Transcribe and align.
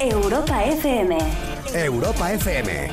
Europa 0.00 0.62
FM. 0.62 1.18
Europa 1.74 2.32
FM. 2.32 2.88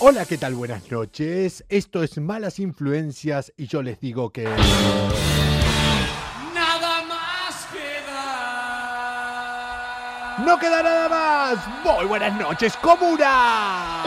Hola, 0.00 0.24
¿qué 0.26 0.36
tal? 0.38 0.56
Buenas 0.56 0.90
noches. 0.90 1.64
Esto 1.68 2.02
es 2.02 2.18
Malas 2.18 2.58
Influencias 2.58 3.52
y 3.56 3.68
yo 3.68 3.80
les 3.82 4.00
digo 4.00 4.30
que... 4.30 4.42
Nada 6.52 7.04
más 7.04 7.68
queda. 7.72 8.14
¡No 10.44 10.58
queda 10.58 10.82
nada 10.82 11.08
más! 11.08 11.58
Muy 11.84 12.06
buenas 12.06 12.36
noches, 12.40 12.76
comuna. 12.78 14.02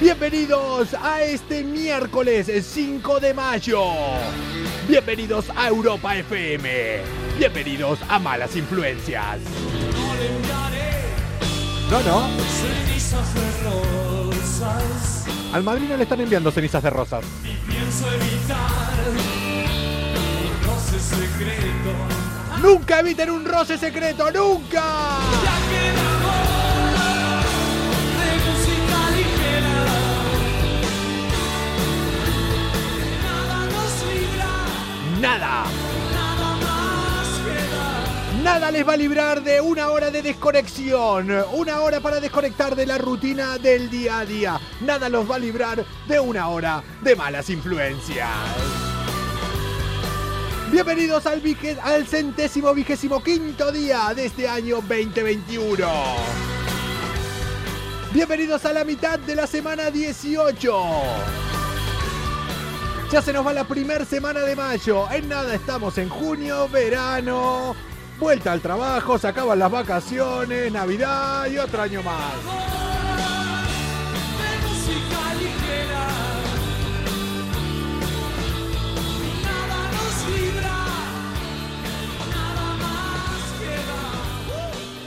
Bienvenidos 0.00 0.94
a 1.00 1.22
este 1.22 1.62
miércoles 1.62 2.50
5 2.66 3.20
de 3.20 3.32
mayo. 3.32 3.80
Bienvenidos 4.88 5.46
a 5.56 5.68
Europa 5.68 6.16
FM. 6.16 6.98
Bienvenidos 7.38 8.00
a 8.08 8.18
Malas 8.18 8.56
Influencias. 8.56 9.38
No 9.40 10.14
le 10.14 10.26
enviaré 10.36 10.90
No, 11.90 12.00
no. 12.02 12.28
cenizas 12.48 13.34
de 13.34 13.40
rosas 13.70 15.24
Al 15.52 15.62
Madrid 15.62 15.86
no 15.88 15.96
le 15.96 16.02
están 16.02 16.20
enviando 16.20 16.50
cenizas 16.50 16.82
de 16.82 16.90
rosas. 16.90 17.24
y 17.44 17.70
pienso 17.70 18.06
evitar 18.12 18.94
un 19.10 20.66
roce 20.66 20.98
secreto. 20.98 21.94
¡Nunca 22.62 23.00
eviten 23.00 23.30
un 23.30 23.44
roce 23.44 23.78
secreto! 23.78 24.30
¡Nunca! 24.32 24.82
¡Nada! 35.20 35.64
nada 38.44 38.70
les 38.70 38.86
va 38.86 38.92
a 38.92 38.96
librar 38.96 39.42
de 39.42 39.58
una 39.60 39.88
hora 39.88 40.10
de 40.10 40.20
desconexión. 40.20 41.30
Una 41.54 41.80
hora 41.80 42.00
para 42.00 42.20
desconectar 42.20 42.76
de 42.76 42.84
la 42.84 42.98
rutina 42.98 43.56
del 43.56 43.88
día 43.88 44.18
a 44.18 44.26
día. 44.26 44.60
Nada 44.82 45.08
los 45.08 45.28
va 45.28 45.36
a 45.36 45.38
librar 45.38 45.84
de 46.06 46.20
una 46.20 46.48
hora 46.48 46.82
de 47.00 47.16
malas 47.16 47.48
influencias. 47.48 48.28
Bienvenidos 50.70 51.24
al, 51.26 51.42
al 51.82 52.06
centésimo 52.06 52.74
vigésimo 52.74 53.22
quinto 53.22 53.72
día 53.72 54.12
de 54.14 54.26
este 54.26 54.46
año 54.46 54.76
2021. 54.76 55.86
Bienvenidos 58.12 58.64
a 58.66 58.72
la 58.74 58.84
mitad 58.84 59.18
de 59.18 59.36
la 59.36 59.46
semana 59.46 59.90
18. 59.90 61.53
Ya 63.14 63.22
se 63.22 63.32
nos 63.32 63.46
va 63.46 63.52
la 63.52 63.62
primera 63.62 64.04
semana 64.04 64.40
de 64.40 64.56
mayo. 64.56 65.08
En 65.12 65.28
nada 65.28 65.54
estamos 65.54 65.98
en 65.98 66.08
junio, 66.08 66.68
verano, 66.68 67.76
vuelta 68.18 68.50
al 68.50 68.60
trabajo, 68.60 69.18
se 69.18 69.28
acaban 69.28 69.60
las 69.60 69.70
vacaciones, 69.70 70.72
Navidad 70.72 71.46
y 71.46 71.56
otro 71.58 71.82
año 71.82 72.02
más. 72.02 72.93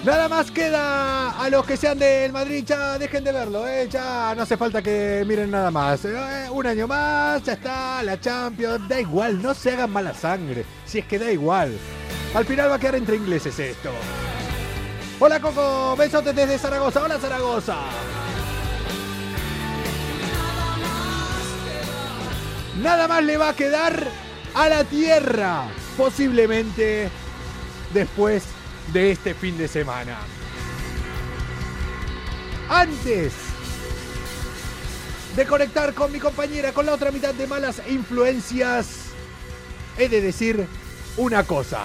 Nada 0.07 0.29
más 0.29 0.51
queda 0.51 1.31
a 1.31 1.49
los 1.49 1.65
que 1.65 1.75
sean 1.75 1.99
del 1.99 2.31
Madrid, 2.31 2.63
ya 2.65 2.97
dejen 2.97 3.25
de 3.25 3.33
verlo, 3.33 3.67
¿eh? 3.67 3.89
ya 3.91 4.33
no 4.37 4.43
hace 4.43 4.55
falta 4.55 4.81
que 4.81 5.25
miren 5.27 5.51
nada 5.51 5.69
más. 5.69 6.05
Eh, 6.05 6.47
un 6.49 6.65
año 6.65 6.87
más, 6.87 7.43
ya 7.43 7.51
está, 7.51 8.01
la 8.03 8.17
Champions, 8.17 8.87
da 8.87 9.01
igual, 9.01 9.41
no 9.41 9.53
se 9.53 9.71
hagan 9.71 9.91
mala 9.91 10.13
sangre, 10.13 10.63
si 10.85 10.99
es 10.99 11.05
que 11.05 11.19
da 11.19 11.29
igual. 11.29 11.77
Al 12.33 12.45
final 12.45 12.71
va 12.71 12.75
a 12.75 12.79
quedar 12.79 12.95
entre 12.95 13.17
ingleses 13.17 13.59
esto. 13.59 13.91
Hola 15.19 15.41
Coco, 15.41 15.97
besotes 15.97 16.33
desde 16.33 16.57
Zaragoza, 16.57 17.03
hola 17.03 17.19
Zaragoza. 17.19 17.75
Nada 22.81 23.09
más 23.09 23.25
le 23.25 23.35
va 23.35 23.49
a 23.49 23.53
quedar 23.53 24.07
a 24.55 24.69
la 24.69 24.85
tierra, 24.85 25.65
posiblemente 25.97 27.09
después 27.93 28.45
de 28.93 29.11
este 29.11 29.33
fin 29.33 29.57
de 29.57 29.67
semana. 29.67 30.17
Antes 32.69 33.33
de 35.35 35.45
conectar 35.45 35.93
con 35.93 36.11
mi 36.11 36.19
compañera, 36.19 36.73
con 36.73 36.85
la 36.85 36.93
otra 36.93 37.11
mitad 37.11 37.33
de 37.33 37.47
malas 37.47 37.81
influencias, 37.87 39.07
he 39.97 40.09
de 40.09 40.21
decir 40.21 40.65
una 41.15 41.43
cosa. 41.43 41.83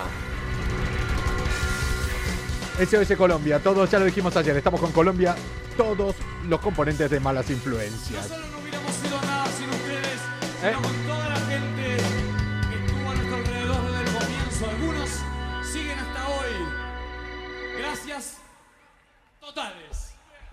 SOS 2.79 3.17
Colombia, 3.17 3.59
todos 3.61 3.91
ya 3.91 3.99
lo 3.99 4.07
dijimos 4.07 4.37
ayer, 4.37 4.57
estamos 4.57 4.81
con 4.81 4.93
Colombia, 4.93 5.37
todos 5.77 6.17
los 6.49 6.61
componentes 6.61 7.11
de 7.11 7.21
malas 7.21 7.51
influencias. 7.51 8.31
Nosotros 8.31 8.51
no 8.51 8.59
hubiéramos 8.59 8.93
sido 8.95 9.21
nada 9.23 9.47
sin 9.47 9.69
ustedes, 9.69 10.21
¿Eh? 10.65 11.02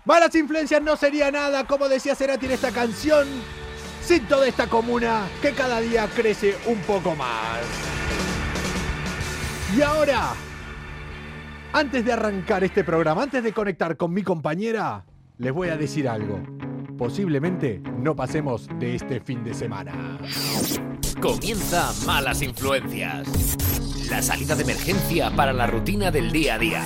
Malas 0.04 0.34
influencias 0.34 0.82
no 0.82 0.96
sería 0.96 1.30
nada, 1.30 1.66
como 1.66 1.88
decía 1.88 2.14
Cerati 2.14 2.46
en 2.46 2.52
esta 2.52 2.70
canción, 2.70 3.28
sin 4.02 4.26
toda 4.26 4.46
esta 4.46 4.66
comuna 4.66 5.28
que 5.42 5.52
cada 5.52 5.80
día 5.80 6.08
crece 6.14 6.56
un 6.66 6.78
poco 6.80 7.14
más. 7.14 7.60
Y 9.76 9.82
ahora, 9.82 10.32
antes 11.72 12.04
de 12.04 12.12
arrancar 12.12 12.64
este 12.64 12.82
programa, 12.82 13.22
antes 13.22 13.44
de 13.44 13.52
conectar 13.52 13.96
con 13.96 14.12
mi 14.12 14.22
compañera, 14.22 15.04
les 15.36 15.52
voy 15.52 15.68
a 15.68 15.76
decir 15.76 16.08
algo. 16.08 16.40
Posiblemente 16.96 17.80
no 17.98 18.16
pasemos 18.16 18.68
de 18.78 18.96
este 18.96 19.20
fin 19.20 19.44
de 19.44 19.54
semana. 19.54 20.18
Comienza 21.20 21.92
Malas 22.06 22.42
Influencias. 22.42 23.28
La 24.10 24.22
salida 24.22 24.54
de 24.54 24.62
emergencia 24.62 25.30
para 25.30 25.52
la 25.52 25.66
rutina 25.66 26.10
del 26.10 26.32
día 26.32 26.54
a 26.54 26.58
día. 26.58 26.84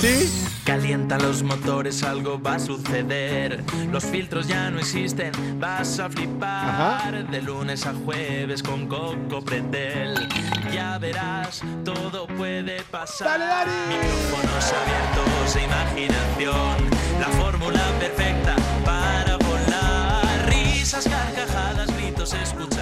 ¿Sí, 0.00 0.28
sí? 0.68 0.72
Calientan 0.72 1.22
los 1.22 1.42
motores, 1.42 2.02
algo 2.02 2.40
va 2.40 2.54
a 2.54 2.58
suceder. 2.58 3.64
Los 3.90 4.04
filtros 4.04 4.46
ya 4.48 4.70
no 4.70 4.78
existen, 4.78 5.32
vas 5.58 5.98
a 5.98 6.08
flipar. 6.10 6.68
Ajá. 6.68 7.12
De 7.30 7.42
lunes 7.42 7.86
a 7.86 7.94
jueves 7.94 8.62
con 8.62 8.86
Coco 8.86 9.42
Pretel. 9.42 10.28
Ya 10.72 10.98
verás, 10.98 11.62
todo 11.84 12.26
puede 12.26 12.82
pasar. 12.90 13.66
Micrófonos 13.88 14.72
abiertos 14.72 15.56
e 15.56 15.64
imaginación. 15.64 16.76
La 17.20 17.28
fórmula 17.28 17.82
perfecta 17.98 18.56
para 18.84 19.36
volar. 19.38 20.48
Risas, 20.48 21.08
carcajadas, 21.08 21.88
gritos 21.96 22.34
escucharás. 22.34 22.77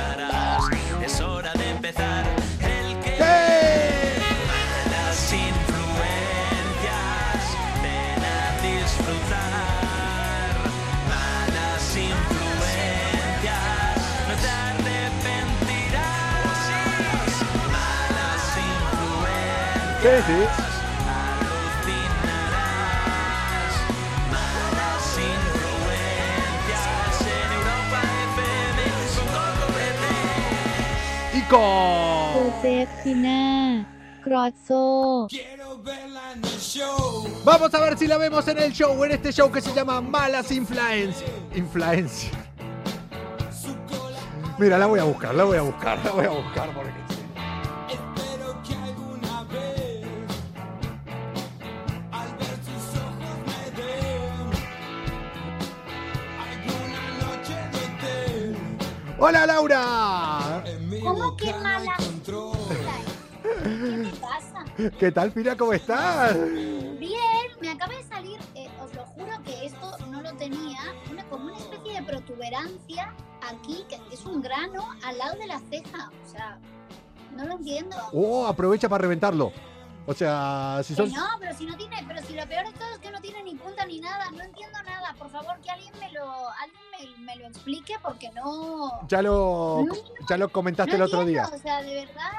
ซ 34.67 35.29
Quiero 35.29 35.79
verla 35.83 36.33
en 36.33 36.45
el 36.45 36.61
show. 36.61 37.27
Vamos 37.45 37.73
a 37.73 37.81
ver 37.81 37.97
si 37.99 38.07
la 38.07 38.19
vemos 38.19 38.47
en 38.49 38.59
el 38.59 38.73
show, 38.73 39.05
en 39.05 39.13
este 39.13 39.33
show 39.33 39.51
que 39.51 39.61
se 39.61 39.73
llama 39.73 40.01
Malas 40.01 40.51
Influencias. 40.51 41.31
Influencia. 41.55 42.46
Mira, 44.59 44.79
la 44.79 44.87
voy 44.87 44.99
a 44.99 45.05
buscar, 45.05 45.35
la 45.35 45.45
voy 45.45 45.59
a 45.59 45.63
buscar, 45.63 46.03
la 46.03 46.13
voy 46.13 46.25
a 46.25 46.31
buscar 46.31 46.71
porque... 46.73 46.91
Espero 47.91 48.63
que 48.63 48.75
alguna 48.75 49.43
vez 49.45 50.07
al 52.11 52.37
ver 52.39 52.57
tus 52.61 52.97
ojos 52.97 53.37
me 53.45 53.71
den 53.77 54.51
alguna 56.41 57.03
noche 57.21 57.55
de 57.71 57.79
hotel. 57.85 58.57
¡Hola, 59.19 59.47
Laura! 59.47 60.65
¿Cómo 61.03 61.37
que 61.37 61.53
mala? 61.53 61.95
control. 61.99 62.57
¿Qué 63.43 64.11
te 64.11 64.17
pasa? 64.17 64.65
¿Qué 64.99 65.13
tal, 65.13 65.33
Fina? 65.33 65.55
¿Cómo 65.55 65.75
estás? 65.75 66.35
Bien, 66.99 67.47
me 67.61 67.73
acaba 67.73 67.93
de 67.95 68.05
salir, 68.05 68.41
eh, 68.55 68.69
os 68.83 68.95
lo 68.95 69.05
juro 69.05 69.33
que 69.45 69.67
esto 69.67 69.99
no 70.11 70.23
lo 70.23 70.33
tenía, 70.37 70.79
una, 71.11 71.25
como 71.29 71.45
una 71.49 71.59
especie 71.59 72.01
de 72.01 72.03
protuberancia 72.07 73.15
aquí, 73.49 73.85
que 73.89 73.99
es 74.13 74.25
un 74.25 74.41
grano 74.43 74.89
al 75.05 75.19
lado 75.19 75.37
de 75.37 75.47
la 75.47 75.61
ceja. 75.71 76.11
O 76.25 76.29
sea, 76.29 76.59
no 77.35 77.45
lo 77.45 77.53
entiendo. 77.55 77.97
Oh, 78.13 78.47
aprovecha 78.47 78.89
para 78.89 79.03
reventarlo. 79.03 79.53
O 80.09 80.15
sea, 80.15 80.81
si 80.85 80.95
Que 80.95 81.03
son... 81.03 81.13
no, 81.13 81.27
pero 81.41 81.53
si 81.57 81.67
no 81.67 81.77
tiene, 81.77 81.97
pero 82.07 82.23
si 82.25 82.35
lo 82.35 82.47
peor 82.47 82.65
de 82.67 82.73
todo 82.79 82.89
es 82.93 82.99
que 82.99 83.11
no 83.11 83.21
tiene 83.21 83.43
ni 83.43 83.57
punta 83.57 83.85
ni 83.87 83.99
nada, 84.01 84.31
no 84.31 84.43
entiendo 84.45 84.79
nada. 84.85 85.13
Por 85.19 85.29
favor, 85.31 85.59
que 85.61 85.69
alguien 85.71 85.93
me 85.99 86.13
lo, 86.13 86.49
alguien 86.51 87.17
me, 87.19 87.25
me 87.25 87.37
lo 87.37 87.47
explique 87.49 87.95
porque 88.03 88.31
no. 88.31 89.01
Ya 89.09 89.21
lo, 89.21 89.85
No, 89.85 89.95
ya 90.29 90.37
lo 90.37 90.49
comentaste 90.49 90.93
no 90.93 90.97
el 90.99 91.03
otro 91.03 91.25
día. 91.25 91.43
entiendo, 91.43 91.57
O 91.57 91.61
sea, 91.61 91.83
de 91.83 91.95
verdad. 92.07 92.31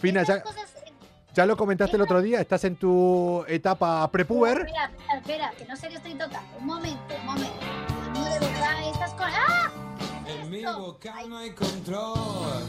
Fina, 0.00 0.22
ya, 0.22 0.40
cosas, 0.44 0.72
eh, 0.86 0.92
ya 1.34 1.44
lo 1.44 1.56
comentaste 1.56 1.96
el 1.96 2.02
otro 2.02 2.22
día. 2.22 2.40
Estás 2.40 2.62
en 2.62 2.76
tu 2.76 3.44
etapa 3.48 4.08
prepuber. 4.12 4.58
Espera, 4.60 4.84
espera, 4.92 5.16
espera, 5.18 5.50
que 5.58 5.64
no 5.64 5.74
sé 5.76 5.88
qué 5.88 5.96
estoy 5.96 6.14
tocando. 6.14 6.56
Un 6.60 6.66
momento, 6.66 7.14
un 7.18 7.26
momento. 7.26 7.66
No, 8.14 8.24
de 8.26 8.38
verdad, 8.38 8.88
estas 8.92 9.12
cosas. 9.14 9.32
¡Ah! 9.48 9.70
En 10.28 10.50
mi 10.50 10.62
Ay, 11.14 11.28
no 11.28 11.38
hay 11.38 11.50
control. 11.52 12.62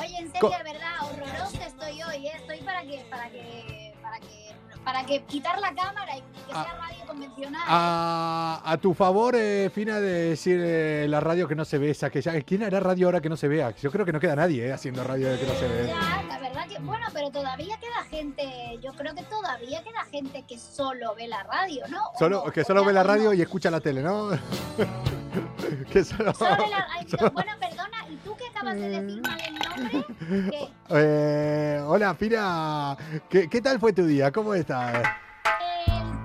Oye, 0.00 0.18
en 0.18 0.32
serio, 0.32 0.48
de 0.48 0.64
verdad, 0.64 0.94
horrorosa 1.02 1.66
estoy 1.66 2.02
hoy, 2.02 2.26
¿eh? 2.26 2.32
Estoy 2.36 2.60
para 2.62 2.82
que, 2.82 3.04
para 3.10 3.28
que, 3.30 3.94
para 4.00 4.18
que, 4.20 4.47
para 4.88 5.04
que 5.04 5.22
quitar 5.24 5.60
la 5.60 5.74
cámara 5.74 6.16
y 6.16 6.20
que 6.20 6.52
Ah. 6.54 6.64
sea 6.64 6.74
radio 6.78 7.04
convencional. 7.06 7.60
A, 7.66 8.62
a 8.64 8.76
tu 8.78 8.94
favor, 8.94 9.34
eh, 9.36 9.68
Fina, 9.74 10.00
de 10.00 10.30
decir 10.30 10.58
eh, 10.64 11.04
la 11.10 11.20
radio 11.20 11.46
que 11.46 11.54
no 11.54 11.66
se 11.66 11.76
ve 11.76 11.90
esa 11.90 12.08
que 12.08 12.22
ya. 12.22 12.40
¿Quién 12.40 12.62
hará 12.62 12.80
radio 12.80 13.08
ahora 13.08 13.20
que 13.20 13.28
no 13.28 13.36
se 13.36 13.48
vea? 13.48 13.70
Yo 13.76 13.90
creo 13.92 14.06
que 14.06 14.12
no 14.12 14.18
queda 14.20 14.34
nadie 14.34 14.66
eh, 14.68 14.72
haciendo 14.72 15.04
radio 15.04 15.28
de 15.28 15.38
que 15.38 15.46
no 15.46 15.52
se 15.52 15.68
ve. 15.68 15.88
Ya, 15.88 16.22
la 16.26 16.38
verdad 16.38 16.66
que, 16.66 16.78
bueno, 16.78 17.06
pero 17.12 17.30
todavía 17.30 17.76
queda 17.78 18.02
gente, 18.08 18.78
yo 18.82 18.94
creo 18.94 19.14
que 19.14 19.24
todavía 19.24 19.82
queda 19.82 20.04
gente 20.10 20.44
que 20.48 20.56
solo 20.58 21.14
ve 21.14 21.28
la 21.28 21.42
radio, 21.42 21.84
¿no? 21.90 21.98
¿O 22.14 22.18
Solo, 22.18 22.44
no? 22.46 22.50
que 22.50 22.62
¿O 22.62 22.64
solo 22.64 22.82
ve 22.82 22.94
la 22.94 23.02
no? 23.02 23.08
radio 23.08 23.34
y 23.34 23.42
escucha 23.42 23.70
la 23.70 23.80
tele, 23.80 24.00
¿no? 24.02 24.30
que 25.92 26.02
solo... 26.02 26.32
Solo 26.32 26.56
la- 26.66 26.86
ay, 26.94 27.06
bueno, 27.34 27.52
perdona, 27.60 28.08
¿y 28.08 28.16
tú 28.24 28.34
que 28.36 28.46
acabas 28.46 28.74
de 28.76 28.88
decir 28.88 29.20
mal 29.20 29.38
el 29.46 29.54
nombre? 29.54 30.50
¿Qué? 30.50 30.68
Eh, 30.90 31.82
hola, 31.86 32.14
Fina. 32.14 32.96
¿Qué, 33.28 33.46
qué 33.46 33.60
tal 33.60 33.78
fue 33.78 33.92
tu 33.92 34.06
día? 34.06 34.32
¿Cómo 34.32 34.54
estás? 34.54 34.77
Eh, 34.80 35.02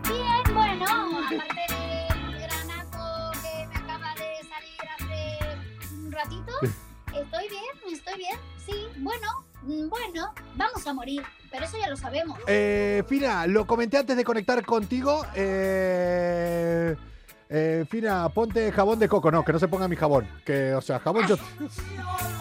bien, 0.07 0.53
bueno, 0.53 0.85
aparte 1.25 1.73
del 1.73 2.39
granazo 2.39 3.31
que 3.41 3.67
me 3.67 3.75
acaba 3.75 4.13
de 4.13 4.47
salir 4.47 4.79
hace 4.95 5.95
un 5.95 6.11
ratito, 6.11 6.51
estoy 6.61 7.49
bien, 7.49 7.93
estoy 7.93 8.17
bien, 8.17 8.37
sí, 8.63 8.87
bueno, 8.97 9.43
mm, 9.63 9.89
bueno, 9.89 10.33
vamos 10.55 10.85
a 10.85 10.93
morir, 10.93 11.23
pero 11.49 11.65
eso 11.65 11.77
ya 11.79 11.89
lo 11.89 11.97
sabemos. 11.97 12.37
Eh, 12.45 13.03
Fina, 13.07 13.47
lo 13.47 13.65
comenté 13.65 13.97
antes 13.97 14.15
de 14.15 14.23
conectar 14.23 14.63
contigo. 14.63 15.25
Eh, 15.33 16.95
eh, 17.55 17.85
Fina, 17.87 18.29
ponte 18.29 18.71
jabón 18.71 18.97
de 18.97 19.07
coco. 19.07 19.29
No, 19.29 19.45
que 19.45 19.53
no 19.53 19.59
se 19.59 19.67
ponga 19.67 19.87
mi 19.87 19.95
jabón. 19.95 20.27
Que, 20.43 20.73
o 20.73 20.81
sea, 20.81 20.99
jabón 20.99 21.27
yo... 21.27 21.35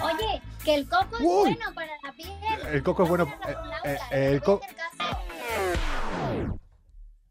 Oye, 0.02 0.40
que 0.64 0.74
el 0.74 0.88
coco 0.88 1.18
es 1.18 1.22
bueno 1.22 1.74
para 1.74 1.92
la 2.02 2.12
piel. 2.12 2.32
El 2.72 2.82
coco 2.82 3.02
es 3.02 3.08
bueno... 3.10 3.24
Eh, 3.84 3.98
¿eh? 4.10 4.30
el, 4.32 4.40
Te 4.40 4.48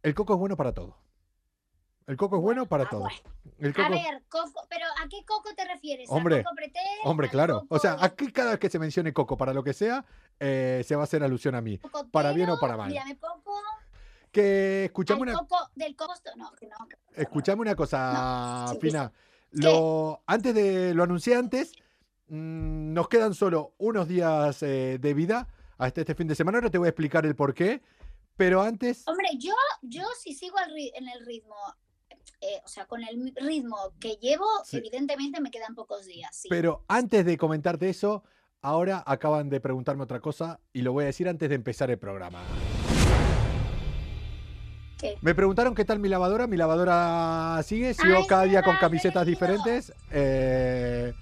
el 0.04 0.14
coco 0.16 0.34
es 0.34 0.40
bueno 0.40 0.58
para 0.58 0.74
todo. 0.74 0.98
El 2.08 2.18
coco 2.18 2.38
es 2.38 2.42
bueno 2.42 2.66
para 2.66 2.86
Ah, 2.86 2.90
todo. 2.90 3.06
A 3.06 3.90
ver, 3.90 4.24
coco, 4.28 4.66
pero 4.70 4.86
¿a 5.04 5.08
qué 5.08 5.24
coco 5.26 5.50
te 5.56 5.64
refieres? 5.66 6.10
¿Al 6.12 6.18
Hombre, 6.18 6.44
coco? 6.44 6.56
Hombre, 7.04 7.28
¿Al 7.28 7.32
claro. 7.32 7.64
O 7.70 7.80
sea, 7.80 7.98
aquí 8.02 8.32
cada 8.32 8.52
vez 8.52 8.60
que 8.60 8.70
se 8.70 8.80
mencione 8.80 9.14
coco 9.14 9.38
para 9.38 9.54
lo 9.54 9.64
que 9.64 9.74
sea, 9.74 10.04
eh, 10.40 10.84
se 10.86 10.96
va 10.96 11.02
a 11.02 11.06
hacer 11.06 11.24
alusión 11.24 11.56
a 11.56 11.62
mí. 11.62 11.78
cocotero? 11.78 12.10
para 12.12 12.34
bien 12.34 12.50
o 12.50 12.60
para 12.60 12.76
mal. 12.76 12.90
Mírame. 12.90 13.18
Que 14.32 14.86
escuchame 14.86 15.22
una, 15.22 15.34
coco 15.34 15.58
del 15.76 15.96
coco. 15.96 16.14
No, 16.38 16.52
que 16.54 16.68
no. 16.68 16.76
que 16.88 16.96
no. 16.96 17.02
escuchame 17.22 17.62
una 17.62 17.76
cosa, 17.76 18.68
sí, 18.72 18.78
Fina. 18.80 19.12
Lo, 19.52 20.22
antes 20.26 20.56
de, 20.56 20.94
lo 20.94 21.04
anuncié 21.04 21.36
antes, 21.36 21.74
mm, 22.30 22.94
nos 22.94 23.10
quedan 23.10 23.34
solo 23.34 23.74
unos 23.78 24.08
días 24.08 24.64
eh, 24.64 24.98
de 25.00 25.14
vida 25.14 25.48
hasta 25.78 26.02
este 26.02 26.16
fin 26.16 26.28
de 26.28 26.36
semana. 26.36 26.58
Ahora 26.58 26.70
te 26.70 26.78
voy 26.78 26.88
a 26.88 26.90
explicar 26.90 27.26
el 27.26 27.36
por 27.36 27.54
qué. 27.54 27.82
Pero 28.38 28.62
antes, 28.62 29.04
Hombre, 29.08 29.28
yo, 29.38 29.54
yo 29.82 30.04
si 30.20 30.34
sigo 30.34 30.58
al 30.58 30.72
en 30.78 31.08
el 31.10 31.26
ritmo, 31.26 31.56
eh, 32.42 32.60
o 32.66 32.68
sea, 32.68 32.86
con 32.88 33.04
el 33.04 33.34
ritmo 33.36 33.78
que 34.00 34.16
llevo, 34.22 34.46
Sí. 34.66 34.78
evidentemente 34.78 35.40
me 35.42 35.52
quedan 35.52 35.76
pocos 35.76 36.06
días. 36.06 36.36
Sí. 36.36 36.48
pero 36.50 36.84
antes 36.88 37.26
de 37.26 37.38
comentarte 37.38 37.90
eso, 37.90 38.24
ahora 38.62 39.04
acaban 39.06 39.50
de 39.50 39.60
preguntarme 39.60 40.04
otra 40.04 40.20
cosa 40.20 40.60
y 40.74 40.82
lo 40.82 40.94
voy 40.94 41.04
a 41.04 41.08
decir 41.08 41.28
antes 41.30 41.50
de 41.50 41.56
empezar 41.56 41.90
el 41.92 42.00
programa. 42.00 42.42
¿Qué? 45.00 45.18
Me 45.22 45.34
preguntaron 45.34 45.74
qué 45.74 45.84
tal 45.84 46.00
mi 46.00 46.10
lavadora. 46.10 46.46
Mi 46.48 46.58
lavadora 46.58 47.60
sigue, 47.64 47.94
sigo 47.96 48.26
cada 48.28 48.44
día 48.44 48.62
con 48.62 48.76
camisetas 48.78 49.26
diferentes. 49.26 49.94
eh, 50.12 51.14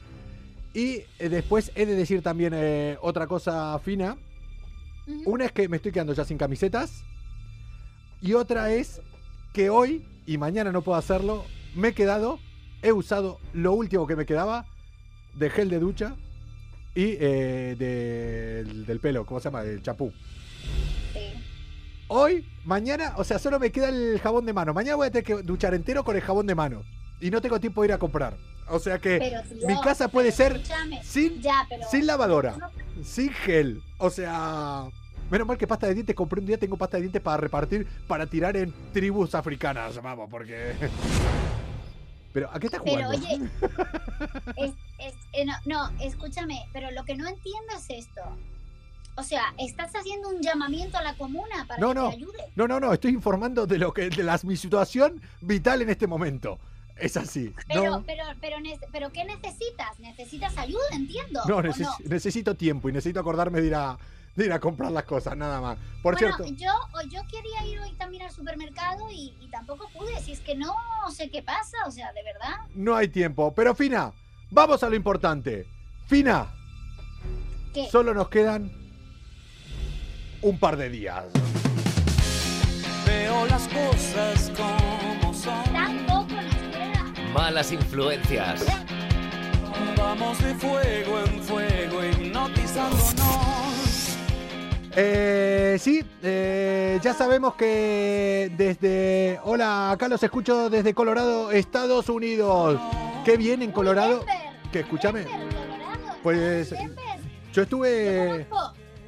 y 0.73 0.97
eh, 1.17 1.29
después 1.29 1.71
he 1.75 1.85
de 1.87 1.95
decir 1.95 2.21
también 2.21 2.53
eh, 2.55 2.97
otra 3.01 3.25
cosa 3.25 3.79
fina. 3.79 4.17
Una 5.25 5.45
es 5.45 5.51
que 5.51 5.67
me 5.67 5.77
estoy 5.77 5.91
quedando 5.91 6.13
ya 6.13 6.25
sin 6.25 6.37
camisetas. 6.37 7.03
Y 8.21 8.33
otra 8.33 8.71
es 8.73 9.01
que 9.53 9.69
hoy 9.69 10.05
y 10.25 10.37
mañana 10.37 10.71
no 10.71 10.81
puedo 10.81 10.97
hacerlo. 10.97 11.45
Me 11.75 11.89
he 11.89 11.93
quedado, 11.93 12.39
he 12.81 12.91
usado 12.91 13.39
lo 13.53 13.73
último 13.73 14.07
que 14.07 14.15
me 14.15 14.25
quedaba 14.25 14.65
de 15.35 15.49
gel 15.49 15.69
de 15.69 15.79
ducha 15.79 16.15
y 16.95 17.15
eh, 17.19 17.75
del- 17.77 18.85
del 18.85 18.99
pelo, 18.99 19.25
¿cómo 19.25 19.39
se 19.39 19.45
llama? 19.45 19.61
El 19.63 19.81
chapú. 19.81 20.11
Sí. 21.13 21.19
Hoy, 22.07 22.45
mañana, 22.65 23.13
o 23.17 23.23
sea, 23.23 23.37
solo 23.39 23.59
me 23.59 23.71
queda 23.71 23.89
el 23.89 24.19
jabón 24.19 24.45
de 24.45 24.53
mano. 24.53 24.73
Mañana 24.73 24.95
voy 24.95 25.07
a 25.07 25.11
tener 25.11 25.23
que 25.23 25.43
duchar 25.43 25.73
entero 25.75 26.03
con 26.03 26.15
el 26.15 26.21
jabón 26.23 26.47
de 26.47 26.55
mano. 26.55 26.83
Y 27.21 27.29
no 27.31 27.41
tengo 27.41 27.59
tiempo 27.59 27.81
de 27.81 27.87
ir 27.89 27.93
a 27.93 27.97
comprar. 27.97 28.35
O 28.67 28.79
sea 28.79 28.99
que 28.99 29.17
Pero, 29.17 29.41
tío, 29.43 29.67
mi 29.67 29.79
casa 29.81 30.07
puede 30.09 30.31
pero 30.31 30.59
ser 30.63 31.03
sin, 31.03 31.41
Ya, 31.41 31.65
pero. 31.67 31.87
sin 31.89 32.05
lavadora, 32.05 32.55
sin 33.03 33.31
gel. 33.33 33.81
O 33.97 34.09
sea, 34.11 34.85
menos 35.31 35.47
mal 35.47 35.57
que 35.57 35.65
pasta 35.67 35.87
de 35.87 35.95
dientes 35.95 36.15
compré 36.15 36.39
un 36.39 36.45
día, 36.45 36.57
tengo 36.57 36.77
pasta 36.77 36.97
de 36.97 37.01
dientes 37.01 37.21
para 37.21 37.37
repartir, 37.37 37.87
para 38.07 38.27
tirar 38.27 38.55
en 38.57 38.73
tribus 38.93 39.33
africanas, 39.35 39.99
vamos, 40.01 40.29
porque... 40.29 40.73
Pero, 42.33 42.47
¿a 42.53 42.59
qué 42.59 42.67
estás 42.67 42.81
Pero 42.85 43.07
jugando? 43.07 43.17
oye, 43.27 43.49
es- 44.57 44.73
es- 44.99 45.15
eh, 45.33 45.45
no, 45.45 45.53
no, 45.65 45.89
escúchame, 45.99 46.63
pero 46.71 46.91
lo 46.91 47.03
que 47.03 47.15
no 47.15 47.27
entiendo 47.27 47.73
es 47.75 47.85
esto. 47.89 48.21
O 49.15 49.23
sea, 49.23 49.51
estás 49.57 49.91
haciendo 49.95 50.29
un 50.29 50.39
llamamiento 50.39 50.99
a 50.99 51.01
la 51.01 51.15
comuna 51.17 51.65
para 51.67 51.79
No, 51.79 51.89
que 51.89 51.95
no. 51.95 52.09
te 52.09 52.15
ayude. 52.17 52.43
No, 52.55 52.67
no, 52.67 52.79
no, 52.79 52.93
estoy 52.93 53.11
informando 53.13 53.65
de 53.65 53.79
lo 53.79 53.91
que 53.93 54.09
de 54.11 54.21
las, 54.23 54.45
mi 54.45 54.55
situación 54.57 55.19
vital 55.41 55.81
en 55.81 55.89
este 55.89 56.05
momento. 56.05 56.59
Es 57.01 57.17
así. 57.17 57.53
Pero, 57.67 57.83
no, 57.85 58.03
pero, 58.03 58.23
pero, 58.41 58.57
pero, 58.91 59.11
¿qué 59.11 59.23
necesitas? 59.25 59.99
¿Necesitas 59.99 60.57
ayuda? 60.57 60.81
Entiendo. 60.91 61.41
no, 61.47 61.57
¿o 61.57 61.61
neces- 61.63 61.99
necesito 62.05 62.55
tiempo 62.55 62.89
y 62.89 62.91
necesito 62.91 63.19
acordarme 63.19 63.61
de 63.61 63.67
ir 63.67 63.75
a, 63.75 63.97
de 64.35 64.45
ir 64.45 64.51
a 64.53 64.59
comprar 64.59 64.91
las 64.91 65.03
cosas, 65.03 65.35
nada 65.37 65.61
más. 65.61 65.77
Por 66.01 66.15
bueno, 66.19 66.35
cierto, 66.37 66.53
yo, 66.55 66.71
o 66.93 67.01
yo 67.09 67.21
quería 67.29 67.65
ir 67.65 67.79
hoy 67.79 67.91
también 67.93 68.23
al 68.23 68.31
supermercado 68.31 69.09
y, 69.11 69.33
y 69.41 69.47
tampoco 69.49 69.89
pude. 69.89 70.19
Si 70.21 70.31
es 70.33 70.39
que 70.41 70.55
no 70.55 70.73
sé 71.11 71.29
qué 71.29 71.41
pasa, 71.41 71.77
o 71.87 71.91
sea, 71.91 72.11
de 72.13 72.23
verdad. 72.23 72.57
no 72.75 72.95
hay 72.95 73.07
tiempo. 73.07 73.53
Pero 73.53 73.73
Fina, 73.75 74.11
vamos 74.51 74.83
a 74.83 74.89
lo 74.89 74.95
importante. 74.95 75.67
Fina, 76.07 76.47
¿Qué? 77.73 77.87
solo 77.89 78.13
nos 78.13 78.29
quedan 78.29 78.71
un 80.41 80.57
par 80.57 80.77
de 80.77 80.89
días. 80.89 81.25
Veo 83.05 83.45
las 83.47 83.67
cosas 83.67 84.51
como 84.55 85.33
son. 85.33 86.08
Malas 87.33 87.71
influencias. 87.71 88.65
Vamos 89.95 90.43
de 90.43 90.55
fuego 90.55 91.19
en 91.19 91.43
fuego, 91.43 92.03
hipnotizándonos. 92.03 94.17
Eh, 94.95 95.77
sí, 95.79 96.03
eh, 96.23 96.99
ya 97.01 97.13
sabemos 97.13 97.55
que 97.55 98.51
desde... 98.57 99.39
Hola, 99.43 99.91
acá 99.91 100.07
los 100.07 100.21
escucho 100.23 100.69
desde 100.69 100.93
Colorado, 100.93 101.51
Estados 101.51 102.09
Unidos. 102.09 102.79
Qué 103.23 103.37
bien 103.37 103.61
en 103.61 103.71
Colorado. 103.71 104.25
Que 104.71 104.79
escúchame, 104.79 105.25
pues, 106.23 106.73
yo 107.53 107.61
estuve... 107.61 108.47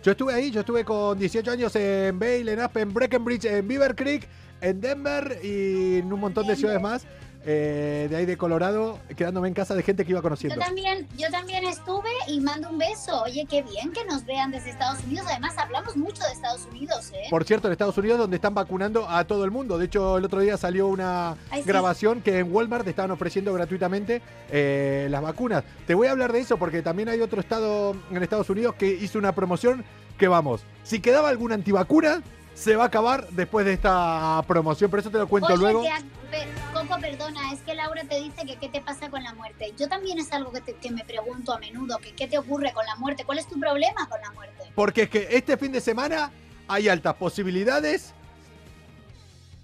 Yo 0.03 0.13
estuve 0.13 0.33
ahí, 0.33 0.49
yo 0.49 0.61
estuve 0.61 0.83
con 0.83 1.19
18 1.19 1.51
años 1.51 1.75
en 1.75 2.17
Vail, 2.17 2.49
en 2.49 2.59
Aspen, 2.59 2.91
Breckenridge, 2.91 3.45
en 3.45 3.67
Beaver 3.67 3.95
Creek, 3.95 4.27
en 4.59 4.81
Denver 4.81 5.39
y 5.43 5.99
en 5.99 6.11
un 6.11 6.19
montón 6.19 6.47
de 6.47 6.55
ciudades 6.55 6.81
más. 6.81 7.05
Eh, 7.43 8.07
de 8.10 8.15
ahí 8.15 8.25
de 8.25 8.38
Colorado, 8.38 9.00
quedándome 9.15 9.48
en 9.48 9.53
casa 9.53 9.74
de 9.75 9.81
gente 9.83 10.05
que 10.05 10.12
iba 10.12 10.19
Yo 10.19 10.24
conociendo. 10.24 10.60
también, 10.60 11.07
yo 11.17 11.29
también 11.31 11.63
estuve 11.65 12.10
y 12.27 12.39
mando 12.39 12.69
un 12.69 12.77
beso. 12.77 13.24
Oye, 13.24 13.45
qué 13.50 13.63
bien 13.63 13.91
que 13.91 14.05
nos 14.05 14.25
vean 14.25 14.51
desde 14.51 14.69
Estados 14.69 15.03
Unidos. 15.05 15.25
Además, 15.29 15.57
hablamos 15.57 15.98
mucho 15.98 16.24
de 16.24 16.31
Estados 16.33 16.67
Unidos, 16.69 17.12
¿eh? 17.13 17.27
Por 17.29 17.43
cierto, 17.43 17.67
en 17.67 17.71
Estados 17.71 17.98
Unidos, 17.98 18.19
donde 18.19 18.36
están 18.36 18.53
vacunando 18.53 19.10
a 19.10 19.24
todo 19.25 19.43
el 19.43 19.51
mundo. 19.51 19.77
De 19.77 19.86
hecho, 19.86 20.17
el 20.17 20.25
otro 20.25 20.39
día 20.39 20.57
salió 20.57 20.88
una 20.88 21.31
Ay, 21.50 21.62
sí. 21.63 21.67
grabación 21.67 22.21
que 22.21 22.39
en 22.39 22.53
Walmart 22.53 22.88
estaban 22.88 23.12
ofreciendo 23.12 23.53
gratuitamente 23.53 24.21
eh, 24.51 25.07
las 25.10 25.21
vacunas. 25.21 25.63
Te 25.88 25.95
voy 25.95 26.07
a 26.07 26.12
hablar 26.12 26.31
de 26.31 26.39
eso 26.39 26.57
porque 26.57 26.81
también 26.81 27.10
hay 27.10 27.21
otro 27.21 27.41
estado 27.41 27.95
en 28.12 28.21
Estados 28.21 28.50
Unidos 28.50 28.75
que 28.75 28.88
hizo 28.88 29.17
una 29.17 29.33
promoción 29.33 29.83
que, 30.17 30.27
vamos, 30.27 30.62
si 30.83 31.00
quedaba 31.00 31.29
alguna 31.29 31.55
antivacuna, 31.55 32.21
se 32.53 32.75
va 32.75 32.84
a 32.84 32.88
acabar 32.88 33.27
después 33.29 33.65
de 33.65 33.74
esta 33.74 34.43
promoción. 34.48 34.89
Por 34.89 35.00
eso 35.00 35.10
te 35.10 35.17
lo 35.17 35.27
cuento 35.27 35.48
Oye, 35.53 35.58
luego. 35.58 35.81
te 35.84 36.48
Coco, 36.74 37.00
perdona, 37.01 37.51
es 37.51 37.60
que 37.62 37.74
Laura 37.75 38.03
te 38.05 38.20
dice 38.22 38.46
que 38.46 38.55
qué 38.58 38.70
te 38.70 38.79
pasa 38.81 39.10
con 39.10 39.22
la 39.24 39.34
muerte. 39.34 39.74
Yo 39.77 39.89
también 39.89 40.17
es 40.20 40.31
algo 40.31 40.51
que, 40.53 40.62
te- 40.62 40.75
que 40.75 40.89
me 40.91 41.03
pregunto 41.03 41.53
a 41.53 41.60
menudo, 41.60 41.98
que 41.98 42.13
qué 42.13 42.27
te 42.27 42.38
ocurre 42.38 42.72
con 42.74 42.86
la 42.86 42.96
muerte, 42.96 43.25
cuál 43.25 43.39
es 43.39 43.48
tu 43.48 43.60
problema 43.60 44.08
con 44.08 44.22
la 44.22 44.31
muerte. 44.31 44.63
Porque 44.75 45.03
es 45.03 45.10
que 45.10 45.27
este 45.31 45.58
fin 45.58 45.72
de 45.74 45.81
semana 45.81 46.31
hay 46.67 46.88
altas 46.88 47.15
posibilidades 47.15 48.13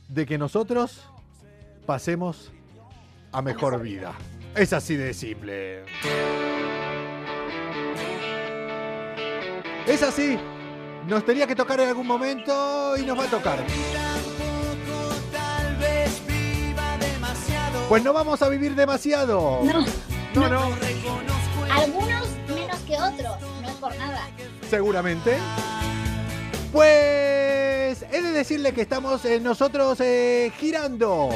de 0.10 0.25
que 0.25 0.38
nosotros 0.38 1.01
pasemos 1.86 2.51
a 3.32 3.41
mejor 3.41 3.72
mejor 3.74 3.84
vida. 3.86 4.13
Es 4.56 4.74
así 4.74 4.96
de 4.96 5.13
simple. 5.13 5.84
Es 9.86 10.03
así. 10.03 10.38
Nos 11.07 11.23
tenía 11.25 11.47
que 11.47 11.55
tocar 11.55 11.79
en 11.79 11.87
algún 11.87 12.05
momento 12.05 12.97
y 12.97 13.05
nos 13.05 13.17
va 13.17 13.23
a 13.23 13.27
tocar. 13.27 13.59
Pues 17.87 18.03
no 18.03 18.11
vamos 18.11 18.41
a 18.41 18.49
vivir 18.49 18.75
demasiado. 18.75 19.61
No, 19.63 19.85
No, 20.35 20.49
no, 20.49 20.61
algunos 21.71 22.27
menos 22.53 22.79
que 22.85 22.95
otros, 22.97 23.41
no 23.61 23.69
es 23.69 23.75
por 23.75 23.95
nada. 23.97 24.27
seguramente. 24.69 25.37
Pues 26.73 28.03
he 28.11 28.21
de 28.21 28.31
decirle 28.33 28.73
que 28.73 28.81
estamos 28.81 29.23
eh, 29.23 29.39
nosotros 29.39 29.99
eh, 30.01 30.51
girando 30.59 31.29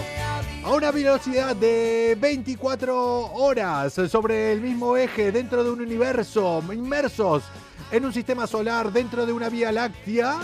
a 0.65 0.71
una 0.73 0.91
velocidad 0.91 1.55
de 1.55 2.17
24 2.19 3.31
horas 3.33 3.93
sobre 4.09 4.51
el 4.51 4.59
mismo 4.61 4.97
eje 4.97 5.31
dentro 5.31 5.63
de 5.63 5.71
un 5.71 5.79
universo, 5.81 6.61
inmersos 6.73 7.43
en 7.91 8.05
un 8.05 8.13
sistema 8.13 8.48
solar 8.48 8.91
dentro 8.91 9.25
de 9.25 9.33
una 9.33 9.50
vía 9.50 9.71
láctea, 9.71 10.39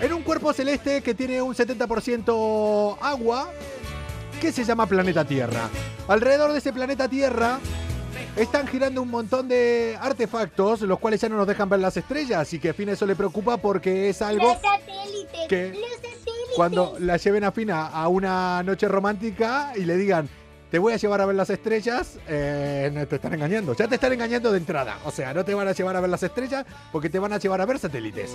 en 0.00 0.12
un 0.12 0.22
cuerpo 0.22 0.52
celeste 0.52 1.02
que 1.02 1.14
tiene 1.14 1.40
un 1.40 1.54
70% 1.54 2.98
agua, 3.00 3.50
que 4.40 4.52
se 4.52 4.64
llama 4.64 4.86
planeta 4.86 5.24
Tierra. 5.24 5.68
Alrededor 6.08 6.52
de 6.52 6.58
ese 6.58 6.72
planeta 6.72 7.08
Tierra 7.08 7.58
están 8.36 8.66
girando 8.66 9.00
un 9.00 9.10
montón 9.10 9.48
de 9.48 9.96
artefactos, 10.00 10.80
los 10.82 10.98
cuales 10.98 11.20
ya 11.20 11.28
no 11.28 11.36
nos 11.36 11.46
dejan 11.46 11.68
ver 11.68 11.80
las 11.80 11.96
estrellas 11.96 12.52
y 12.52 12.58
que 12.58 12.70
a 12.70 12.74
Fina 12.74 12.92
eso 12.92 13.06
le 13.06 13.14
preocupa 13.14 13.56
porque 13.56 14.08
es 14.08 14.20
algo 14.20 14.48
Los 14.48 14.60
satélites, 14.60 15.48
que 15.48 15.68
los 15.68 15.90
satélites. 15.94 16.54
cuando 16.56 16.96
la 16.98 17.16
lleven 17.16 17.44
a 17.44 17.52
Fina 17.52 17.86
a 17.86 18.08
una 18.08 18.62
noche 18.64 18.88
romántica 18.88 19.72
y 19.76 19.84
le 19.84 19.96
digan 19.96 20.28
te 20.74 20.80
voy 20.80 20.92
a 20.92 20.96
llevar 20.96 21.20
a 21.20 21.26
ver 21.26 21.36
las 21.36 21.50
estrellas, 21.50 22.18
eh, 22.26 22.90
no 22.92 23.06
te 23.06 23.14
están 23.14 23.32
engañando. 23.32 23.76
Ya 23.76 23.86
te 23.86 23.94
están 23.94 24.12
engañando 24.12 24.50
de 24.50 24.58
entrada. 24.58 24.98
O 25.04 25.12
sea, 25.12 25.32
no 25.32 25.44
te 25.44 25.54
van 25.54 25.68
a 25.68 25.72
llevar 25.72 25.94
a 25.94 26.00
ver 26.00 26.10
las 26.10 26.24
estrellas 26.24 26.66
porque 26.90 27.08
te 27.08 27.20
van 27.20 27.32
a 27.32 27.38
llevar 27.38 27.60
a 27.60 27.64
ver 27.64 27.78
satélites. 27.78 28.34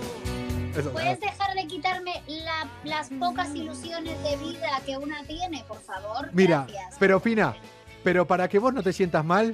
Eso, 0.74 0.90
¿Puedes 0.92 1.20
dejar 1.20 1.54
de 1.54 1.68
quitarme 1.68 2.14
la- 2.28 2.70
las 2.86 3.10
pocas 3.10 3.54
ilusiones 3.54 4.24
de 4.24 4.38
vida 4.38 4.70
que 4.86 4.98
una 4.98 5.22
tiene, 5.26 5.66
por 5.68 5.82
favor? 5.82 6.30
Mira, 6.32 6.66
Gracias. 6.66 6.96
pero 6.98 7.20
Fina, 7.20 7.58
pero 8.06 8.26
para 8.26 8.48
que 8.48 8.58
vos 8.58 8.74
no 8.74 8.82
te 8.84 8.94
sientas 8.94 9.26
mal, 9.26 9.54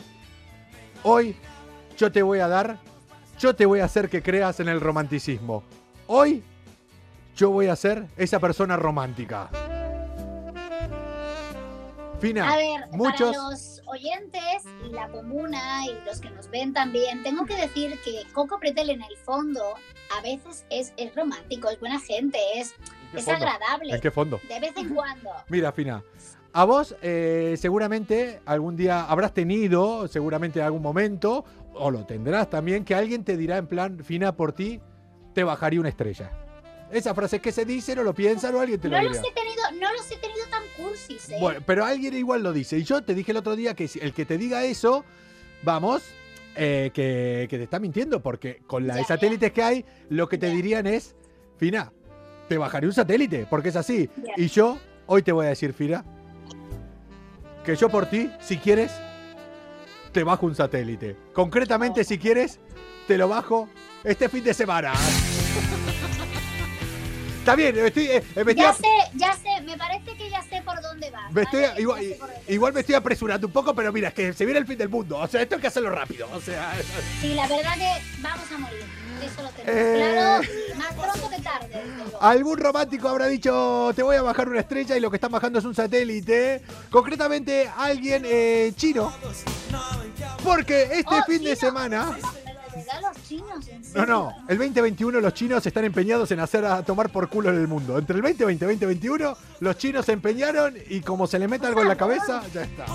hoy 1.02 1.36
yo 1.98 2.12
te 2.12 2.22
voy 2.22 2.38
a 2.38 2.48
dar, 2.48 2.78
yo 3.40 3.56
te 3.56 3.66
voy 3.66 3.80
a 3.80 3.86
hacer 3.86 4.10
que 4.10 4.22
creas 4.22 4.60
en 4.60 4.70
el 4.70 4.80
romanticismo. 4.80 5.64
Hoy 6.06 6.44
yo 7.36 7.50
voy 7.50 7.66
a 7.66 7.76
ser 7.76 8.06
esa 8.16 8.40
persona 8.40 8.78
romántica. 8.78 9.50
Fina, 12.26 12.52
A 12.52 12.58
ver, 12.58 12.88
muchos... 12.92 13.36
para 13.36 13.50
los 13.50 13.82
oyentes 13.86 14.64
y 14.84 14.92
la 14.92 15.08
comuna 15.10 15.86
y 15.86 16.06
los 16.06 16.20
que 16.20 16.32
nos 16.32 16.50
ven 16.50 16.74
también, 16.74 17.22
tengo 17.22 17.46
que 17.46 17.56
decir 17.56 18.00
que 18.04 18.24
Coco 18.34 18.60
Pretel 18.60 18.90
en 18.90 19.04
el 19.04 19.16
fondo 19.18 19.62
a 20.18 20.22
veces 20.22 20.66
es, 20.72 20.92
es 20.98 21.14
romántico, 21.16 21.70
es 21.70 21.80
buena 21.80 22.00
gente, 22.00 22.40
es, 22.56 22.74
es 23.14 23.26
fondo? 23.26 23.46
agradable. 23.46 23.94
¿En 23.94 24.02
qué 24.02 24.10
fondo? 24.10 24.40
De 24.50 24.60
vez 24.60 24.76
en 24.76 24.90
cuando. 24.96 25.30
Mira, 25.50 25.72
Fina, 25.72 26.04
a 26.52 26.66
vos 26.66 26.96
eh, 27.04 27.56
seguramente 27.60 28.42
algún 28.46 28.76
día 28.76 29.06
habrás 29.06 29.34
tenido, 29.34 30.08
seguramente 30.08 30.64
algún 30.64 30.82
momento, 30.82 31.46
o 31.76 31.92
lo 31.92 32.08
tendrás 32.08 32.50
también, 32.50 32.86
que 32.86 32.96
alguien 32.96 33.24
te 33.24 33.38
dirá 33.38 33.58
en 33.58 33.68
plan, 33.68 34.04
Fina, 34.04 34.36
por 34.36 34.54
ti 34.54 34.82
te 35.36 35.44
bajaría 35.44 35.80
una 35.80 35.90
estrella. 35.90 36.45
Esa 36.92 37.14
frase 37.16 37.40
que 37.40 37.52
se 37.52 37.66
dice, 37.66 37.96
no 37.96 38.04
lo 38.04 38.14
piensan 38.14 38.54
o 38.56 38.60
alguien 38.62 38.80
te 38.80 38.88
lo 38.90 38.98
No 38.98 39.04
los 39.10 39.18
he 39.18 39.22
tenido, 39.34 39.64
no 39.80 39.92
los 39.94 40.10
he 40.12 40.18
tenido 40.18 40.46
tan 40.50 40.64
cursis, 40.78 41.30
¿eh? 41.30 41.38
Bueno, 41.40 41.60
pero 41.66 41.84
alguien 41.86 42.16
igual 42.16 42.44
lo 42.44 42.54
dice. 42.54 42.78
Y 42.78 42.84
yo 42.84 43.02
te 43.04 43.14
dije 43.16 43.32
el 43.32 43.38
otro 43.38 43.56
día 43.56 43.74
que 43.74 43.90
el 44.02 44.14
que 44.14 44.26
te 44.26 44.38
diga 44.38 44.64
eso, 44.64 45.04
vamos, 45.64 46.04
eh, 46.56 46.92
que, 46.94 47.48
que 47.50 47.58
te 47.58 47.64
está 47.64 47.80
mintiendo, 47.80 48.22
porque 48.22 48.62
con 48.68 48.86
las 48.88 48.98
Ya, 48.98 49.02
de 49.02 49.08
satélites 49.08 49.52
que 49.52 49.64
hay, 49.64 49.86
lo 50.10 50.30
que 50.30 50.38
te 50.38 50.48
Ya. 50.48 50.54
dirían 50.56 50.86
es, 50.88 51.16
Fina, 51.58 51.92
te 52.48 52.58
bajaré 52.58 52.86
un 52.88 52.94
satélite, 52.94 53.48
porque 53.50 53.70
es 53.70 53.76
así. 53.76 54.10
Y 54.38 54.48
yo, 54.48 54.78
hoy 55.08 55.24
te 55.24 55.32
voy 55.32 55.48
a 55.48 55.50
decir, 55.50 55.74
Fina, 55.74 56.06
que 57.66 57.76
yo 57.76 57.90
por 57.90 58.06
ti, 58.06 58.30
si 58.40 58.58
quieres, 58.58 58.92
te 60.12 60.24
bajo 60.24 60.46
un 60.46 60.54
satélite. 60.56 61.18
Concretamente, 61.34 62.04
si 62.04 62.20
quieres, 62.20 62.60
te 63.08 63.18
lo 63.18 63.28
bajo 63.28 63.68
este 64.04 64.30
fin 64.30 64.44
de 64.44 64.54
semana. 64.54 64.94
Está 67.46 67.56
bien, 67.56 67.76
me 67.76 67.86
estoy, 67.90 68.08
eh, 68.08 68.24
me 68.38 68.42
estoy 68.42 68.56
ya 68.56 68.74
sé, 68.74 68.84
ya 69.14 69.34
sé, 69.34 69.62
me 69.64 69.78
parece 69.78 70.18
que 70.18 70.32
ya 70.32 70.42
sé 70.42 70.64
por 70.66 70.82
dónde 70.82 71.12
vas. 71.12 71.32
me 71.32 71.44
estoy- 71.44 71.86
¿vale? 71.86 72.18
igual, 72.48 72.74
me 72.74 72.80
estoy 72.80 72.96
apresurando 72.96 73.46
un 73.46 73.54
poco, 73.54 73.76
pero 73.76 73.94
mira, 73.94 74.08
es 74.08 74.16
que 74.16 74.34
se 74.34 74.46
viene 74.46 74.60
el 74.60 74.66
fin 74.66 74.80
del 74.80 74.90
mundo. 74.90 75.20
O 75.20 75.28
sea, 75.28 75.44
esto 75.44 75.54
hay 75.54 75.62
que 75.62 75.68
hacerlo 75.68 75.92
rápido. 75.92 76.28
O 76.34 76.42
sea, 76.42 76.74
Sí, 77.22 77.36
la 77.36 77.48
verdad 77.48 77.76
que 77.76 78.02
vamos 78.20 78.52
a 78.52 78.58
morir. 78.58 78.84
Eso 79.24 79.44
lo 79.44 79.50
tenemos 79.50 79.68
Eh. 79.68 79.96
claro. 79.96 80.44
Más 80.76 80.94
pronto 80.94 81.30
que 81.30 81.42
tarde. 81.44 81.84
algún 82.20 82.58
romántico 82.58 83.10
habrá 83.10 83.28
dicho, 83.28 83.92
te 83.96 84.02
voy 84.02 84.16
a 84.16 84.24
bajar 84.24 84.50
una 84.50 84.62
estrella 84.62 84.98
y 84.98 85.00
lo 85.00 85.12
que 85.12 85.18
están 85.18 85.32
bajando 85.32 85.60
es 85.60 85.66
un 85.66 85.76
satélite. 85.76 86.64
Concretamente, 86.90 87.70
alguien 87.78 88.24
eh, 88.26 88.74
chino. 88.76 89.14
Porque 90.44 90.84
este 90.94 91.06
Oh, 91.16 91.24
fin 91.28 91.44
de 91.44 91.56
semana... 91.56 92.18
Los 92.76 93.28
chinos, 93.28 93.66
No, 93.94 94.06
no, 94.06 94.34
el 94.50 94.58
2021 94.58 95.22
los 95.22 95.34
chinos 95.34 95.66
están 95.66 95.86
empeñados 95.86 96.30
en 96.32 96.42
hacer 96.42 96.66
a 96.66 96.84
tomar 96.84 97.10
por 97.10 97.30
culo 97.30 97.50
en 97.50 97.56
el 97.56 97.70
mundo. 97.70 97.98
Entre 97.98 98.18
el 98.18 98.22
2020 98.22 98.66
y 98.66 98.68
el 98.68 98.80
2021 98.80 99.38
los 99.62 99.78
chinos 99.78 100.06
se 100.06 100.12
empeñaron 100.12 100.76
y 100.90 101.00
como 101.00 101.26
se 101.26 101.40
le 101.40 101.48
mete 101.48 101.68
algo 101.68 101.82
en 101.82 101.88
la 101.88 101.96
cabeza, 101.96 102.44
ya 102.54 102.64
está. 102.64 102.86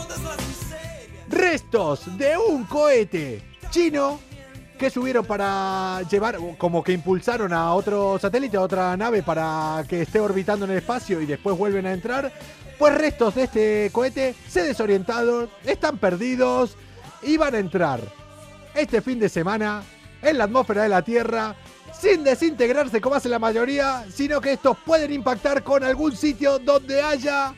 Restos 1.29 2.19
de 2.19 2.37
un 2.37 2.65
cohete 2.65 3.43
chino 3.71 4.21
que 4.79 4.91
subieron 4.91 5.25
para 5.25 6.03
llevar, 6.11 6.37
como 6.59 6.83
que 6.85 6.93
impulsaron 6.93 7.53
a 7.53 7.73
otro 7.73 8.19
satélite, 8.19 8.59
a 8.59 8.63
otra 8.63 8.97
nave 8.99 9.23
para 9.23 9.83
que 9.89 10.03
esté 10.03 10.21
orbitando 10.21 10.67
en 10.67 10.73
el 10.73 10.79
espacio 10.79 11.23
y 11.23 11.27
después 11.27 11.57
vuelven 11.57 11.87
a 11.87 11.93
entrar. 11.93 12.31
Pues 12.79 12.95
restos 12.95 13.35
de 13.35 13.45
este 13.45 13.91
cohete 13.93 14.35
se 14.49 14.63
desorientaron, 14.63 15.49
están 15.65 15.97
perdidos 15.97 16.77
y 17.23 17.39
van 17.39 17.55
a 17.55 17.59
entrar 17.59 18.20
este 18.75 19.01
fin 19.01 19.19
de 19.19 19.29
semana 19.29 19.83
en 20.23 20.39
la 20.39 20.45
atmósfera 20.45 20.83
de 20.83 20.89
la 20.89 21.03
Tierra 21.03 21.57
sin 22.01 22.25
desintegrarse 22.25 23.01
como 23.01 23.17
hace 23.17 23.29
la 23.29 23.39
mayoría, 23.39 24.05
sino 24.11 24.41
que 24.41 24.53
estos 24.53 24.77
pueden 24.87 25.13
impactar 25.13 25.63
con 25.63 25.85
algún 25.85 26.17
sitio 26.17 26.59
donde 26.59 27.03
haya 27.03 27.55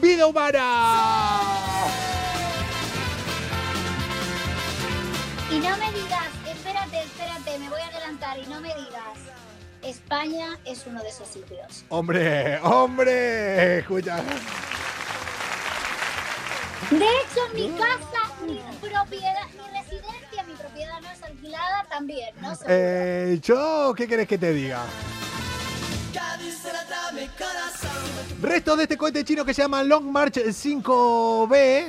vida 0.00 0.26
humana. 0.26 1.60
Y 5.50 5.58
no 5.58 5.76
me 5.76 5.92
digas, 5.92 6.28
espérate, 6.48 7.02
espérate, 7.02 7.58
me 7.60 7.68
voy 7.68 7.80
a 7.80 7.86
adelantar 7.86 8.38
y 8.38 8.46
no 8.46 8.60
me 8.60 8.74
digas. 8.74 9.34
España 9.82 10.58
es 10.64 10.84
uno 10.86 11.02
de 11.02 11.08
esos 11.10 11.28
sitios. 11.28 11.84
Hombre, 11.90 12.58
hombre, 12.62 13.78
escucha. 13.78 14.16
De 16.90 16.96
hecho, 16.96 17.40
mi 17.54 17.70
casa, 17.78 18.34
mi 18.46 18.60
propiedad, 18.80 19.46
mi 19.52 19.78
residencia, 19.78 20.23
propiedad 20.84 21.00
no 21.00 21.10
es 21.10 21.22
alquilada 21.22 21.86
también, 21.88 22.34
¿no? 22.40 22.52
Eh, 22.66 23.38
yo, 23.42 23.94
¿qué 23.96 24.06
querés 24.06 24.28
que 24.28 24.38
te 24.38 24.52
diga? 24.52 24.82
Restos 28.40 28.76
de 28.76 28.82
este 28.84 28.96
cohete 28.96 29.24
chino 29.24 29.44
que 29.44 29.54
se 29.54 29.62
llama 29.62 29.82
Long 29.82 30.04
March 30.04 30.34
5B. 30.36 31.86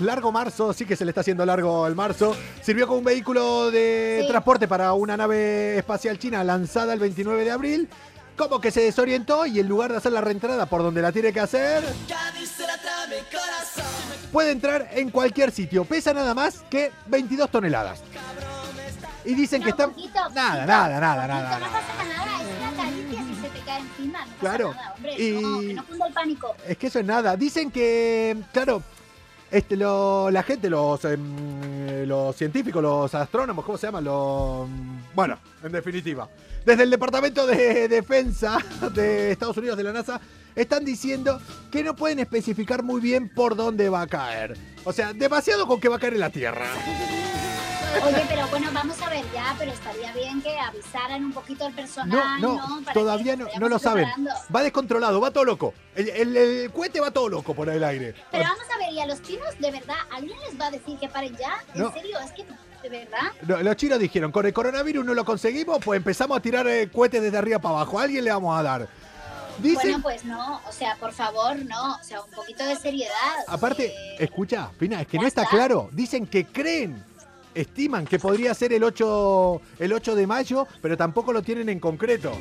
Largo 0.00 0.32
marzo, 0.32 0.72
sí 0.72 0.84
que 0.84 0.96
se 0.96 1.04
le 1.04 1.10
está 1.12 1.20
haciendo 1.22 1.46
largo 1.46 1.86
el 1.86 1.94
marzo. 1.94 2.36
Sirvió 2.60 2.86
como 2.86 2.98
un 2.98 3.04
vehículo 3.04 3.70
de 3.70 4.20
Sí. 4.22 4.28
transporte 4.28 4.68
para 4.68 4.92
una 4.94 5.16
nave 5.16 5.78
espacial 5.78 6.18
china 6.18 6.42
lanzada 6.44 6.92
el 6.92 6.98
29 7.00 7.44
de 7.44 7.50
abril. 7.50 7.88
Como 8.36 8.60
que 8.60 8.70
se 8.70 8.80
desorientó 8.80 9.46
y 9.46 9.60
en 9.60 9.68
lugar 9.68 9.92
de 9.92 9.98
hacer 9.98 10.12
la 10.12 10.20
reentrada 10.20 10.66
por 10.66 10.82
donde 10.82 11.02
la 11.02 11.12
tiene 11.12 11.32
que 11.32 11.40
hacer, 11.40 11.84
Puede 14.32 14.50
entrar 14.52 14.88
en 14.92 15.10
cualquier 15.10 15.50
sitio. 15.52 15.84
Pesa 15.84 16.12
nada 16.14 16.34
más 16.34 16.62
que 16.70 16.90
22 17.06 17.50
toneladas. 17.50 18.00
Y 19.24 19.34
dicen 19.34 19.62
que 19.62 19.70
está... 19.70 19.88
Nada, 20.34 20.66
nada, 20.66 21.00
nada, 21.00 21.26
nada, 21.28 21.58
Claro, 24.40 24.74
y-. 25.18 25.76
Es 26.66 26.76
que 26.78 26.86
eso 26.88 26.98
es 26.98 27.04
nada. 27.06 27.36
Dicen 27.36 27.70
que, 27.70 28.36
claro, 28.52 28.82
este, 29.50 29.76
lo- 29.76 30.30
la 30.30 30.42
gente, 30.42 30.68
los, 30.70 31.04
em, 31.04 32.04
los 32.06 32.34
científicos, 32.34 32.82
los 32.82 33.14
astrónomos, 33.14 33.64
¿cómo 33.64 33.78
se 33.78 33.86
llaman? 33.86 34.04
Los, 34.04 34.68
bueno, 35.14 35.38
en 35.62 35.72
definitiva. 35.72 36.28
Desde 36.64 36.82
el 36.84 36.90
Departamento 36.90 37.46
de 37.46 37.88
Defensa 37.88 38.58
de 38.94 39.32
Estados 39.32 39.56
Unidos, 39.56 39.76
de 39.76 39.82
la 39.84 39.92
NASA, 39.92 40.20
están 40.54 40.84
diciendo 40.84 41.40
que 41.70 41.82
no 41.82 41.96
pueden 41.96 42.18
especificar 42.20 42.82
muy 42.82 43.00
bien 43.00 43.28
por 43.28 43.56
dónde 43.56 43.88
va 43.88 44.02
a 44.02 44.06
caer. 44.06 44.56
O 44.84 44.92
sea, 44.92 45.12
demasiado 45.12 45.66
con 45.66 45.80
que 45.80 45.88
va 45.88 45.96
a 45.96 45.98
caer 45.98 46.14
en 46.14 46.20
la 46.20 46.30
Tierra. 46.30 46.66
Oye, 48.06 48.24
pero 48.26 48.46
bueno, 48.48 48.68
vamos 48.72 49.00
a 49.02 49.10
ver 49.10 49.22
ya, 49.34 49.54
pero 49.58 49.70
estaría 49.70 50.12
bien 50.14 50.40
que 50.40 50.56
avisaran 50.58 51.24
un 51.26 51.32
poquito 51.32 51.66
al 51.66 51.74
personal, 51.74 52.40
¿no? 52.40 52.54
no, 52.68 52.82
Para 52.84 52.94
todavía 52.94 53.36
no, 53.36 53.68
lo 53.68 53.78
saben. 53.78 54.08
Va 54.54 54.62
descontrolado, 54.62 55.20
va 55.20 55.30
todo 55.30 55.44
loco. 55.44 55.74
El, 55.94 56.08
el- 56.08 56.36
el 56.36 56.70
cohete 56.72 57.00
va 57.00 57.10
todo 57.10 57.28
loco 57.28 57.54
por 57.54 57.68
el 57.68 57.84
aire. 57.84 58.14
Pero 58.30 58.44
vamos 58.44 58.64
a 58.74 58.78
ver, 58.78 58.92
¿y 58.94 59.00
a 59.00 59.06
los 59.06 59.20
chinos, 59.20 59.46
de 59.58 59.70
verdad, 59.70 59.96
alguien 60.10 60.38
les 60.48 60.58
va 60.58 60.68
a 60.68 60.70
decir 60.70 60.98
que 60.98 61.08
paren 61.08 61.36
ya? 61.36 61.62
¿En 61.74 61.82
No. 61.82 61.92
serio? 61.92 62.18
Es 62.20 62.32
que, 62.32 62.46
de 62.82 62.88
verdad. 62.88 63.32
No, 63.46 63.62
Los 63.62 63.76
chinos 63.76 63.98
dijeron, 63.98 64.32
con 64.32 64.46
el 64.46 64.52
coronavirus 64.52 65.04
no 65.04 65.14
lo 65.14 65.24
conseguimos, 65.24 65.78
pues 65.84 65.96
empezamos 65.98 66.36
a 66.38 66.40
tirar 66.40 66.66
eh, 66.66 66.88
cohetes 66.92 67.22
desde 67.22 67.38
arriba 67.38 67.58
para 67.58 67.76
abajo. 67.76 67.98
A 67.98 68.02
alguien 68.04 68.24
le 68.24 68.30
vamos 68.30 68.58
a 68.58 68.62
dar. 68.62 68.88
Dicen, 69.58 69.76
Bueno, 69.82 70.02
pues 70.02 70.24
no, 70.24 70.60
o 70.66 70.72
sea, 70.72 70.96
por 70.96 71.12
favor, 71.12 71.56
no, 71.64 71.96
o 71.96 72.02
sea, 72.02 72.22
un 72.22 72.30
poquito 72.30 72.64
de 72.64 72.76
seriedad. 72.76 73.12
aparte, 73.46 73.86
eh, 73.86 74.16
escucha, 74.18 74.70
Fina, 74.78 75.00
es 75.02 75.06
que 75.06 75.18
no 75.18 75.26
está 75.26 75.42
está. 75.42 75.54
claro. 75.54 75.88
Dicen 75.92 76.26
que 76.26 76.46
creen, 76.46 77.04
estiman 77.54 78.06
que 78.06 78.18
podría 78.18 78.54
ser 78.54 78.72
el 78.72 78.82
8, 78.82 79.60
el 79.78 79.92
8 79.92 80.14
de 80.14 80.26
mayo, 80.26 80.66
pero 80.80 80.96
tampoco 80.96 81.32
lo 81.32 81.42
tienen 81.42 81.68
en 81.68 81.80
concreto. 81.80 82.32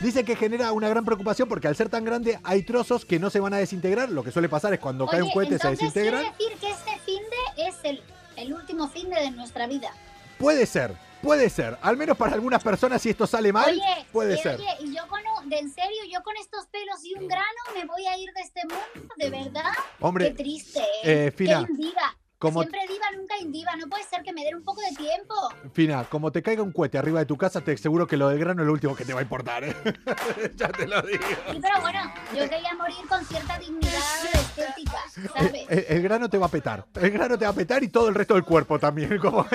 Dicen 0.00 0.26
que 0.26 0.36
genera 0.36 0.72
una 0.72 0.88
gran 0.88 1.04
preocupación 1.04 1.48
porque 1.48 1.66
al 1.66 1.76
ser 1.76 1.88
tan 1.88 2.04
grande 2.04 2.38
hay 2.42 2.62
trozos 2.62 3.06
que 3.06 3.18
no 3.18 3.30
se 3.30 3.40
van 3.40 3.54
a 3.54 3.56
desintegrar. 3.56 4.10
Lo 4.10 4.22
que 4.22 4.32
suele 4.32 4.50
pasar 4.50 4.74
es 4.74 4.80
cuando 4.80 5.06
cae 5.06 5.22
un 5.22 5.30
cohete 5.30 5.58
se 5.58 5.74
quiere 5.76 6.10
decir 6.10 6.58
que 6.60 6.70
este 6.70 6.98
fin 7.06 7.22
de 7.56 7.68
es 7.68 7.74
el, 7.84 8.02
el 8.36 8.52
último 8.52 8.88
fin 8.88 9.10
de, 9.10 9.30
nuestra 9.30 9.66
vida. 9.66 9.92
Puede 10.38 10.66
ser, 10.66 10.94
puede 11.22 11.48
ser. 11.50 11.78
Al 11.82 11.96
menos 11.96 12.16
para 12.16 12.34
algunas 12.34 12.62
personas, 12.62 13.00
si 13.02 13.10
esto 13.10 13.26
sale 13.26 13.52
mal, 13.52 13.70
Oye, 13.70 14.06
puede 14.12 14.34
y, 14.34 14.38
ser. 14.38 14.56
oye, 14.56 14.68
y 14.80 14.94
yo 14.94 15.06
con 15.08 15.24
de 15.44 15.58
en 15.58 15.70
serio, 15.72 16.02
yo 16.10 16.22
con 16.22 16.36
estos 16.36 16.66
pelos 16.66 17.04
y 17.04 17.14
un 17.18 17.28
grano 17.28 17.44
me 17.74 17.84
voy 17.84 18.06
a 18.06 18.16
ir 18.16 18.32
de 18.32 18.40
este 18.40 18.60
mundo, 18.66 19.14
de 19.16 19.30
verdad. 19.30 19.72
Hombre, 20.00 20.28
Qué 20.28 20.34
triste, 20.34 20.80
eh, 21.02 21.26
¿eh? 21.26 21.30
Fina, 21.30 21.64
Qué 21.66 21.72
indiva. 21.72 22.16
Como- 22.48 22.60
Siempre 22.60 22.80
diva, 22.88 23.04
nunca 23.16 23.34
indiva. 23.40 23.76
No 23.76 23.86
puede 23.88 24.04
ser 24.04 24.22
que 24.22 24.32
me 24.32 24.44
den 24.44 24.56
un 24.56 24.62
poco 24.64 24.80
de 24.80 24.94
tiempo. 24.96 25.34
Fina, 25.72 26.04
como 26.04 26.30
te 26.32 26.42
caiga 26.42 26.62
un 26.62 26.72
cohete 26.72 26.98
arriba 26.98 27.20
de 27.20 27.26
tu 27.26 27.36
casa, 27.36 27.60
te 27.60 27.72
aseguro 27.72 28.06
que 28.06 28.16
lo 28.16 28.28
del 28.28 28.38
grano 28.38 28.62
es 28.62 28.66
lo 28.66 28.72
último 28.72 28.94
que 28.94 29.04
te 29.04 29.12
va 29.12 29.20
a 29.20 29.22
importar. 29.22 29.64
¿eh? 29.64 29.74
ya 30.56 30.68
te 30.68 30.86
lo 30.86 31.02
digo. 31.02 31.24
Sí, 31.50 31.58
pero 31.60 31.80
bueno, 31.80 32.00
yo 32.36 32.48
quería 32.48 32.74
morir 32.78 32.96
con 33.08 33.24
cierta 33.26 33.58
dignidad 33.58 33.92
estética, 34.34 34.98
El, 35.16 35.28
¿sabes? 35.28 35.66
el- 35.68 35.86
el 35.96 36.02
grano 36.02 36.28
te 36.28 36.38
va 36.38 36.46
a 36.46 36.50
petar. 36.50 36.84
El 36.94 37.10
grano 37.10 37.38
te 37.38 37.44
va 37.44 37.50
a 37.50 37.54
petar 37.54 37.82
y 37.82 37.88
todo 37.88 38.08
el 38.08 38.14
resto 38.14 38.34
del 38.34 38.44
cuerpo 38.44 38.78
también. 38.78 39.18
Como. 39.24 39.46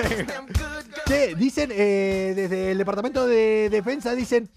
Che, 1.06 1.34
dicen, 1.34 1.70
eh, 1.72 2.32
desde 2.36 2.70
el 2.72 2.78
Departamento 2.78 3.26
de 3.26 3.68
Defensa, 3.70 4.14
dicen, 4.14 4.48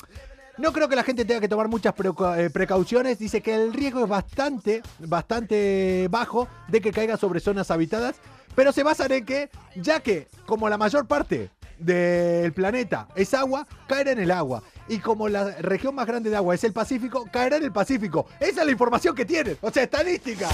no 0.57 0.71
creo 0.71 0.87
que 0.87 0.95
la 0.95 1.03
gente 1.03 1.25
tenga 1.25 1.41
que 1.41 1.47
tomar 1.47 1.67
muchas 1.67 1.93
eh, 2.37 2.49
precauciones. 2.51 3.19
Dice 3.19 3.41
que 3.41 3.55
el 3.55 3.73
riesgo 3.73 4.03
es 4.03 4.09
bastante, 4.09 4.81
bastante 4.99 6.07
bajo 6.09 6.47
de 6.67 6.81
que 6.81 6.91
caiga 6.91 7.17
sobre 7.17 7.39
zonas 7.39 7.71
habitadas. 7.71 8.15
Pero 8.55 8.71
se 8.71 8.83
basan 8.83 9.11
en 9.11 9.25
que, 9.25 9.49
ya 9.75 9.99
que 9.99 10.27
como 10.45 10.69
la 10.69 10.77
mayor 10.77 11.07
parte 11.07 11.49
del 11.79 12.53
planeta 12.53 13.07
es 13.15 13.33
agua, 13.33 13.67
caerá 13.87 14.11
en 14.11 14.19
el 14.19 14.31
agua. 14.31 14.61
Y 14.87 14.99
como 14.99 15.27
la 15.29 15.45
región 15.59 15.95
más 15.95 16.05
grande 16.05 16.29
de 16.29 16.35
agua 16.35 16.53
es 16.53 16.63
el 16.63 16.73
Pacífico, 16.73 17.25
caerá 17.31 17.57
en 17.57 17.63
el 17.63 17.71
Pacífico. 17.71 18.27
Esa 18.39 18.61
es 18.61 18.65
la 18.65 18.71
información 18.71 19.15
que 19.15 19.25
tienen. 19.25 19.57
O 19.61 19.71
sea, 19.71 19.83
estadística. 19.83 20.49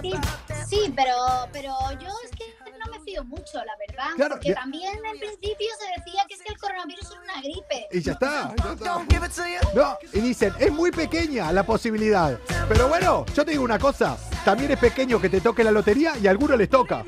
Sí, 0.00 0.12
sí, 0.68 0.92
pero, 0.96 1.14
pero 1.52 1.72
yo 2.00 2.08
es 3.20 3.24
mucho, 3.26 3.58
la 3.64 3.72
verdad. 3.86 4.06
Claro, 4.16 4.34
porque 4.36 4.48
ya- 4.48 4.54
también 4.54 4.94
en 5.04 5.18
principio 5.18 5.66
se 5.78 6.00
decía 6.00 6.22
que 6.28 6.34
es 6.34 6.42
que 6.42 6.52
el 6.52 6.58
coronavirus 6.58 7.10
era 7.10 7.20
una 7.20 7.40
gripe. 7.42 7.88
Y 7.92 8.00
ya 8.00 8.12
está, 8.12 8.54
ya 8.64 8.72
está. 8.72 8.84
No, 9.74 9.98
y 10.12 10.20
dicen, 10.20 10.52
es 10.58 10.70
muy 10.72 10.90
pequeña 10.90 11.52
la 11.52 11.64
posibilidad. 11.64 12.38
Pero 12.68 12.88
bueno, 12.88 13.24
yo 13.34 13.44
te 13.44 13.52
digo 13.52 13.64
una 13.64 13.78
cosa, 13.78 14.16
también 14.44 14.70
es 14.72 14.78
pequeño 14.78 15.20
que 15.20 15.28
te 15.28 15.40
toque 15.40 15.62
la 15.64 15.70
lotería 15.70 16.16
y 16.18 16.26
a 16.26 16.30
algunos 16.30 16.56
les 16.58 16.68
toca. 16.70 17.02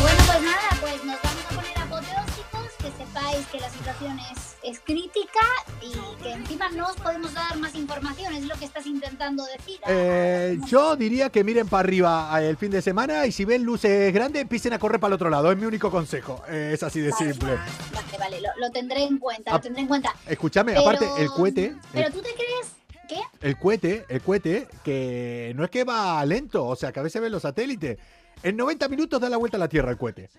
Bueno, 0.00 0.18
pues 0.26 0.42
nada, 0.42 0.68
pues 0.80 1.04
nos 1.04 1.22
vamos 1.22 1.44
a 1.44 1.54
poner 1.54 1.78
apoteósicos, 1.78 2.70
que 2.78 2.90
sepáis 3.04 3.46
que 3.48 3.60
la 3.60 3.68
situación 3.70 4.18
es, 4.18 4.49
es 4.62 4.78
crítica 4.80 5.40
y 5.80 6.22
que 6.22 6.32
encima 6.32 6.68
no 6.70 6.86
os 6.88 6.96
podemos 6.96 7.32
dar 7.32 7.56
más 7.58 7.74
información, 7.74 8.34
es 8.34 8.44
lo 8.44 8.54
que 8.56 8.64
estás 8.66 8.86
intentando 8.86 9.44
decir. 9.46 9.80
Eh, 9.88 10.58
yo 10.66 10.96
diría 10.96 11.30
que 11.30 11.42
miren 11.44 11.66
para 11.68 11.80
arriba 11.80 12.30
eh, 12.42 12.48
el 12.50 12.56
fin 12.56 12.70
de 12.70 12.82
semana 12.82 13.26
y 13.26 13.32
si 13.32 13.44
ven 13.44 13.62
luces 13.64 14.12
grandes, 14.12 14.42
empiecen 14.42 14.72
a 14.72 14.78
correr 14.78 15.00
para 15.00 15.10
el 15.10 15.14
otro 15.14 15.30
lado. 15.30 15.50
Es 15.50 15.56
mi 15.58 15.64
único 15.64 15.90
consejo. 15.90 16.42
Eh, 16.48 16.72
es 16.74 16.82
así 16.82 17.00
de 17.00 17.10
Vale, 17.10 17.32
simple. 17.32 17.54
Vale, 17.54 18.18
vale, 18.18 18.40
lo, 18.40 18.48
lo 18.58 18.70
tendré 18.70 19.04
en 19.04 19.18
cuenta, 19.18 19.52
lo 19.52 19.60
tendré 19.60 19.82
en 19.82 19.88
cuenta. 19.88 20.14
Escúchame, 20.26 20.72
Pero- 20.72 20.82
aparte, 20.82 21.08
el 21.18 21.28
cohete, 21.30 21.74
Pero 21.92 22.06
el, 22.08 22.12
tú 22.12 22.20
te 22.20 22.34
crees, 22.34 22.72
¿qué? 23.08 23.20
el 23.46 23.58
cohete, 23.58 24.04
el 24.08 24.20
cohete, 24.20 24.68
que 24.84 25.52
no 25.56 25.64
es 25.64 25.70
que 25.70 25.84
va 25.84 26.24
lento, 26.26 26.66
o 26.66 26.76
sea, 26.76 26.92
que 26.92 27.00
a 27.00 27.02
veces 27.02 27.20
ven 27.22 27.32
los 27.32 27.42
satélites. 27.42 27.98
En 28.42 28.56
90 28.56 28.88
minutos 28.88 29.20
da 29.20 29.28
la 29.28 29.36
vuelta 29.36 29.56
a 29.56 29.60
la 29.60 29.68
Tierra 29.68 29.90
el 29.90 29.96
cohete. 29.98 30.30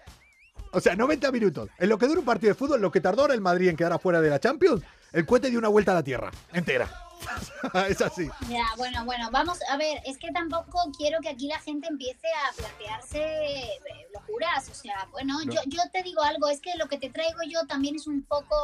O 0.72 0.80
sea, 0.80 0.96
90 0.96 1.32
minutos. 1.32 1.70
En 1.78 1.90
lo 1.90 1.98
que 1.98 2.08
dura 2.08 2.20
un 2.20 2.26
partido 2.26 2.50
de 2.54 2.56
fútbol, 2.58 2.82
lo 2.82 2.92
que 2.92 3.02
tardó 3.02 3.22
ahora 3.24 3.34
el 3.34 3.42
Madrid 3.42 3.68
en 3.70 3.76
quedar 3.76 3.94
afuera 3.94 4.22
de 4.22 4.30
la 4.30 4.40
Champions, 4.40 4.82
el 5.12 5.26
cohete 5.26 5.50
dio 5.50 5.60
una 5.60 5.68
vuelta 5.68 5.92
a 5.92 5.96
la 5.96 6.04
Tierra, 6.04 6.32
entera. 6.54 6.90
es 7.90 8.02
así. 8.02 8.28
Ya, 8.50 8.64
bueno, 8.78 9.06
bueno, 9.06 9.30
vamos 9.32 9.60
a 9.70 9.78
ver, 9.78 10.00
es 10.06 10.18
que 10.18 10.32
tampoco 10.32 10.80
quiero 10.98 11.20
que 11.22 11.30
aquí 11.30 11.48
la 11.48 11.60
gente 11.60 11.88
empiece 11.88 12.28
a 12.50 12.56
plantearse 12.56 13.20
eh, 13.22 13.68
locuras, 14.14 14.70
o 14.70 14.74
sea, 14.74 15.08
bueno, 15.12 15.38
No. 15.46 15.52
yo, 15.52 15.60
yo 15.68 15.82
te 15.94 16.02
digo 16.04 16.22
algo, 16.24 16.48
es 16.50 16.62
que 16.62 16.76
lo 16.78 16.88
que 16.88 16.98
te 16.98 17.10
traigo 17.10 17.40
yo 17.48 17.66
también 17.68 17.96
es 17.96 18.08
un 18.08 18.24
poco 18.24 18.56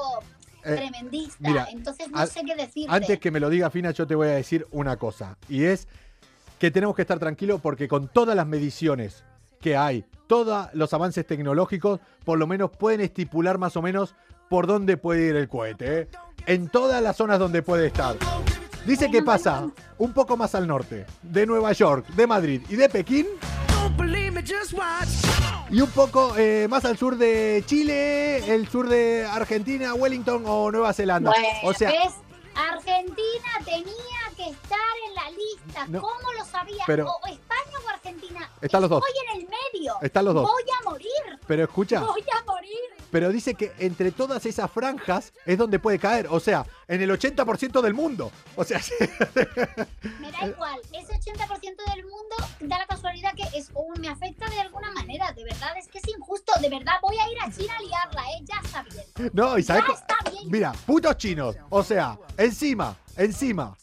Eh, 0.63 0.76
tremendista, 0.76 1.38
mira, 1.39 1.67
entonces 1.72 2.10
no 2.10 2.17
al- 2.17 2.30
sé 2.30 2.41
qué 2.46 2.56
decirte. 2.56 2.88
Antes 2.93 3.20
que 3.20 3.30
me 3.30 3.39
lo 3.39 3.50
diga 3.50 3.70
Fina, 3.70 3.91
yo 3.91 4.08
te 4.08 4.15
voy 4.15 4.28
a 4.30 4.32
decir 4.32 4.65
una 4.72 4.98
cosa. 4.98 5.38
Y 5.50 5.65
es 5.65 5.88
que 6.58 6.72
tenemos 6.72 6.96
que 6.96 7.04
estar 7.04 7.20
tranquilos 7.20 7.62
porque 7.62 7.88
con 7.88 8.08
todas 8.08 8.36
las 8.36 8.48
mediciones 8.48 9.24
que 9.60 9.76
hay, 9.76 10.06
todos 10.28 10.67
los 10.74 10.93
avances 10.93 11.26
tecnológicos, 11.26 12.00
por 12.26 12.38
lo 12.38 12.48
menos 12.48 12.72
pueden 12.72 13.02
estipular 13.02 13.58
más 13.58 13.76
o 13.78 13.82
menos 13.82 14.15
por 14.50 14.67
dónde 14.67 14.98
puede 14.98 15.28
ir 15.28 15.36
el 15.36 15.48
cohete. 15.48 16.02
¿eh? 16.02 16.08
En 16.46 16.70
todas 16.70 17.02
las 17.02 17.17
zonas 17.17 17.39
donde 17.39 17.62
puede 17.62 17.88
estar. 17.88 18.15
Dice 18.86 19.12
que 19.12 19.22
pasa 19.22 19.67
un 19.98 20.13
poco 20.13 20.38
más 20.38 20.56
al 20.56 20.65
norte, 20.65 21.06
de 21.22 21.46
Nueva 21.46 21.74
York, 21.74 22.08
de 22.08 22.26
Madrid 22.26 22.62
y 22.70 22.76
de 22.76 22.88
Pekín. 22.88 23.28
Y 25.70 25.82
un 25.82 25.89
poco 25.89 26.34
eh, 26.38 26.67
más 26.70 26.86
al 26.86 26.98
sur 26.98 27.17
de 27.17 27.63
Chile, 27.65 28.54
el 28.54 28.70
sur 28.70 28.88
de 28.88 29.26
Argentina, 29.26 29.93
Wellington 29.93 30.43
o 30.46 30.72
Nueva 30.72 30.93
Zelanda. 30.93 31.32
Bueno, 31.32 31.48
o 31.63 31.74
sea, 31.74 31.89
¿ves? 31.89 32.13
Argentina 32.56 33.50
tenía 33.65 34.27
que 34.38 34.50
estar 34.50 34.80
en 35.08 35.15
la 35.15 35.30
lista, 35.32 35.88
No, 35.88 36.02
¿cómo 36.02 36.32
lo 36.32 36.45
sabía? 36.45 36.84
pero- 36.88 37.08
o 37.08 37.28
España 37.28 37.78
o 37.86 37.89
Argentina. 37.89 38.50
Están 38.62 38.82
los 38.82 38.89
dos. 38.89 39.04
Estoy 39.06 39.23
en 39.36 39.41
el 39.41 39.50
medio. 39.50 39.95
Están 40.02 40.26
los 40.26 40.34
dos. 40.34 40.43
Voy 40.50 40.63
a 40.80 40.89
morir. 40.89 41.39
pero 41.47 41.63
escucha. 41.63 42.00
Voy 42.02 42.23
a 42.39 42.43
morir. 42.45 42.78
Pero 43.10 43.30
dice 43.32 43.56
que 43.56 43.73
entre 43.80 44.12
todas 44.12 44.45
esas 44.45 44.69
franjas 44.69 45.32
es 45.45 45.58
donde 45.58 45.80
puede 45.80 45.97
caer. 45.97 46.28
O 46.30 46.39
sea, 46.41 46.65
en 46.89 47.02
el 47.02 47.10
80% 47.10 47.82
del 47.82 47.93
mundo. 47.93 48.32
O 48.56 48.63
sea, 48.65 48.82
Me 50.19 50.32
da 50.32 50.45
igual, 50.47 50.80
ese 50.93 51.13
80% 51.13 51.95
del 51.95 52.04
mundo 52.06 52.36
da 52.60 52.80
la 52.80 52.86
casualidad 52.86 53.34
que 53.34 53.43
es 53.58 53.71
me 54.00 54.10
afecta 54.10 54.50
de 54.50 54.60
alguna 54.60 54.91
manera, 54.91 55.32
de 55.32 55.43
verdad, 55.45 55.76
es 55.78 55.88
que 55.88 56.00
es 56.00 56.08
injusto, 56.08 56.52
de 56.62 56.69
verdad, 56.69 56.93
voy 57.02 57.17
a 57.17 57.30
ir 57.32 57.38
a 57.41 57.52
China 57.52 57.73
a 57.78 57.82
liarla, 57.82 58.21
¿eh? 58.32 58.43
Ya 58.43 58.62
está 58.63 58.84
bien. 58.84 59.32
no, 59.34 59.58
y 59.58 59.63
sabes. 59.63 59.84
Ya 59.84 59.88
co- 59.88 59.93
está 59.93 60.32
bien. 60.32 60.43
Mira, 60.52 60.73
putos 60.86 61.17
chinos. 61.17 61.56
O 61.69 61.84
sea, 61.84 62.17
encima, 62.38 62.95
encima. 63.15 63.76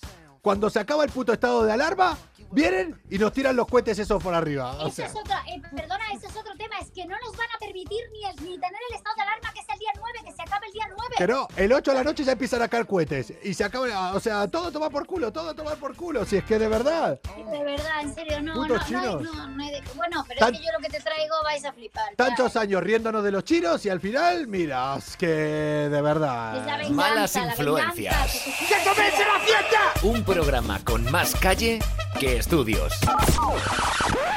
Cuando 0.45 0.69
se 0.69 0.79
acaba 0.79 1.05
el 1.05 1.11
puto 1.11 1.33
estado 1.33 1.65
de 1.65 1.73
alarma, 1.73 2.19
vienen 2.55 3.01
y 3.11 3.19
nos 3.19 3.33
tiran 3.33 3.57
los 3.57 3.67
cohetes 3.67 3.99
esos 3.99 4.23
por 4.23 4.35
arriba. 4.35 4.73
O 4.79 4.87
Eso 4.87 4.97
sea, 4.97 5.07
es 5.07 5.15
otro, 5.17 5.35
eh, 5.49 5.61
perdona, 5.75 6.05
ese 6.15 6.27
es 6.27 6.37
otro 6.37 6.55
tema, 6.57 6.79
es 6.81 6.91
que 6.91 7.05
no 7.07 7.17
nos 7.25 7.37
van 7.37 7.49
a 7.55 7.59
permitir 7.59 8.01
ni, 8.13 8.25
el- 8.25 8.37
ni 8.37 8.59
tener 8.59 8.81
el 8.91 8.97
estado 8.97 9.17
de 9.17 9.23
alarma, 9.23 9.53
que 9.53 9.61
es 9.61 9.67
el 9.73 9.79
día 9.79 9.91
9, 9.97 10.19
que 10.25 10.33
se 10.33 10.43
acabe 10.43 10.67
el 10.67 10.73
día 10.73 10.87
9. 10.89 11.15
Que 11.19 11.27
no, 11.27 11.49
el 11.57 11.73
8 11.73 11.91
de 11.91 11.97
la 11.99 12.05
noche 12.05 12.25
ya 12.25 12.33
empiezan 12.33 12.63
a 12.63 12.69
caer 12.69 12.87
cohetes. 12.87 13.33
Y 13.43 13.55
se 13.55 13.65
acaba, 13.65 14.13
o 14.15 14.21
sea, 14.21 14.49
todo 14.49 14.71
toma 14.71 14.89
por 14.91 15.07
culo, 15.07 15.33
todo 15.33 15.55
toma 15.55 15.73
por 15.77 15.95
culo. 15.97 16.25
Si 16.25 16.37
es 16.37 16.45
que 16.45 16.59
de 16.59 16.69
verdad. 16.69 17.21
De 17.23 17.65
verdad, 17.65 18.01
en 18.03 18.15
serio, 18.15 18.41
no, 18.43 18.55
no, 18.55 18.63
Putos 18.63 18.91
no, 18.91 19.21
no, 19.21 19.49
no 19.49 19.63
hay 19.65 19.71
de- 19.71 19.83
Bueno, 19.95 20.25
pero 20.29 20.41
Tan- 20.41 20.55
es 20.55 20.61
que 20.61 20.67
yo 20.67 20.73
lo 20.73 20.79
que 20.79 20.89
te 20.91 21.01
traigo 21.01 21.35
vais 21.45 21.65
a 21.65 21.73
flipar. 21.73 22.11
ya. 22.11 22.17
Tantos 22.17 22.57
años 22.57 22.83
riéndonos 22.83 23.23
de 23.25 23.31
los 23.33 23.45
chinos 23.45 23.85
y 23.87 23.91
al 23.91 24.01
final, 24.01 24.47
mira, 24.47 24.97
es 24.97 25.17
que 25.17 25.27
de 25.27 25.87
Es 25.87 25.91
la 25.93 26.03
verdad. 26.03 26.53
venganza, 26.79 26.91
Malas 26.95 27.35
la 27.35 27.47
influencias. 27.47 28.17
venganza, 28.17 28.95
que 28.95 29.11
se- 29.11 30.07
Un 30.07 30.25
programa 30.25 30.81
con 30.85 31.11
más 31.11 31.35
calle 31.37 31.79
que 32.19 32.37
estudios. 32.45 32.93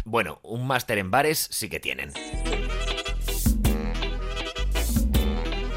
Bueno, 0.06 0.39
un 0.43 0.65
máster 0.65 0.98
en 0.98 1.12
bares 1.12 1.46
sí 1.52 1.67
que 1.67 1.82
tienen. 1.82 2.13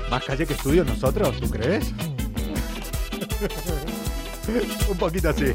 Más 0.09 0.23
calle 0.25 0.47
que 0.47 0.53
estudio 0.55 0.85
nosotros, 0.85 1.41
¿tú 1.41 1.51
crees? 1.51 1.93
Un 4.89 4.97
poquito 4.97 5.31
así. 5.31 5.47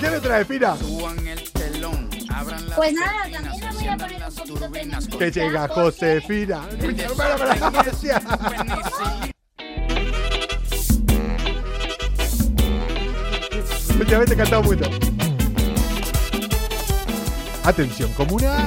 ¿Qué 0.00 0.10
le 0.10 0.20
trae, 0.20 0.44
Pina? 0.44 0.76
Suban 0.76 1.26
el 1.26 1.50
telón, 1.50 2.08
abran 2.32 2.68
las 2.68 2.76
Pues 2.78 2.92
nada, 2.92 3.22
también 3.22 3.42
me 3.42 3.72
voy 3.74 3.88
a 3.88 3.96
poner 3.96 4.14
un 4.14 4.20
las 4.20 4.34
poquito 4.34 4.70
tremendita. 4.70 5.18
Que 5.18 5.30
llega 5.32 5.66
porque- 5.68 5.82
Josefina. 5.82 6.68
Últimamente 13.98 14.34
he 14.34 14.36
cantado 14.36 14.62
mucho. 14.62 14.84
Atención, 17.62 18.12
comuna. 18.12 18.66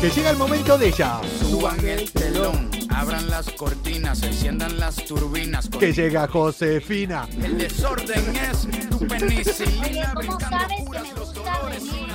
Que 0.00 0.10
llega 0.10 0.30
el 0.30 0.36
momento 0.36 0.78
de 0.78 0.88
ella. 0.88 1.20
Suban 1.40 1.84
el 1.84 2.10
telón, 2.12 2.70
abran 2.88 3.28
las 3.28 3.50
cortinas, 3.50 4.22
enciendan 4.22 4.78
las 4.78 4.96
turbinas. 5.04 5.68
Que 5.68 5.92
llega 5.92 6.28
Josefina. 6.28 7.28
El 7.42 7.58
desorden 7.58 8.36
es 8.36 8.88
tu 8.88 8.98
penicilina. 9.06 10.14
¿cómo 10.14 10.36
brincando 10.36 10.58
sabes 10.58 10.90
que 10.90 10.98
me 11.00 11.14
gusta. 11.14 12.07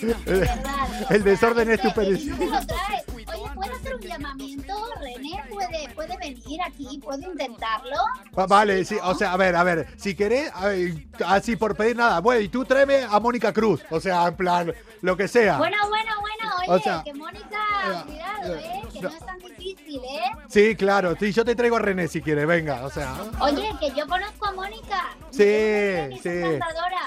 De 0.00 0.14
verdad, 0.24 0.54
¿eh? 1.00 1.04
El 1.10 1.22
desorden 1.24 1.70
es 1.70 1.80
tu. 1.80 1.88
Oye, 2.00 3.50
¿puedo 3.54 3.74
hacer 3.74 3.94
un 3.94 4.00
llamamiento? 4.00 4.74
René 5.00 5.42
puede, 5.50 5.88
puede 5.94 6.16
venir 6.18 6.60
aquí, 6.62 6.98
puede 7.02 7.26
intentarlo. 7.26 7.96
Va- 8.38 8.46
Vale, 8.46 8.84
sí, 8.84 8.96
o 9.02 9.14
sea, 9.14 9.32
a 9.32 9.36
ver, 9.36 9.54
a 9.56 9.62
ver, 9.62 9.86
si 9.96 10.14
querés, 10.14 10.50
a 10.54 10.68
ver, 10.68 11.06
así 11.26 11.56
por 11.56 11.76
pedir 11.76 11.96
nada, 11.96 12.20
bueno, 12.20 12.40
y 12.40 12.48
tú 12.48 12.64
tráeme 12.64 13.04
a 13.08 13.20
Mónica 13.20 13.52
Cruz, 13.52 13.82
o 13.90 14.00
sea, 14.00 14.26
en 14.28 14.36
plan, 14.36 14.74
lo 15.02 15.16
que 15.16 15.28
sea. 15.28 15.58
Bueno, 15.58 15.76
bueno, 15.88 16.12
bueno, 16.20 16.54
oye, 16.60 16.70
O 16.70 16.78
sea, 16.82 17.02
que 17.04 17.14
Mónica, 17.14 17.58
eh, 17.86 18.02
cuidado, 18.06 18.54
¿eh? 18.56 18.82
Que 18.92 19.00
no. 19.02 19.08
no 19.10 19.16
es 19.16 19.26
tan 19.26 19.38
difícil, 19.38 20.00
¿eh? 20.04 20.22
Sí, 20.48 20.76
claro, 20.76 21.14
sí, 21.18 21.32
yo 21.32 21.44
te 21.44 21.54
traigo 21.54 21.76
a 21.76 21.80
René 21.80 22.08
si 22.08 22.20
quieres, 22.22 22.46
venga, 22.46 22.84
o 22.84 22.90
sea. 22.90 23.14
Oye, 23.40 23.70
que 23.78 23.90
yo 23.94 24.06
conozco 24.06 24.46
a 24.46 24.52
Mónica. 24.52 25.16
Sí, 25.32 26.16
sí. 26.22 26.42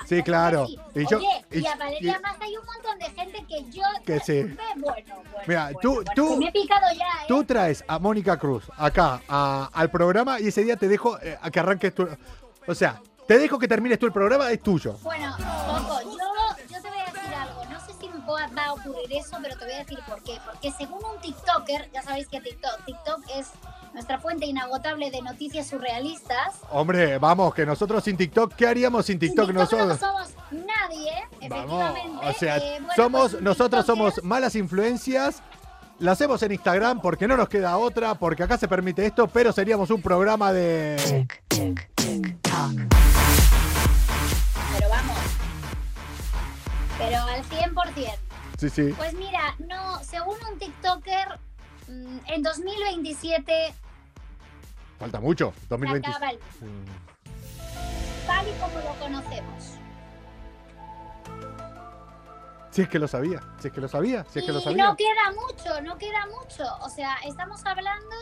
Sí, 0.06 0.16
¿verdad 0.16 0.24
claro. 0.26 0.68
sí? 0.68 0.80
Y 0.96 1.06
yo- 1.08 1.18
Oye, 1.18 1.46
y, 1.52 1.60
y- 1.60 1.68
a 1.68 1.76
Valeria 1.76 2.20
más 2.22 2.36
hay 2.42 2.58
un 2.58 2.66
montón 2.66 3.00
de 3.00 3.06
gente 3.12 3.46
que 3.48 3.70
yo... 3.72 3.84
Que 4.06 4.20
sí. 4.20 4.44
Bueno, 4.44 4.82
bueno, 4.82 5.16
Mira, 5.48 5.64
bueno, 5.74 5.80
tú- 5.82 6.04
tú- 6.16 6.38
me 6.38 6.48
he 6.48 6.52
picado 6.52 6.86
ya, 6.94 7.06
¿eh? 7.06 7.26
Tú 7.28 7.44
traes 7.44 7.84
a 7.88 8.00
Mónica 8.00 8.38
Cruz 8.38 8.64
acá 8.78 9.22
a- 9.28 9.70
al 9.74 9.90
programa 9.90 10.40
y 10.40 10.48
ese 10.48 10.64
día 10.64 10.76
te 10.78 10.88
dejo 10.88 11.18
eh, 11.20 11.38
a 11.42 11.50
que 11.52 11.60
arranques 11.60 11.94
tu. 11.96 12.08
O 12.68 12.76
sea, 12.76 13.02
te 13.28 13.38
dejo 13.38 13.58
que 13.60 13.68
termines 13.68 14.00
tú 14.00 14.06
el 14.06 14.12
programa, 14.14 14.52
es 14.52 14.62
tuyo. 14.62 14.94
Bueno, 15.04 15.36
Coco, 15.38 16.02
yo, 16.04 16.18
yo 16.70 16.82
te 16.82 16.90
voy 16.90 17.00
a 17.00 17.06
decir 17.12 17.34
algo. 17.36 17.66
No 17.66 17.80
sé 17.86 17.94
si 18.00 18.08
me 18.10 18.20
va 18.28 18.66
a 18.66 18.74
ocurrir 18.74 19.14
eso, 19.14 19.38
pero 19.42 19.58
te 19.58 19.66
voy 19.66 19.74
a 19.74 19.78
decir 19.80 20.00
por 20.08 20.22
qué. 20.24 20.40
Porque 20.46 20.72
según 20.72 21.00
un 21.04 21.20
TikToker, 21.22 21.90
ya 21.92 22.02
sabéis 22.02 22.28
que 22.28 22.42
TikTok, 22.42 22.86
TikTok 22.86 23.22
es 23.38 23.48
nuestra 23.94 24.20
fuente 24.20 24.46
inagotable 24.46 25.12
de 25.12 25.22
noticias 25.22 25.68
surrealistas. 25.68 26.56
Hombre, 26.72 27.18
vamos, 27.20 27.54
que 27.54 27.66
nosotros 27.66 28.04
sin 28.04 28.18
TikTok, 28.18 28.54
¿qué 28.56 28.68
haríamos 28.68 29.06
sin 29.06 29.20
TikTok 29.20 29.48
Sin 29.48 29.56
TikTok 29.56 29.72
nosotros? 29.72 30.02
no 30.02 30.08
somos 30.08 30.30
nadie, 30.52 31.12
Vamos, 31.50 31.82
efectivamente. 31.96 32.28
o 32.28 32.34
sea, 32.34 32.58
Eh, 32.58 32.78
bueno, 32.80 32.94
somos, 32.96 33.32
pues 33.32 33.44
nosotros 33.44 33.86
somos 33.86 34.24
malas 34.24 34.56
influencias. 34.56 35.42
La 36.00 36.14
hacemos 36.14 36.42
en 36.44 36.52
Instagram 36.54 37.02
porque 37.02 37.28
no 37.28 37.38
nos 37.38 37.48
queda 37.48 37.78
otra, 37.78 38.16
porque 38.16 38.44
acá 38.44 38.58
se 38.58 38.68
permite 38.68 39.06
esto, 39.06 39.28
pero 39.28 39.54
seríamos 39.54 39.90
un 39.92 40.02
programa 40.02 40.52
de. 40.52 41.28
Pero 44.74 44.90
vamos. 44.90 45.18
Pero 46.98 47.18
al 47.22 47.44
100%. 47.44 48.16
Sí, 48.58 48.70
sí. 48.70 48.94
Pues 48.98 49.14
mira, 49.14 49.56
no, 49.68 50.00
según 50.04 50.38
un 50.52 50.58
TikToker, 50.58 51.40
mm, 51.88 52.18
en 52.28 52.44
2027 52.44 53.74
Falta 55.04 55.20
mucho. 55.20 55.54
se 55.60 55.68
2020. 55.68 56.10
acaba 56.10 56.32
el 56.32 56.40
tal 58.26 58.48
y 58.48 58.52
como 58.54 58.80
lo 58.80 59.00
conocemos. 59.00 59.80
Si 62.72 62.82
es 62.82 62.90
que 62.90 62.98
lo 63.00 63.08
sabía, 63.08 63.42
si 63.60 63.68
es 63.68 63.74
que 63.74 63.82
lo 63.82 63.88
sabía, 63.88 64.26
si 64.30 64.40
es 64.40 64.46
que 64.46 64.52
lo 64.54 64.62
sabía. 64.62 64.86
no 64.86 64.96
queda 64.96 65.32
mucho, 65.32 65.82
no 65.82 65.98
queda 65.98 66.26
mucho. 66.28 66.64
O 66.82 66.90
sea, 66.90 67.18
estamos 67.26 67.64
hablando 67.66 68.16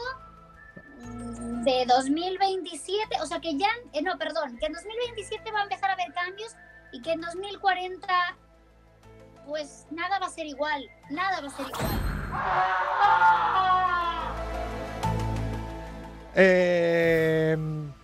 mm, 1.03 1.63
de 1.63 1.85
2027, 1.85 3.21
o 3.21 3.27
sea 3.27 3.39
que 3.39 3.55
ya, 3.57 3.69
eh, 3.93 4.01
no, 4.01 4.17
perdón, 4.17 4.57
que 4.57 4.65
en 4.65 4.73
2027 4.73 5.51
va 5.51 5.59
a 5.59 5.63
empezar 5.63 5.91
a 5.91 5.93
haber 5.93 6.11
cambios 6.13 6.53
y 6.91 7.01
que 7.01 7.11
en 7.11 7.21
2040 7.21 8.37
pues 9.45 9.85
nada 9.91 10.19
va 10.19 10.25
a 10.25 10.29
ser 10.29 10.47
igual, 10.47 10.83
nada 11.11 11.41
va 11.41 11.47
a 11.47 11.51
ser 11.51 11.67
igual. 11.67 12.01
Eh, 16.35 17.57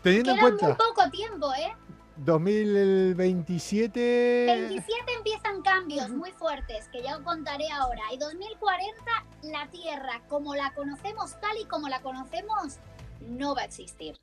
teniendo 0.03 0.31
en 0.31 0.37
Queda 0.37 0.49
muy 0.49 0.57
cuenta 0.57 0.77
poco 0.77 1.09
tiempo, 1.09 1.53
¿eh? 1.53 1.73
2027. 2.17 4.45
27 4.47 4.95
empiezan 5.17 5.61
cambios 5.61 6.09
muy 6.09 6.31
fuertes, 6.31 6.87
que 6.91 7.01
ya 7.03 7.17
os 7.17 7.23
contaré 7.23 7.69
ahora. 7.71 8.01
Y 8.11 8.17
2040, 8.17 9.03
la 9.43 9.67
Tierra, 9.69 10.21
como 10.27 10.55
la 10.55 10.73
conocemos, 10.73 11.39
tal 11.39 11.55
y 11.61 11.65
como 11.65 11.87
la 11.89 12.01
conocemos, 12.01 12.77
no 13.21 13.53
va 13.55 13.61
a 13.61 13.65
existir. 13.65 14.17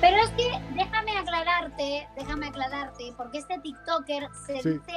Pero 0.00 0.16
es 0.16 0.30
que 0.30 0.50
déjame 0.74 1.16
aclararte, 1.16 2.08
déjame 2.16 2.48
aclararte, 2.48 3.12
porque 3.16 3.38
este 3.38 3.58
TikToker 3.60 4.28
se 4.46 4.60
Sí. 4.60 4.68
dice, 4.70 4.92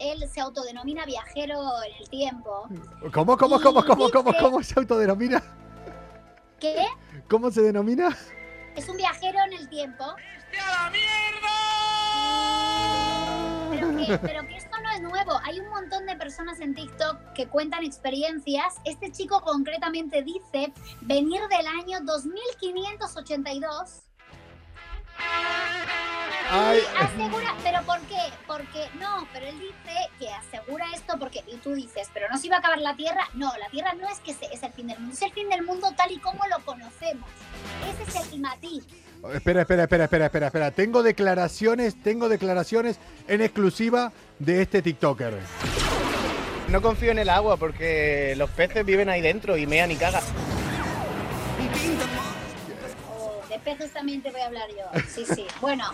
él 0.00 0.28
se 0.28 0.40
autodenomina 0.40 1.06
viajero 1.06 1.60
en 1.84 1.94
el 2.02 2.08
tiempo. 2.10 2.68
¿Cómo, 3.12 3.36
cómo, 3.36 3.60
cómo, 3.60 3.84
cómo, 3.84 4.10
cómo, 4.10 4.32
cómo 4.38 4.62
se 4.62 4.78
autodenomina? 4.78 5.42
¿Qué? 6.60 6.86
¿Cómo 7.28 7.50
se 7.50 7.62
denomina? 7.62 8.16
Es 8.74 8.88
un 8.88 8.96
viajero 8.96 9.38
en 9.46 9.52
el 9.52 9.68
tiempo. 9.68 10.04
Pero 13.70 13.96
que, 13.96 14.18
pero 14.18 14.46
que 14.46 14.56
esto 14.56 14.76
no 14.82 14.90
es 14.90 15.00
nuevo. 15.00 15.38
Hay 15.44 15.60
un 15.60 15.68
montón 15.68 16.06
de 16.06 16.16
personas 16.16 16.60
en 16.60 16.74
TikTok 16.74 17.32
que 17.34 17.46
cuentan 17.46 17.84
experiencias. 17.84 18.76
Este 18.84 19.12
chico 19.12 19.40
concretamente 19.42 20.22
dice 20.22 20.72
venir 21.02 21.40
del 21.48 21.66
año 21.66 22.00
2582 22.02 24.07
Ay, 26.50 26.80
y 26.80 27.04
asegura, 27.04 27.54
pero 27.62 27.82
¿por 27.82 28.00
qué? 28.02 28.16
Porque 28.46 28.86
no, 28.98 29.26
pero 29.32 29.46
él 29.46 29.58
dice 29.60 29.98
que 30.18 30.30
asegura 30.30 30.86
esto 30.94 31.18
porque 31.18 31.42
y 31.46 31.56
tú 31.56 31.74
dices, 31.74 32.08
pero 32.14 32.26
no 32.30 32.38
se 32.38 32.46
iba 32.46 32.56
a 32.56 32.58
acabar 32.60 32.78
la 32.78 32.96
Tierra. 32.96 33.28
No, 33.34 33.52
la 33.58 33.68
Tierra 33.68 33.92
no 33.94 34.08
es 34.08 34.18
que 34.20 34.32
se- 34.32 34.46
es 34.52 34.62
el 34.62 34.72
fin 34.72 34.86
del 34.86 34.98
mundo, 34.98 35.14
es 35.14 35.22
el 35.22 35.32
fin 35.32 35.48
del 35.50 35.62
mundo 35.62 35.92
tal 35.96 36.10
y 36.10 36.18
como 36.18 36.40
lo 36.46 36.64
conocemos. 36.64 37.28
Ese 38.02 38.18
es 38.18 38.32
el 38.32 38.40
matiz. 38.40 38.84
espera, 39.34 39.62
espera, 39.62 39.82
espera, 39.84 40.04
espera, 40.04 40.26
espera, 40.26 40.46
espera. 40.46 40.70
Tengo 40.70 41.02
declaraciones, 41.02 42.02
tengo 42.02 42.28
declaraciones 42.30 42.98
en 43.26 43.42
exclusiva 43.42 44.12
de 44.38 44.62
este 44.62 44.80
TikToker. 44.80 45.38
No 46.68 46.80
confío 46.82 47.10
en 47.12 47.18
el 47.18 47.28
agua 47.28 47.56
porque 47.56 48.34
los 48.36 48.48
peces 48.50 48.84
viven 48.86 49.08
ahí 49.08 49.20
dentro 49.20 49.56
y 49.56 49.66
mean 49.66 49.90
y 49.90 49.96
cagan. 49.96 50.22
Oh, 53.10 53.42
de 53.48 53.58
peces 53.58 53.92
también 53.92 54.22
te 54.22 54.30
voy 54.30 54.40
a 54.40 54.46
hablar 54.46 54.68
yo. 54.70 55.00
Sí, 55.08 55.24
sí. 55.34 55.46
Bueno, 55.60 55.84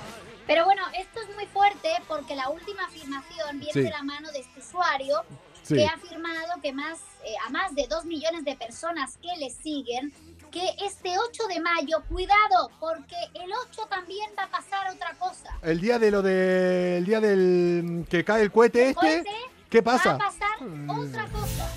pero 0.46 0.64
bueno, 0.64 0.82
esto 0.98 1.20
es 1.20 1.34
muy 1.34 1.46
fuerte 1.46 1.90
porque 2.08 2.34
la 2.36 2.48
última 2.50 2.84
afirmación 2.86 3.58
viene 3.58 3.72
Sí. 3.72 3.82
de 3.82 3.90
la 3.90 4.02
mano 4.02 4.30
de 4.32 4.40
este 4.40 4.60
usuario 4.60 5.22
Sí. 5.62 5.76
que 5.76 5.86
ha 5.86 5.92
afirmado 5.94 6.60
que 6.62 6.72
más, 6.72 7.00
eh, 7.24 7.34
a 7.46 7.50
más 7.50 7.74
de 7.74 7.86
dos 7.88 8.04
millones 8.04 8.44
de 8.44 8.54
personas 8.56 9.16
que 9.18 9.28
le 9.38 9.48
siguen, 9.50 10.12
que 10.50 10.76
este 10.84 11.18
8 11.18 11.46
de 11.48 11.58
mayo, 11.60 12.02
cuidado, 12.08 12.70
porque 12.78 13.16
el 13.34 13.50
8 13.68 13.86
también 13.88 14.30
va 14.38 14.44
a 14.44 14.50
pasar 14.50 14.88
otra 14.94 15.14
cosa. 15.14 15.58
El 15.62 15.80
día 15.80 15.98
de 15.98 16.10
lo 16.10 16.22
de. 16.22 16.98
El 16.98 17.06
día 17.06 17.20
del. 17.20 18.06
que 18.10 18.24
cae 18.24 18.42
el 18.42 18.52
cohete 18.52 18.90
este. 18.90 18.94
Cohete, 18.94 19.30
¿Qué 19.70 19.80
Va 19.80 19.92
pasa? 19.94 20.12
a 20.14 20.18
pasar 20.18 20.56
otra 20.88 21.26
cosa. 21.28 21.68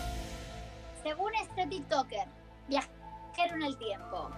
Según 1.01 1.33
este 1.35 1.65
TikToker, 1.67 2.27
viajero 2.67 3.55
en 3.55 3.63
el 3.63 3.77
tiempo. 3.77 4.29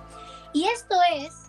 Y 0.53 0.65
esto 0.65 0.95
es 1.13 1.48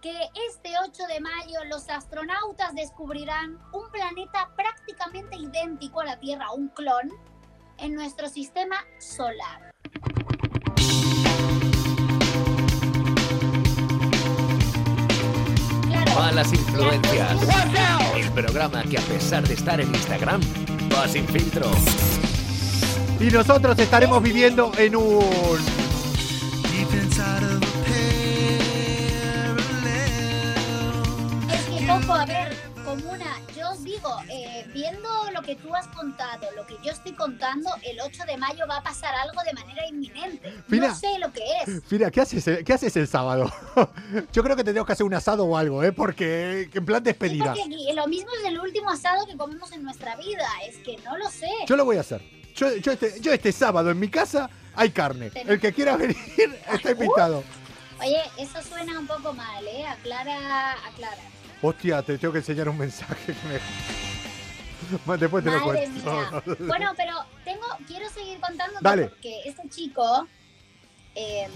que 0.00 0.14
este 0.48 0.70
8 0.84 1.02
de 1.08 1.20
mayo 1.20 1.64
los 1.68 1.88
astronautas 1.88 2.74
descubrirán 2.74 3.58
un 3.72 3.90
planeta 3.90 4.50
prácticamente 4.56 5.36
idéntico 5.36 6.00
a 6.00 6.04
la 6.04 6.18
Tierra, 6.18 6.52
un 6.52 6.68
clon, 6.68 7.12
en 7.78 7.94
nuestro 7.94 8.28
sistema 8.28 8.76
solar. 8.98 9.72
Malas 16.14 16.52
influencias. 16.52 17.40
El 18.16 18.30
programa 18.32 18.82
que 18.82 18.98
a 18.98 19.02
pesar 19.02 19.46
de 19.46 19.54
estar 19.54 19.80
en 19.80 19.88
Instagram, 19.94 20.40
va 20.92 21.08
sin 21.08 21.26
filtro. 21.26 21.70
Y 23.20 23.30
nosotros 23.30 23.78
estaremos 23.78 24.22
viviendo 24.22 24.72
en 24.76 24.96
un... 24.96 25.78
Ver, 32.08 32.56
comuna, 32.86 33.36
yo 33.54 33.70
os 33.70 33.84
digo, 33.84 34.08
eh, 34.30 34.66
viendo 34.72 35.08
lo 35.34 35.42
que 35.42 35.54
tú 35.56 35.74
has 35.74 35.86
contado, 35.88 36.46
lo 36.56 36.66
que 36.66 36.74
yo 36.82 36.90
estoy 36.90 37.12
contando, 37.12 37.70
el 37.82 38.00
8 38.00 38.24
de 38.26 38.36
mayo 38.38 38.66
va 38.68 38.78
a 38.78 38.82
pasar 38.82 39.14
algo 39.14 39.40
de 39.44 39.52
manera 39.52 39.86
inminente. 39.88 40.54
Mira. 40.68 40.88
No 40.88 40.94
sé 40.96 41.18
lo 41.18 41.30
que 41.32 41.42
es. 41.66 41.82
Mira, 41.90 42.10
¿qué 42.10 42.22
haces, 42.22 42.64
¿qué 42.64 42.72
haces 42.72 42.96
el 42.96 43.06
sábado? 43.08 43.52
Yo 44.32 44.42
creo 44.42 44.56
que 44.56 44.64
tendríamos 44.64 44.86
que 44.86 44.94
hacer 44.94 45.04
un 45.04 45.12
asado 45.14 45.44
o 45.44 45.56
algo, 45.56 45.84
¿eh? 45.84 45.92
Porque 45.92 46.70
en 46.72 46.84
plan 46.86 47.00
Sí, 47.00 47.04
despedida. 47.04 47.44
porque 47.46 47.62
aquí 47.62 47.92
lo 47.94 48.06
mismo 48.06 48.30
es 48.40 48.44
el 48.46 48.58
último 48.58 48.90
asado 48.90 49.26
que 49.26 49.36
comemos 49.36 49.70
en 49.72 49.82
nuestra 49.82 50.16
vida. 50.16 50.46
Es 50.66 50.76
que 50.78 50.96
no 51.04 51.16
lo 51.18 51.30
sé. 51.30 51.48
Yo 51.66 51.76
lo 51.76 51.84
voy 51.84 51.98
a 51.98 52.00
hacer. 52.00 52.22
Yo, 52.54 52.74
yo 52.76 52.92
este, 52.92 53.20
yo 53.20 53.32
este 53.34 53.52
sábado 53.52 53.90
en 53.90 53.98
mi 54.00 54.08
casa 54.08 54.48
hay 54.74 54.90
carne. 54.90 55.28
Tenemos- 55.30 55.52
El 55.52 55.60
que 55.60 55.72
quiera 55.74 55.96
venir 55.96 56.16
está 56.72 56.90
invitado. 56.90 57.44
Oye, 58.00 58.22
eso 58.38 58.62
suena 58.62 58.98
un 58.98 59.06
poco 59.06 59.32
mal, 59.34 59.66
¿eh? 59.66 59.84
Aclara, 59.86 60.72
aclara. 60.86 61.18
Hostia, 61.60 62.02
te 62.02 62.18
tengo 62.18 62.32
que 62.32 62.38
enseñar 62.38 62.68
un 62.68 62.78
mensaje 62.78 63.34
que 63.34 63.48
me... 63.48 63.58
Después 65.18 65.44
te 65.44 65.50
lo 65.50 65.62
cuento. 65.64 66.12
mía. 66.12 66.42
Bueno, 66.66 66.92
pero 66.96 67.14
tengo, 67.44 67.66
quiero 67.86 68.08
seguir 68.10 68.38
contando 68.40 68.78
porque 68.80 69.40
este 69.44 69.68
chico 69.68 70.26
eh, 71.14 71.48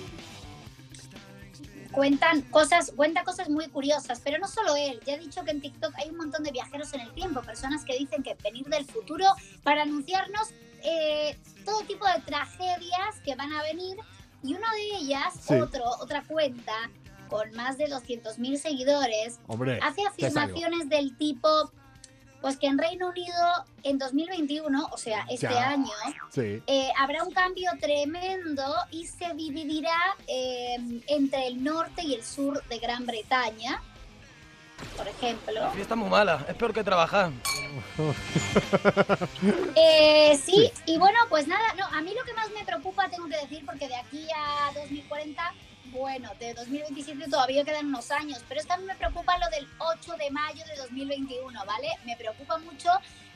cuentan 1.93 2.43
cosas, 2.43 2.93
cuenta 2.97 3.23
cosas 3.23 3.49
muy 3.49 3.69
curiosas, 3.69 4.21
pero 4.25 4.39
no 4.39 4.49
solo 4.49 4.75
él. 4.77 5.01
Ya 5.07 5.15
he 5.15 5.19
dicho 5.19 5.45
que 5.45 5.53
en 5.53 5.61
TikTok 5.61 5.95
hay 5.97 6.11
un 6.11 6.17
montón 6.17 6.43
de 6.43 6.51
viajeros 6.51 6.93
en 6.95 7.01
el 7.03 7.13
tiempo, 7.13 7.41
personas 7.43 7.85
que 7.85 7.97
dicen 7.97 8.23
que 8.23 8.35
venir 8.43 8.67
del 8.67 8.85
futuro 8.85 9.27
para 9.63 9.83
anunciarnos 9.83 10.51
eh, 10.83 11.39
todo 11.65 11.83
tipo 11.83 12.05
de 12.07 12.21
tragedias 12.23 13.21
que 13.25 13.35
van 13.37 13.53
a 13.53 13.63
venir. 13.63 13.97
Y 14.43 14.55
una 14.55 14.73
de 14.73 14.97
ellas, 14.97 15.35
Sí. 15.41 15.55
otro, 15.55 15.85
otra 16.01 16.25
cuenta 16.25 16.73
con 17.33 17.53
más 17.55 17.79
de 17.79 17.87
200.000 17.89 18.57
seguidores, 18.59 19.41
Hombre, 19.49 19.79
hace 19.83 20.03
afirmaciones 20.07 20.89
del 20.89 21.17
tipo, 21.17 21.49
pues 22.41 22.57
que 22.57 22.67
en 22.67 22.77
Reino 22.79 23.09
Unido 23.09 23.35
en 23.85 23.99
2021, 23.99 24.89
o 24.93 24.97
sea, 24.99 25.25
este 25.31 25.49
Ya. 25.49 25.69
año, 25.71 25.93
Sí. 26.31 26.63
eh, 26.67 26.91
habrá 26.99 27.23
un 27.25 27.33
cambio 27.33 27.71
tremendo 27.81 28.65
y 28.91 29.07
se 29.07 29.33
dividirá 29.35 29.97
eh, 30.27 30.77
entre 31.07 31.47
el 31.47 31.63
norte 31.63 32.03
y 32.03 32.15
el 32.15 32.25
sur 32.25 32.63
de 32.69 32.79
Gran 32.79 33.07
Bretaña, 33.07 33.81
por 34.97 35.07
ejemplo. 35.07 35.71
fiesta 35.73 35.95
muy 35.95 36.09
mala, 36.11 36.45
es 36.49 36.55
peor 36.57 36.73
que 36.75 36.83
trabajar. 36.85 37.31
Eh, 39.77 40.39
sí, 40.45 40.71
y 40.87 40.99
bueno, 40.99 41.19
pues 41.29 41.47
nada, 41.47 41.73
no, 41.79 41.87
a 41.87 42.01
mí 42.03 42.13
lo 42.15 42.25
que 42.25 42.35
más 42.35 42.51
me 42.51 42.65
preocupa, 42.65 43.09
tengo 43.09 43.27
que 43.29 43.37
decir, 43.39 43.65
porque 43.65 43.89
de 43.89 43.97
aquí 43.97 44.27
a 44.37 44.73
2040, 44.75 45.43
bueno, 45.93 46.31
de 46.41 46.55
2027 46.55 47.29
todavía 47.31 47.65
quedan 47.65 47.87
unos 47.87 48.11
años, 48.11 48.43
pero 48.49 48.61
es 48.61 48.67
que 48.67 48.73
a 48.73 48.77
mí 48.79 48.85
me 48.85 48.95
preocupa 48.97 49.37
lo 49.39 49.49
del 49.51 49.67
8 49.79 50.15
de 50.19 50.31
mayo 50.31 50.65
de 50.67 50.77
2021, 50.83 51.65
¿vale? 51.67 51.89
Me 52.07 52.17
preocupa 52.17 52.59
mucho 52.59 52.89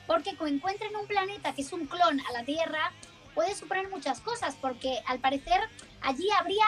porque 0.07 0.37
que 0.37 0.49
encuentren 0.49 0.95
un 0.97 1.07
planeta 1.07 1.55
que 1.55 1.63
es 1.63 1.73
un 1.73 1.87
clon 1.87 2.21
a 2.21 2.33
la 2.33 2.45
Tierra 2.45 2.93
puede 3.35 3.55
suponer 3.55 3.89
muchas 3.91 4.21
cosas, 4.21 4.57
porque 4.61 4.99
al 5.07 5.19
parecer 5.19 5.61
allí 6.01 6.27
habría 6.39 6.65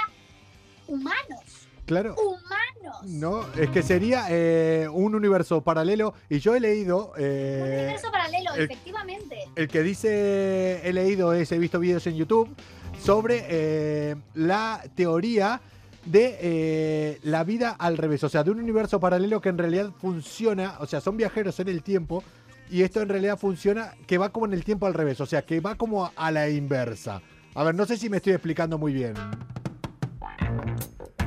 humanos, 0.87 1.66
Claro. 1.87 2.14
humanos. 2.16 3.03
No, 3.05 3.46
es 3.55 3.70
que 3.70 3.83
sería 3.83 4.27
eh, 4.29 4.87
un 4.92 5.14
universo 5.14 5.62
paralelo. 5.62 6.12
Y 6.29 6.38
yo 6.40 6.55
he 6.55 6.61
leído. 6.61 7.12
Un 7.16 7.22
eh, 7.24 7.77
universo 7.79 8.11
paralelo, 8.11 8.53
el- 8.55 8.64
efectivamente. 8.64 9.48
El 9.57 9.68
que 9.68 9.83
dice, 9.83 10.87
he 10.87 10.92
leído, 10.92 11.33
es, 11.33 11.51
he 11.53 11.59
visto 11.59 11.79
vídeos 11.81 12.07
en 12.07 12.16
YouTube 12.16 12.55
sobre 13.03 13.46
eh, 13.48 14.16
la 14.35 14.85
teoría 14.94 15.61
de 16.04 16.38
eh, 16.40 17.18
la 17.22 17.44
vida 17.44 17.70
al 17.70 17.96
revés, 17.96 18.24
o 18.24 18.28
sea, 18.28 18.44
de 18.44 18.50
un 18.50 18.61
universo 18.61 19.00
paralelo 19.00 19.40
que 19.40 19.48
en 19.48 19.58
realidad 19.58 19.90
funciona, 20.00 20.76
o 20.80 20.87
sea, 20.87 21.00
son 21.00 21.16
viajeros 21.16 21.61
en 21.61 21.68
el 21.68 21.82
tiempo 21.82 22.22
y 22.70 22.82
esto 22.82 23.00
en 23.00 23.08
realidad 23.08 23.38
funciona 23.38 23.92
que 24.06 24.18
va 24.18 24.30
como 24.30 24.46
en 24.46 24.52
el 24.52 24.64
tiempo 24.64 24.87
al 24.87 24.94
revés, 24.94 25.20
o 25.20 25.26
sea, 25.26 25.42
que 25.42 25.61
va 25.61 25.74
como 25.74 26.06
a, 26.06 26.12
a 26.16 26.30
la 26.30 26.48
inversa. 26.48 27.22
A 27.54 27.64
ver, 27.64 27.74
no 27.74 27.87
sé 27.87 27.96
si 27.96 28.08
me 28.08 28.18
estoy 28.18 28.34
explicando 28.34 28.78
muy 28.78 28.92
bien. 28.92 29.14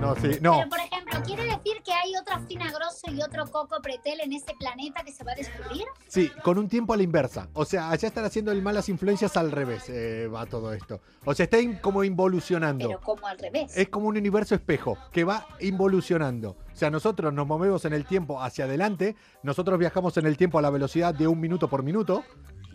No, 0.01 0.15
sí, 0.15 0.39
no. 0.41 0.57
Pero, 0.57 0.69
por 0.69 0.79
ejemplo, 0.79 1.21
¿quiere 1.23 1.43
decir 1.43 1.81
que 1.85 1.93
hay 1.93 2.15
otro 2.19 2.39
Finagroso 2.47 3.11
y 3.11 3.21
otro 3.21 3.45
Coco 3.49 3.79
Pretel 3.81 4.19
en 4.21 4.33
ese 4.33 4.53
planeta 4.59 5.03
que 5.03 5.11
se 5.11 5.23
va 5.23 5.33
a 5.33 5.35
descubrir? 5.35 5.85
Sí, 6.07 6.29
con 6.43 6.57
un 6.57 6.67
tiempo 6.67 6.93
a 6.93 6.97
la 6.97 7.03
inversa. 7.03 7.47
O 7.53 7.63
sea, 7.65 7.89
allá 7.91 8.07
están 8.07 8.25
haciendo 8.25 8.51
el 8.51 8.61
malas 8.63 8.89
influencias 8.89 9.37
al 9.37 9.51
revés, 9.51 9.87
eh, 9.89 10.27
va 10.27 10.45
todo 10.47 10.73
esto. 10.73 10.99
O 11.23 11.33
sea, 11.35 11.43
está 11.43 11.59
in- 11.59 11.75
como 11.75 12.03
involucionando. 12.03 12.87
Pero 12.87 12.99
como 13.01 13.27
al 13.27 13.37
revés. 13.37 13.77
Es 13.77 13.89
como 13.89 14.07
un 14.07 14.17
universo 14.17 14.55
espejo 14.55 14.97
que 15.11 15.23
va 15.23 15.45
involucionando. 15.59 16.57
O 16.73 16.75
sea, 16.75 16.89
nosotros 16.89 17.31
nos 17.31 17.45
movemos 17.45 17.85
en 17.85 17.93
el 17.93 18.05
tiempo 18.05 18.41
hacia 18.41 18.65
adelante, 18.65 19.15
nosotros 19.43 19.77
viajamos 19.77 20.17
en 20.17 20.25
el 20.25 20.35
tiempo 20.35 20.57
a 20.57 20.61
la 20.63 20.71
velocidad 20.71 21.13
de 21.13 21.27
un 21.27 21.39
minuto 21.39 21.69
por 21.69 21.83
minuto, 21.83 22.23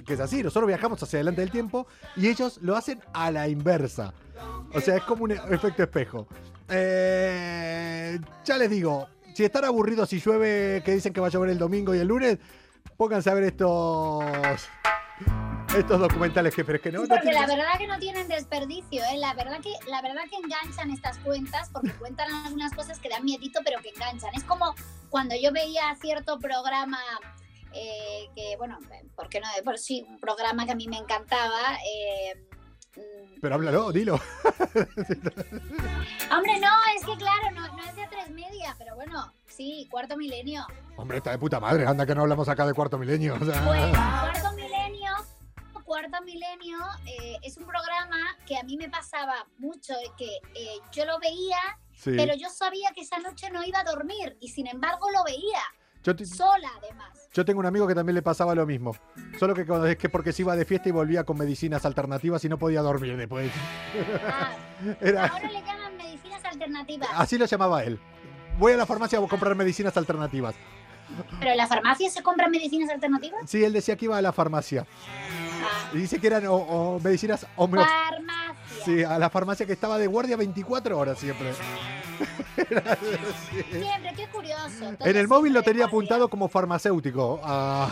que 0.06 0.14
es 0.14 0.20
así, 0.20 0.42
nosotros 0.42 0.68
viajamos 0.68 1.02
hacia 1.02 1.18
adelante 1.18 1.40
del 1.40 1.50
tiempo 1.50 1.86
y 2.16 2.28
ellos 2.28 2.58
lo 2.62 2.76
hacen 2.76 3.00
a 3.12 3.30
la 3.30 3.48
inversa. 3.48 4.14
O 4.72 4.80
sea, 4.80 4.96
es 4.96 5.02
como 5.02 5.24
un 5.24 5.32
efecto 5.32 5.82
espejo. 5.82 6.26
Eh, 6.68 8.18
ya 8.44 8.58
les 8.58 8.70
digo, 8.70 9.08
si 9.34 9.44
están 9.44 9.64
aburridos 9.64 10.08
si 10.08 10.20
llueve, 10.20 10.82
que 10.84 10.92
dicen 10.92 11.12
que 11.12 11.20
va 11.20 11.26
a 11.26 11.30
llover 11.30 11.50
el 11.50 11.58
domingo 11.58 11.94
y 11.94 11.98
el 11.98 12.08
lunes, 12.08 12.38
pónganse 12.96 13.30
a 13.30 13.34
ver 13.34 13.44
estos 13.44 14.24
estos 15.76 16.00
documentales 16.00 16.54
que, 16.54 16.64
pero 16.64 16.76
es 16.76 16.82
que 16.82 16.92
no, 16.92 17.00
Sí, 17.02 17.08
no 17.08 17.14
porque 17.14 17.28
tienen- 17.30 17.40
la 17.48 17.54
verdad 17.56 17.78
que 17.78 17.86
no 17.86 17.98
tienen 17.98 18.28
desperdicio, 18.28 19.02
¿eh? 19.04 19.18
La 19.18 19.34
verdad 19.34 19.60
que 19.60 19.72
la 19.90 20.00
verdad 20.00 20.22
que 20.30 20.36
enganchan 20.36 20.90
estas 20.90 21.18
cuentas 21.18 21.68
porque 21.70 21.90
cuentan 21.98 22.32
algunas 22.46 22.72
cosas 22.72 22.98
que 22.98 23.08
dan 23.08 23.24
miedito 23.24 23.60
pero 23.64 23.80
que 23.82 23.90
enganchan. 23.90 24.30
Es 24.34 24.44
como 24.44 24.74
cuando 25.10 25.34
yo 25.40 25.52
veía 25.52 25.94
cierto 26.00 26.38
programa 26.38 26.98
eh, 27.76 28.28
que, 28.34 28.56
bueno, 28.56 28.78
¿por 29.14 29.28
qué 29.28 29.40
no? 29.40 29.46
Por 29.64 29.78
sí, 29.78 30.04
un 30.08 30.18
programa 30.18 30.64
que 30.66 30.72
a 30.72 30.76
mí 30.76 30.88
me 30.88 30.96
encantaba. 30.98 31.78
eh, 31.84 32.34
mm, 32.96 33.40
Pero 33.40 33.54
háblalo, 33.54 33.92
dilo. 33.92 34.14
hombre, 36.30 36.58
no, 36.60 36.68
es 36.96 37.04
que 37.04 37.16
claro, 37.16 37.50
no, 37.54 37.68
no 37.76 37.82
es 37.84 37.96
de 37.96 38.06
tres 38.08 38.30
media, 38.30 38.74
pero 38.78 38.94
bueno, 38.94 39.32
sí, 39.46 39.86
cuarto 39.90 40.16
milenio. 40.16 40.66
Hombre, 40.96 41.18
está 41.18 41.30
de 41.32 41.38
puta 41.38 41.60
madre, 41.60 41.86
anda 41.86 42.06
que 42.06 42.14
no 42.14 42.22
hablamos 42.22 42.48
acá 42.48 42.66
de 42.66 42.72
cuarto 42.74 42.98
milenio. 42.98 43.34
o 43.40 43.44
sea. 43.44 43.62
Pues 43.64 43.80
Cuarto 43.92 44.52
Milenio, 44.56 45.12
Cuarto 45.84 46.22
Milenio 46.24 46.78
eh, 47.06 47.36
es 47.42 47.56
un 47.58 47.66
programa 47.66 48.16
que 48.46 48.56
a 48.56 48.62
mí 48.64 48.76
me 48.76 48.88
pasaba 48.88 49.46
mucho, 49.58 49.94
que 50.18 50.38
eh, 50.54 50.78
yo 50.92 51.04
lo 51.04 51.18
veía, 51.20 51.58
Sí. 51.94 52.12
pero 52.16 52.34
yo 52.34 52.48
sabía 52.50 52.90
que 52.94 53.02
esa 53.02 53.18
noche 53.18 53.50
no 53.50 53.62
iba 53.64 53.80
a 53.80 53.84
dormir 53.84 54.36
y 54.40 54.48
sin 54.48 54.66
embargo 54.66 55.08
lo 55.12 55.22
veía, 55.24 55.60
Yo, 56.06 56.14
te- 56.14 56.24
sola 56.24 56.68
además. 56.80 57.08
yo 57.34 57.44
tengo 57.44 57.58
un 57.58 57.66
amigo 57.66 57.84
que 57.86 57.94
también 57.94 58.14
le 58.14 58.22
pasaba 58.22 58.54
lo 58.54 58.64
mismo. 58.64 58.94
Solo 59.40 59.54
que 59.54 59.66
cuando- 59.66 59.86
es 59.88 59.96
que 59.96 60.08
porque 60.08 60.32
se 60.32 60.42
iba 60.42 60.54
de 60.54 60.64
fiesta 60.64 60.88
y 60.88 60.92
volvía 60.92 61.24
con 61.24 61.36
medicinas 61.36 61.84
alternativas 61.84 62.44
y 62.44 62.48
no 62.48 62.58
podía 62.58 62.80
dormir 62.80 63.16
después. 63.16 63.50
Ah, 64.24 64.50
Era, 65.00 65.26
ahora 65.26 65.50
le 65.50 65.62
llaman 65.62 65.96
medicinas 65.96 66.44
alternativas, 66.44 67.08
así 67.14 67.36
lo 67.38 67.46
llamaba 67.46 67.82
él. 67.82 67.98
Voy 68.58 68.72
a 68.72 68.76
la 68.76 68.86
farmacia 68.86 69.18
a 69.18 69.26
comprar 69.26 69.56
medicinas 69.56 69.96
alternativas. 69.96 70.54
pero 71.40 71.50
en 71.50 71.56
la 71.56 71.66
farmacia 71.66 72.08
se 72.08 72.22
compran 72.22 72.50
medicinas 72.52 72.88
alternativas. 72.90 73.40
Sí, 73.50 73.64
él 73.64 73.72
decía 73.72 73.96
que 73.96 74.04
iba 74.04 74.16
a 74.16 74.22
la 74.22 74.32
farmacia. 74.32 74.86
Ah, 74.88 75.90
Y 75.92 75.98
dice 75.98 76.20
que 76.20 76.26
eran 76.28 76.46
o, 76.46 76.54
o 76.54 77.00
medicinas 77.00 77.46
homeopáticas. 77.56 78.08
farmacia. 78.10 78.84
Sí, 78.84 79.02
a 79.02 79.18
la 79.18 79.28
farmacia 79.30 79.66
que 79.66 79.72
estaba 79.72 79.98
de 79.98 80.06
guardia 80.06 80.36
24 80.36 80.96
horas 80.96 81.18
siempre. 81.18 81.52
Sí. 82.56 83.62
Siempre, 83.80 84.12
qué 84.16 84.26
curioso. 84.28 84.94
En 85.00 85.16
el 85.16 85.28
móvil 85.28 85.52
lo 85.52 85.62
tenía 85.62 85.86
apuntado 85.86 86.28
como 86.28 86.48
farmacéutico 86.48 87.40
a- 87.44 87.90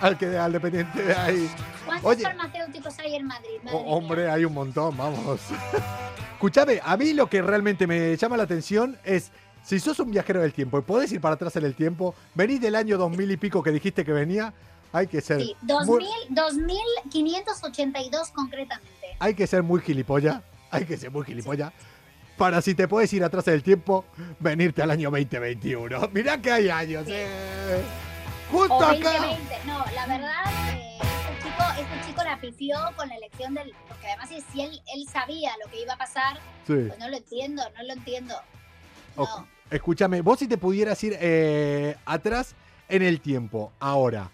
al, 0.00 0.18
que, 0.18 0.36
al 0.36 0.52
dependiente 0.52 1.02
de 1.02 1.14
ahí. 1.14 1.50
¿Cuántos 1.86 2.10
Oye. 2.10 2.22
farmacéuticos 2.22 2.98
hay 2.98 3.16
en 3.16 3.26
Madrid? 3.26 3.48
Madre 3.64 3.78
Oh, 3.78 3.84
mía. 3.84 3.94
hombre, 3.94 4.30
hay 4.30 4.44
un 4.44 4.54
montón, 4.54 4.96
vamos. 4.96 5.40
Escúchame, 6.34 6.80
a 6.82 6.96
mí 6.96 7.12
lo 7.12 7.28
que 7.28 7.40
realmente 7.42 7.86
me 7.86 8.16
llama 8.16 8.36
la 8.36 8.42
atención 8.44 8.98
es, 9.04 9.30
si 9.62 9.78
sos 9.78 9.98
un 10.00 10.10
viajero 10.10 10.40
del 10.40 10.52
tiempo 10.52 10.78
y 10.78 10.82
podés 10.82 11.12
ir 11.12 11.20
para 11.20 11.36
atrás 11.36 11.54
en 11.56 11.64
el 11.64 11.74
tiempo, 11.74 12.14
venís 12.34 12.60
del 12.60 12.74
año 12.74 12.98
2000 12.98 13.30
y 13.30 13.36
pico 13.36 13.62
que 13.62 13.70
dijiste 13.70 14.04
que 14.04 14.12
venía, 14.12 14.52
hay 14.92 15.06
que 15.06 15.20
ser, 15.20 15.40
Sí, 15.40 15.56
muy, 15.86 16.06
2000, 16.30 16.76
2582 17.10 18.30
concretamente. 18.30 18.90
hay 19.20 19.34
que 19.34 19.46
ser 19.46 19.62
muy 19.62 19.80
gilipollas, 19.80 20.42
hay 20.70 20.84
que 20.84 20.96
ser 20.96 21.10
muy 21.12 21.24
gilipollas, 21.24 21.72
para 22.36 22.60
si 22.62 22.74
te 22.74 22.88
puedes 22.88 23.12
ir 23.12 23.22
atrás 23.24 23.46
en 23.48 23.54
el 23.54 23.62
tiempo, 23.62 24.04
venirte 24.40 24.82
al 24.82 24.90
año 24.90 25.10
2021. 25.10 26.08
Mirá 26.12 26.40
que 26.40 26.50
hay 26.52 26.68
años, 26.70 27.04
eh. 27.08 27.82
Justo 28.50 28.74
O 28.74 28.82
acá. 28.82 28.94
2020. 28.96 29.54
No, 29.66 29.84
la 29.94 30.06
verdad, 30.06 30.44
eh, 30.72 30.98
este, 31.00 31.48
chico, 31.48 31.62
este 31.78 32.06
chico 32.06 32.22
la 32.24 32.40
pifió 32.40 32.76
con 32.96 33.08
la 33.08 33.16
elección 33.16 33.54
del. 33.54 33.72
Porque 33.88 34.06
además, 34.08 34.28
si- 34.52 34.60
él, 34.60 34.80
él 34.94 35.06
sabía 35.10 35.52
lo 35.64 35.70
que 35.70 35.82
iba 35.82 35.94
a 35.94 35.98
pasar, 35.98 36.36
Sí. 36.66 36.74
pues 36.88 36.98
no 36.98 37.08
lo 37.08 37.16
entiendo, 37.16 37.62
no 37.76 37.82
lo 37.84 37.92
entiendo. 37.92 38.34
No. 39.16 39.46
Escúchame, 39.70 40.20
vos 40.20 40.38
si 40.38 40.46
te 40.48 40.58
pudieras 40.58 41.02
ir 41.02 41.16
eh, 41.18 41.96
atrás 42.04 42.54
en 42.90 43.02
el 43.02 43.20
tiempo, 43.20 43.72
ahora, 43.80 44.30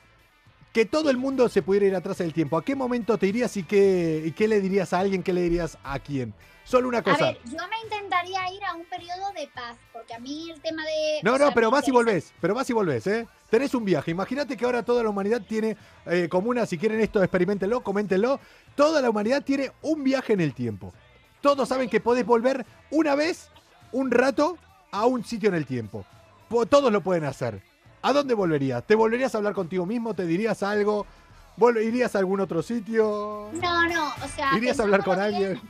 que 0.73 0.85
todo 0.85 1.11
el 1.11 1.17
mundo 1.17 1.49
se 1.49 1.63
pudiera 1.63 1.87
ir 1.87 1.95
atrás 1.95 2.19
en 2.21 2.27
el 2.27 2.33
tiempo, 2.33 2.57
¿a 2.57 2.65
qué 2.65 2.75
momento 2.75 3.17
te 3.19 3.29
irías 3.29 3.57
y 3.57 3.63
qué, 3.63 4.23
y 4.27 4.33
qué 4.33 4.49
le 4.49 4.61
dirías 4.61 4.93
a 4.93 4.99
alguien, 4.99 5.23
qué 5.23 5.33
le 5.33 5.43
dirías 5.43 5.79
a 5.85 5.99
quién? 6.01 6.35
Solo 6.69 6.89
una 6.89 6.99
A 6.99 7.03
cosa. 7.03 7.25
ver, 7.25 7.39
yo 7.47 7.57
me 7.69 7.81
intentaría 7.83 8.53
ir 8.53 8.63
a 8.65 8.75
un 8.75 8.85
periodo 8.85 9.33
de 9.35 9.49
paz, 9.55 9.77
porque 9.91 10.13
a 10.13 10.19
mí 10.19 10.51
el 10.51 10.61
tema 10.61 10.85
de... 10.85 11.21
No, 11.23 11.33
no, 11.33 11.47
sea, 11.47 11.55
pero 11.55 11.71
vas 11.71 11.89
y 11.89 11.91
volvés, 11.91 12.35
pero 12.43 12.55
vas 12.55 12.69
y 12.69 12.75
volvés, 12.75 13.07
¿eh? 13.07 13.27
Tenés 13.49 13.75
un 13.75 13.87
viaje. 13.87 14.11
Imagínate 14.11 14.55
que 14.55 14.67
ahora 14.67 14.83
toda 14.83 15.03
la 15.03 15.09
humanidad 15.09 15.41
tiene, 15.41 15.79
eh, 16.05 16.29
como 16.31 16.51
una, 16.51 16.67
si 16.67 16.77
quieren 16.77 17.01
esto, 17.01 17.23
experimentenlo, 17.23 17.81
coméntenlo. 17.81 18.39
Toda 18.75 19.01
la 19.01 19.09
humanidad 19.09 19.43
tiene 19.43 19.73
un 19.81 20.05
viaje 20.05 20.35
en 20.35 20.43
el 20.43 20.53
tiempo. 20.53 20.93
Todos 21.41 21.71
saben 21.71 21.89
que 21.89 22.01
podés 22.01 22.27
volver 22.27 22.67
una 22.91 23.15
vez, 23.15 23.49
un 23.93 24.11
rato, 24.11 24.59
a 24.91 25.07
un 25.07 25.25
sitio 25.25 25.49
en 25.49 25.55
el 25.55 25.65
tiempo. 25.65 26.05
Po- 26.51 26.67
Todos 26.67 26.93
lo 26.93 27.01
pueden 27.01 27.25
hacer. 27.25 27.63
¿A 28.03 28.13
dónde 28.13 28.35
volverías? 28.35 28.85
¿Te 28.87 28.95
volverías 28.95 29.35
a 29.35 29.39
hablar 29.39 29.55
contigo 29.55 29.87
mismo? 29.87 30.13
¿Te 30.13 30.27
dirías 30.27 30.63
algo? 30.63 31.07
¿Irías 31.83 32.15
a 32.15 32.19
algún 32.19 32.41
otro 32.41 32.63
sitio? 32.63 33.49
No, 33.55 33.89
no, 33.89 34.09
o 34.23 34.29
sea... 34.37 34.55
¿Irías 34.57 34.79
a 34.79 34.83
hablar 34.85 35.03
con 35.03 35.17
bien- 35.17 35.27
alguien? 35.35 35.61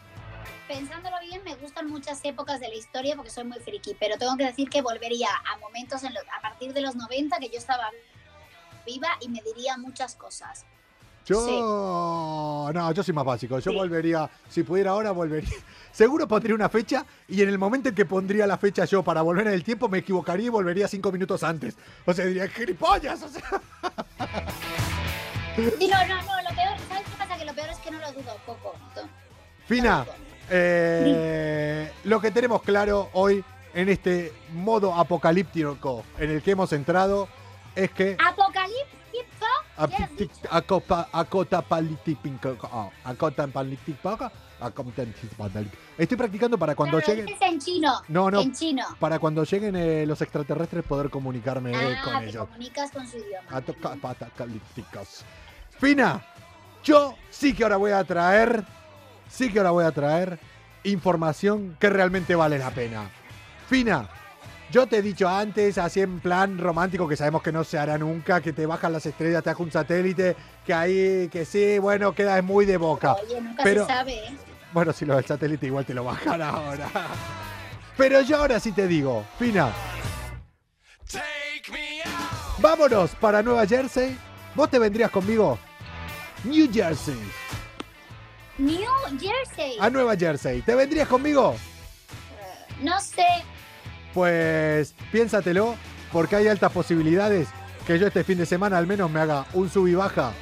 Pensándolo 0.69 1.17
bien, 1.21 1.43
me 1.45 1.55
gustan 1.57 1.89
muchas 1.89 2.21
épocas 2.25 2.61
de 2.61 2.69
la 2.69 2.75
historia 2.75 3.17
porque 3.17 3.31
soy 3.31 3.45
muy 3.45 3.59
friki, 3.59 3.97
pero 3.99 4.17
tengo 4.19 4.37
que 4.37 4.45
decir 4.45 4.69
que 4.69 4.83
volvería 4.83 5.29
a 5.53 5.57
momentos 5.59 6.05
en 6.05 6.15
los- 6.15 6.23
a 6.37 6.41
partir 6.43 6.73
de 6.73 6.81
los 6.83 6.95
90 6.95 7.39
que 7.39 7.49
yo 7.49 7.59
estaba 7.59 7.91
viva 8.87 9.09
y 9.21 9.29
me 9.29 9.41
diría 9.43 9.77
muchas 9.79 10.15
cosas. 10.15 10.65
Yo. 11.27 12.71
No, 12.73 12.93
yo 12.93 13.03
soy 13.03 13.13
más 13.13 13.25
básico. 13.25 13.59
Yo 13.59 13.71
Sí. 13.71 13.77
volvería. 13.77 14.31
Si 14.49 14.63
pudiera 14.63 14.93
ahora, 14.93 15.11
volvería. 15.11 15.51
Seguro 15.93 16.27
pondría 16.27 16.55
una 16.55 16.71
fecha 16.71 17.05
y 17.29 17.43
en 17.43 17.51
el 17.51 17.59
momento 17.59 17.91
en 17.91 17.95
que 17.95 18.07
pondría 18.07 18.47
la 18.47 18.57
fecha 18.57 18.87
yo 18.87 19.03
para 19.03 19.21
volver 19.21 19.47
en 19.49 19.53
el 19.53 19.63
tiempo, 19.65 19.89
me 19.91 19.99
equivocaría 19.99 20.47
y 20.47 20.49
volvería 20.49 20.89
cinco 20.89 21.13
minutos 21.13 21.43
antes. 21.43 21.77
O 22.07 22.15
sea, 22.15 22.25
diría, 22.25 22.49
gilipollas. 22.49 23.23
O 23.23 23.29
sea, 23.29 23.43
Sí, 25.57 25.89
no, 25.89 26.07
no, 26.07 26.17
no, 26.23 26.43
lo 26.49 26.55
peor, 26.57 26.79
¿sabes 26.89 27.05
qué 27.05 27.17
pasa? 27.19 27.37
Que 27.37 27.45
lo 27.45 27.53
peor 27.55 27.69
es 27.69 27.79
que 27.79 27.91
no 27.91 27.99
lo 27.99 28.13
dudo 28.13 28.37
poco. 28.47 28.75
to- 28.95 29.09
Fina, 29.67 30.07
eh, 30.51 31.93
lo 32.05 32.21
que 32.21 32.31
tenemos 32.31 32.63
claro 32.63 33.11
hoy 33.13 33.45
en 33.75 33.89
este 33.89 34.33
modo 34.53 34.95
apocalíptico 34.95 36.05
en 36.19 36.31
el 36.31 36.43
que 36.43 36.53
hemos 36.53 36.73
entrado 36.73 37.29
es 37.75 37.91
que. 37.93 38.17
Acotapalitipaca- 42.99 44.31
acontentipandalic- 44.61 45.71
Estoy 45.97 46.17
practicando 46.17 46.59
para 46.59 46.75
cuando 46.75 46.99
Claro, 46.99 47.15
lleguen. 47.15 47.37
en 47.41 47.61
chino. 47.61 48.03
No, 48.09 48.31
no. 48.31 48.41
En 48.41 48.53
chino. 48.53 48.85
Para 48.99 49.19
cuando 49.19 49.45
lleguen 49.45 49.77
eh, 49.77 50.05
los 50.07 50.21
extraterrestres 50.21 50.85
poder 50.85 51.11
comunicarme 51.11 51.73
eh, 51.73 51.97
Ah, 51.97 52.03
con 52.05 52.19
te 52.21 52.29
ellos. 52.31 52.47
comunicas 52.47 52.91
con 52.91 53.07
su 53.07 53.17
idioma. 53.19 53.47
Fina, 55.79 56.25
yo 56.83 57.15
sí 57.31 57.55
que 57.55 57.63
ahora 57.63 57.77
voy 57.77 57.93
a 57.93 58.03
traer, 58.05 58.65
sí 59.29 59.51
que 59.53 59.59
ahora 59.59 59.71
voy 59.71 59.85
a 59.85 59.93
traer 59.93 60.39
información 60.85 61.77
que 61.79 61.91
realmente 61.91 62.35
vale 62.35 62.59
la 62.59 62.71
pena. 62.71 63.11
Fina, 63.69 64.09
yo 64.71 64.87
te 64.87 64.99
he 64.99 65.03
dicho 65.03 65.29
antes, 65.29 65.79
así 65.79 66.01
en 66.01 66.21
plan 66.21 66.59
romántico, 66.59 67.09
que 67.09 67.17
sabemos 67.17 67.43
que 67.43 67.53
no 67.53 67.65
se 67.65 67.79
hará 67.79 67.99
nunca, 67.99 68.41
que 68.41 68.53
te 68.53 68.67
bajan 68.67 68.93
las 68.93 69.05
estrellas, 69.07 69.43
te 69.43 69.51
hace 69.51 69.63
un 69.63 69.73
satélite, 69.73 70.37
que 70.65 70.75
ahí, 70.75 71.29
que 71.31 71.45
sí, 71.45 71.79
bueno, 71.79 72.13
queda 72.15 72.41
muy 72.43 72.65
de 72.67 72.77
boca. 72.77 73.15
Oye, 73.15 73.41
nunca 73.41 73.63
Pero- 73.65 73.87
se 73.87 73.93
sabe, 73.93 74.15
¿eh? 74.15 74.37
Bueno, 74.73 74.93
si 74.93 75.07
lo 75.07 75.17
del 75.17 75.25
satélite 75.25 75.67
igual 75.67 75.87
te 75.87 75.95
lo 75.95 76.05
bajan 76.05 76.43
ahora. 76.43 76.89
Pero 77.97 78.21
yo 78.21 78.37
ahora 78.37 78.61
sí 78.61 78.73
te 78.73 78.87
digo, 78.87 79.25
Fina. 79.39 79.73
Vámonos 82.59 83.11
para 83.15 83.43
Nueva 83.43 83.67
Jersey. 83.67 84.17
¿Vos 84.55 84.69
te 84.71 84.79
vendrías 84.79 85.11
conmigo? 85.11 85.59
New 86.45 86.69
Jersey. 86.73 87.19
New 88.59 88.83
Jersey. 89.21 89.77
A 89.81 89.89
Nueva 89.89 90.17
Jersey. 90.17 90.63
¿Te 90.63 90.75
vendrías 90.75 91.09
conmigo? 91.09 91.57
No 92.83 93.01
sé. 93.01 93.27
Pues 94.13 94.95
piénsatelo, 95.13 95.77
porque 96.13 96.37
hay 96.37 96.49
altas 96.49 96.73
posibilidades 96.73 97.49
que 97.87 97.99
yo 97.99 98.07
este 98.07 98.25
fin 98.25 98.39
de 98.39 98.47
semana 98.47 98.79
al 98.79 98.87
menos 98.87 99.11
me 99.11 99.21
haga 99.21 99.47
un 99.55 99.71
sub 99.71 99.87
y 99.87 99.95
baja 99.95 100.33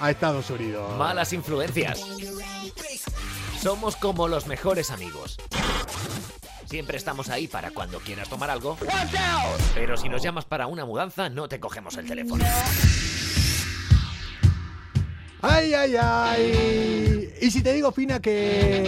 a 0.00 0.10
Estados 0.10 0.50
Unidos. 0.50 0.96
Malas 0.96 1.32
influencias. 1.32 2.00
Somos 3.60 3.96
como 3.96 4.28
los 4.28 4.46
mejores 4.46 4.90
amigos. 4.90 5.36
Siempre 6.66 6.96
estamos 6.96 7.28
ahí 7.28 7.46
para 7.46 7.70
cuando 7.70 8.00
quieras 8.00 8.28
tomar 8.28 8.50
algo. 8.50 8.76
Pero 9.74 9.96
si 9.96 10.08
nos 10.08 10.22
llamas 10.22 10.44
para 10.44 10.66
una 10.66 10.84
mudanza, 10.84 11.28
no 11.28 11.48
te 11.48 11.60
cogemos 11.60 11.96
el 11.96 12.06
teléfono. 12.06 12.44
¡Ay, 15.48 15.74
ay, 15.74 15.94
ay! 16.00 17.30
Y 17.40 17.50
si 17.52 17.62
te 17.62 17.72
digo, 17.72 17.92
Fina, 17.92 18.18
que... 18.20 18.84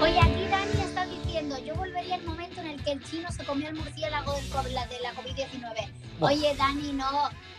Oye, 0.00 0.18
aquí 0.18 0.46
Dani 0.50 0.80
está 0.82 1.04
diciendo, 1.06 1.56
yo 1.64 1.74
volvería 1.74 2.14
al 2.14 2.22
momento 2.24 2.60
en 2.62 2.68
el 2.68 2.82
que 2.82 2.92
el 2.92 3.04
chino 3.04 3.30
se 3.30 3.44
comió 3.44 3.68
el 3.68 3.74
murciélago 3.74 4.32
del 4.34 4.44
de 4.88 5.00
la 5.02 5.12
COVID-19. 5.14 5.88
Buah. 6.20 6.30
Oye, 6.32 6.54
Dani, 6.56 6.92
no. 6.92 7.10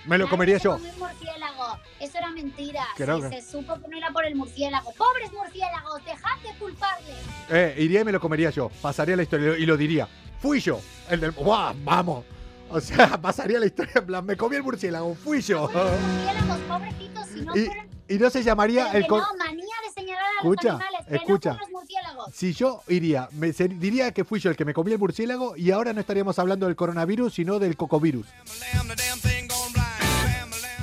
Me 0.05 0.17
lo 0.17 0.25
Nadie 0.25 0.29
comería 0.31 0.57
se 0.57 0.63
yo. 0.63 0.71
comió 0.73 0.91
murciélago. 0.97 1.79
Eso 1.99 2.17
era 2.17 2.31
mentira. 2.31 2.87
Se, 2.97 3.05
que- 3.05 3.41
se 3.41 3.51
supo 3.51 3.75
que 3.79 3.87
no 3.89 3.97
era 3.97 4.09
por 4.11 4.25
el 4.25 4.35
murciélago. 4.35 4.91
¡Pobres 4.93 5.31
murciélagos! 5.31 6.03
¡Dejad 6.05 6.39
de 6.43 6.57
culparles! 6.57 7.15
Eh, 7.49 7.75
iría 7.77 8.01
y 8.01 8.05
me 8.05 8.11
lo 8.11 8.19
comería 8.19 8.49
yo. 8.49 8.69
Pasaría 8.81 9.15
la 9.15 9.23
historia 9.23 9.55
y 9.57 9.65
lo 9.65 9.77
diría. 9.77 10.07
Fui 10.39 10.59
yo. 10.59 10.79
El 11.09 11.19
del... 11.19 11.31
¡Guau! 11.31 11.75
¡Vamos! 11.83 12.25
O 12.69 12.81
sea, 12.81 13.17
pasaría 13.21 13.59
la 13.59 13.65
historia 13.67 13.93
en 13.95 14.05
plan, 14.05 14.25
me 14.25 14.35
comí 14.35 14.55
el 14.55 14.63
murciélago, 14.63 15.15
fui 15.15 15.41
yo. 15.41 15.61
Murciélagos, 15.69 16.59
pobrecitos, 16.67 17.25
si 17.27 17.41
no 17.41 17.55
Y, 18.07 18.15
y 18.15 18.17
no 18.19 18.29
se 18.29 18.43
llamaría 18.43 18.85
Pero 18.91 18.97
el... 18.97 19.03
que 19.03 19.09
no, 19.09 19.37
manía 19.37 19.75
de 19.87 19.91
señalar 20.01 20.23
a 20.23 20.37
Escucha, 20.37 20.71
los 20.73 20.81
animales. 20.81 21.07
Que 21.07 21.15
escucha. 21.15 21.49
no 21.51 21.55
son 21.55 21.61
los 21.61 21.71
murciélagos. 21.81 22.35
Si 22.35 22.53
yo 22.53 22.83
iría, 22.87 23.29
me 23.33 23.51
diría 23.51 24.11
que 24.11 24.23
fui 24.23 24.39
yo 24.39 24.49
el 24.49 24.55
que 24.55 24.65
me 24.65 24.73
comí 24.73 24.91
el 24.91 24.99
murciélago 24.99 25.55
y 25.57 25.71
ahora 25.71 25.93
no 25.93 25.99
estaríamos 26.01 26.37
hablando 26.39 26.65
del 26.67 26.75
coronavirus, 26.75 27.33
sino 27.33 27.57
del 27.59 27.75
cocovirus. 27.77 28.27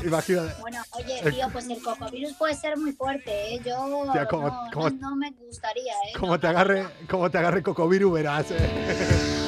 Imagínate. 0.04 0.54
Bueno, 0.60 0.82
oye, 0.92 1.30
tío, 1.30 1.48
pues 1.52 1.68
el 1.68 1.80
cocovirus 1.80 2.32
puede 2.34 2.56
ser 2.56 2.76
muy 2.76 2.90
fuerte, 2.92 3.54
¿eh? 3.54 3.60
Yo 3.64 4.08
Tía, 4.12 4.26
¿cómo- 4.26 4.48
no, 4.48 4.70
cómo- 4.72 4.90
no- 4.90 5.10
no 5.10 5.16
me 5.16 5.30
gustaría, 5.30 5.92
¿eh? 5.92 6.18
Como 6.18 6.40
te 6.40 6.48
agarre, 6.48 6.86
como 7.08 7.30
te 7.30 7.38
agarre 7.38 7.62
cocovirus, 7.62 8.12
verás. 8.12 8.46
eh. 8.50 9.38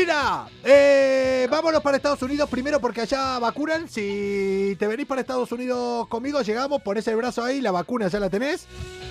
Fina, 0.00 0.48
eh, 0.64 1.46
vámonos 1.50 1.82
para 1.82 1.98
Estados 1.98 2.22
Unidos 2.22 2.48
primero 2.48 2.80
porque 2.80 3.02
allá 3.02 3.38
vacunan. 3.38 3.86
Si 3.86 4.74
te 4.78 4.86
venís 4.86 5.04
para 5.06 5.20
Estados 5.20 5.52
Unidos 5.52 6.08
conmigo, 6.08 6.40
llegamos, 6.40 6.80
pones 6.80 7.06
el 7.08 7.16
brazo 7.16 7.44
ahí, 7.44 7.60
la 7.60 7.70
vacuna 7.70 8.08
ya 8.08 8.18
la 8.18 8.30
tenés. 8.30 8.66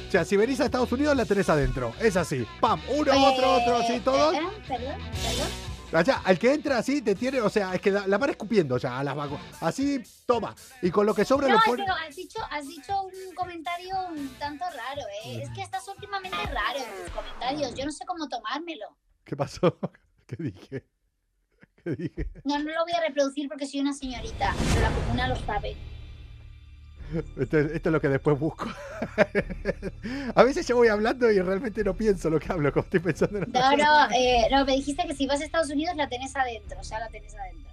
O 0.08 0.12
sea, 0.12 0.25
si 0.25 0.36
venís 0.36 0.60
a 0.62 0.65
Estados 0.65 0.91
Unidos, 0.91 1.15
la 1.15 1.25
tenés 1.25 1.47
adentro. 1.47 1.93
Es 1.99 2.17
así. 2.17 2.43
Pam, 2.60 2.82
uno, 2.89 3.12
Oye, 3.12 3.23
otro, 3.28 3.52
otro, 3.58 3.78
así, 3.78 3.99
todos. 3.99 4.34
Perdón, 4.34 4.54
perdón. 4.67 4.99
Allá, 5.91 6.21
al 6.25 6.39
que 6.39 6.54
entra 6.54 6.80
así, 6.80 7.04
te 7.04 7.13
tiene, 7.13 7.39
o 7.39 7.49
sea, 7.52 7.75
es 7.75 7.82
que 7.82 7.91
la, 7.91 8.08
la 8.08 8.17
van 8.17 8.32
escupiendo 8.32 8.78
ya 8.80 8.97
a 8.97 9.04
las 9.04 9.15
vacunas. 9.15 9.43
Así, 9.62 10.02
toma. 10.25 10.56
Y 10.82 10.89
con 10.89 11.06
lo 11.06 11.13
que 11.13 11.23
sobra 11.23 11.47
No, 11.49 11.54
lo 11.54 11.60
pone. 11.63 11.86
que 11.86 11.91
has 11.91 12.15
dicho, 12.15 12.39
has 12.49 12.67
dicho 12.67 12.99
un 13.04 13.36
comentario 13.36 13.93
un 14.12 14.28
tanto 14.39 14.65
raro, 14.65 15.02
¿eh? 15.23 15.43
Es 15.43 15.49
que 15.52 15.62
estás 15.62 15.88
últimamente 15.88 16.36
raro 16.38 16.80
en 16.80 17.06
tus 17.06 17.13
comentarios. 17.13 17.75
Yo 17.75 17.86
no 17.86 17.91
sé 17.91 18.06
cómo 18.08 18.28
tomármelo. 18.28 18.88
¿Qué 19.23 19.36
pasó? 19.36 19.78
¿Qué 20.29 20.35
dije? 20.43 20.85
¿Qué 21.83 21.95
dije? 21.95 22.27
No, 22.43 22.59
no 22.59 22.65
lo 22.71 22.83
voy 22.83 22.93
a 22.93 23.01
reproducir 23.07 23.47
porque 23.49 23.65
soy 23.65 23.79
una 23.79 23.93
señorita, 23.93 24.53
pero 24.69 24.81
la 24.81 24.91
comuna 24.91 25.27
lo 25.27 25.35
sabe. 25.37 25.75
Esto, 27.39 27.57
es- 27.57 27.71
esto 27.71 27.89
es 27.89 27.93
lo 27.93 27.99
que 27.99 28.07
después 28.09 28.37
busco. 28.39 28.67
a 30.35 30.43
veces 30.43 30.67
yo 30.67 30.75
voy 30.75 30.89
hablando 30.89 31.31
y 31.31 31.39
realmente 31.41 31.83
no 31.83 31.95
pienso 31.95 32.29
lo 32.29 32.39
que 32.39 32.51
hablo, 32.51 32.71
como 32.71 32.83
estoy 32.83 32.99
pensando 32.99 33.39
en 33.39 33.45
No, 33.51 33.59
cosa. 33.59 33.75
no, 33.77 34.07
eh, 34.15 34.47
no, 34.51 34.63
me 34.65 34.73
dijiste 34.73 35.07
que 35.07 35.15
si 35.15 35.25
vas 35.25 35.41
a 35.41 35.45
Estados 35.45 35.71
Unidos 35.71 35.95
la 35.95 36.07
tenés 36.07 36.35
adentro, 36.35 36.79
o 36.79 36.83
sea, 36.83 36.99
la 36.99 37.09
tenés 37.09 37.33
adentro. 37.33 37.67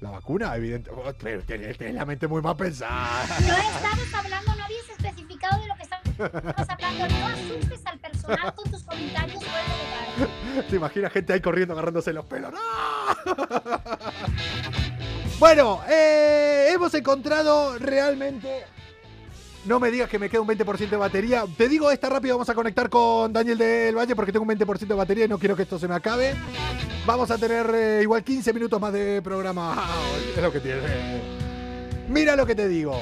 La 0.00 0.10
vacuna, 0.10 0.54
evidente. 0.56 0.90
oh, 0.90 1.14
tenés 1.14 1.80
la 1.94 2.04
mente 2.04 2.26
muy 2.28 2.42
mal 2.42 2.56
pensada. 2.56 3.24
No 3.40 3.46
estabas 3.56 4.14
hablando, 4.14 4.54
no 4.54 4.64
habías 4.64 4.90
especificado 4.90 5.62
de 5.62 5.68
lo 5.68 5.73
hablando. 6.18 7.08
No 7.08 7.26
asustes 7.26 7.80
al 7.86 7.98
personal 7.98 8.54
con 8.54 8.70
tus 8.70 8.82
comentarios. 8.82 9.42
¿Te 10.70 10.76
imaginas 10.76 11.12
gente 11.12 11.32
ahí 11.32 11.40
corriendo 11.40 11.74
agarrándose 11.74 12.12
los 12.12 12.24
pelos? 12.26 12.52
¡No! 12.52 12.60
bueno, 15.38 15.80
eh, 15.88 16.70
hemos 16.72 16.94
encontrado 16.94 17.78
realmente. 17.78 18.64
No 19.64 19.80
me 19.80 19.90
digas 19.90 20.10
que 20.10 20.18
me 20.18 20.28
queda 20.28 20.42
un 20.42 20.48
20% 20.48 20.90
de 20.90 20.96
batería. 20.96 21.44
Te 21.56 21.68
digo 21.68 21.90
esta 21.90 22.10
rápido, 22.10 22.36
vamos 22.36 22.50
a 22.50 22.54
conectar 22.54 22.90
con 22.90 23.32
Daniel 23.32 23.56
del 23.56 23.96
Valle 23.96 24.14
porque 24.14 24.30
tengo 24.30 24.44
un 24.44 24.50
20% 24.50 24.86
de 24.86 24.94
batería 24.94 25.24
y 25.24 25.28
no 25.28 25.38
quiero 25.38 25.56
que 25.56 25.62
esto 25.62 25.78
se 25.78 25.88
me 25.88 25.94
acabe. 25.94 26.34
Vamos 27.06 27.30
a 27.30 27.38
tener 27.38 27.70
eh, 27.74 28.00
igual 28.02 28.22
15 28.22 28.52
minutos 28.52 28.80
más 28.80 28.92
de 28.92 29.22
programa. 29.22 29.84
Es 30.36 30.42
lo 30.42 30.52
que 30.52 30.60
tiene. 30.60 31.43
Mira 32.08 32.36
lo 32.36 32.46
que 32.46 32.54
te 32.54 32.68
digo. 32.68 33.00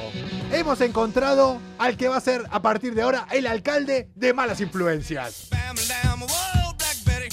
Hemos 0.53 0.81
encontrado 0.81 1.61
al 1.79 1.97
que 1.97 2.09
va 2.09 2.17
a 2.17 2.21
ser 2.21 2.45
a 2.51 2.63
partir 2.63 2.95
de 2.95 3.03
ahora 3.03 3.27
el 3.33 3.47
alcalde 3.47 4.11
de 4.15 4.33
malas 4.33 4.61
influencias. 4.61 5.49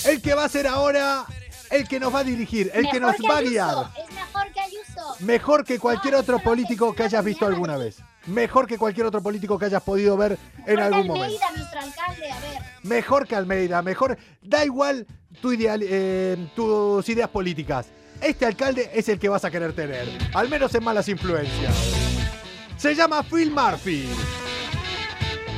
El 0.06 0.22
que 0.22 0.34
va 0.34 0.46
a 0.46 0.50
ser 0.50 0.68
ahora 0.68 1.26
el 1.70 1.88
que 1.88 2.00
nos 2.00 2.14
va 2.14 2.20
a 2.20 2.24
dirigir, 2.24 2.72
el 2.74 2.89
que 2.89 3.00
Mejor 3.00 3.20
nos 3.20 3.30
va 3.30 3.38
a 3.38 3.41
guiar. 3.41 3.76
Es 3.96 4.14
mejor 4.16 4.52
que 4.52 4.60
Ayuso. 4.60 5.16
Mejor 5.20 5.64
que 5.64 5.80
cualquier 5.80 6.14
No, 6.16 6.20
otro 6.20 6.39
político 6.39 6.96
que 6.96 7.04
hayas 7.04 7.24
visto 7.24 7.46
alguna 7.46 7.78
vez. 7.78 7.98
Mejor 8.26 8.68
que 8.68 8.78
cualquier 8.78 9.06
otro 9.06 9.22
político 9.22 9.58
que 9.60 9.66
hayas 9.66 9.84
podido 9.84 10.18
ver 10.18 10.38
en 10.66 10.76
Mejor 10.76 10.76
que 10.76 10.82
algún 10.82 11.08
momento. 11.08 11.26
Almeida, 11.26 11.52
nuestro 11.56 11.80
alcalde, 11.80 12.32
a 12.32 12.39
ver. 12.39 12.62
Mejor 12.84 13.28
que 13.28 13.36
Almeida, 13.36 13.82
mejor. 13.82 14.18
Da 14.41 14.66
igual 14.66 15.06
tu 15.41 15.54
ideal, 15.54 15.82
eh, 15.84 16.50
tus 16.56 17.08
ideas 17.10 17.30
políticas. 17.30 17.88
Este 18.22 18.45
alcalde 18.45 18.89
es 18.93 19.07
el 19.09 19.17
que 19.17 19.30
vas 19.30 19.45
a 19.45 19.51
querer 19.51 19.74
tener. 19.74 20.07
Al 20.34 20.49
menos 20.49 20.74
en 20.76 20.84
malas 20.84 21.07
influencias. 21.07 21.74
Se 22.78 22.93
llama 22.93 23.24
Phil 23.24 23.51
Murphy. 23.51 24.07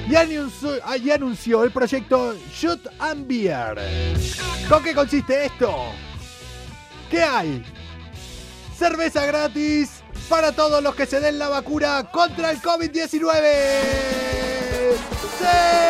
Y 0.07 0.15
anunció, 0.15 0.71
anunció 1.13 1.63
el 1.63 1.71
proyecto 1.71 2.35
Shoot 2.53 2.87
and 2.99 3.27
Beer. 3.27 3.79
¿Con 4.67 4.83
qué 4.83 4.93
consiste 4.93 5.45
esto? 5.45 5.91
¿Qué 7.09 7.21
hay? 7.21 7.63
Cerveza 8.77 9.25
gratis 9.25 10.01
para 10.27 10.51
todos 10.51 10.81
los 10.83 10.95
que 10.95 11.05
se 11.05 11.19
den 11.19 11.39
la 11.39 11.49
vacuna 11.49 12.09
contra 12.11 12.51
el 12.51 12.61
COVID-19. 12.61 13.11
¡Sí! 15.39 15.81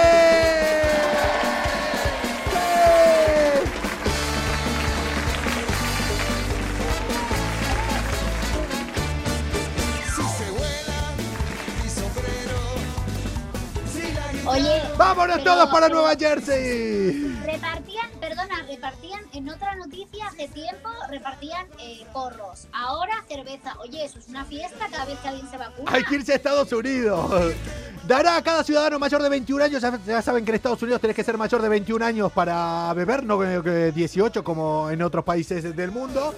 Oye. 14.51 14.81
¡Vámonos 14.97 15.37
pero- 15.37 15.51
todos 15.53 15.69
para 15.69 15.89
Nueva 15.89 16.15
Jersey! 16.15 17.37
Repartían, 17.45 18.09
perdona, 18.19 18.65
repartían 18.67 19.21
en 19.33 19.49
otra 19.49 19.75
noticia 19.75 20.27
hace 20.27 20.47
tiempo, 20.49 20.89
repartían 21.09 21.67
eh, 21.79 22.05
porros. 22.13 22.67
Ahora 22.73 23.13
cerveza. 23.27 23.75
Oye, 23.79 24.05
eso 24.05 24.19
es 24.19 24.27
una 24.27 24.45
fiesta 24.45 24.87
cada 24.91 25.05
vez 25.05 25.17
que 25.19 25.27
alguien 25.27 25.49
se 25.49 25.57
vacuna. 25.57 25.91
Hay 25.93 26.03
que 26.03 26.15
irse 26.15 26.33
a 26.33 26.35
Estados 26.35 26.71
Unidos. 26.71 27.31
Dará 28.07 28.35
a 28.35 28.41
cada 28.43 28.63
ciudadano 28.63 28.99
mayor 28.99 29.21
de 29.21 29.29
21 29.29 29.63
años. 29.63 29.81
Ya, 29.81 29.99
ya 30.05 30.21
saben 30.21 30.43
que 30.43 30.51
en 30.51 30.55
Estados 30.55 30.81
Unidos 30.81 30.99
tenés 31.01 31.15
que 31.15 31.23
ser 31.23 31.37
mayor 31.37 31.61
de 31.61 31.69
21 31.69 32.03
años 32.03 32.31
para 32.31 32.91
beber, 32.93 33.23
no 33.23 33.39
que 33.39 33.61
que 33.63 33.91
18 33.91 34.43
como 34.43 34.89
en 34.89 35.01
otros 35.01 35.23
países 35.23 35.75
del 35.75 35.91
mundo. 35.91 36.33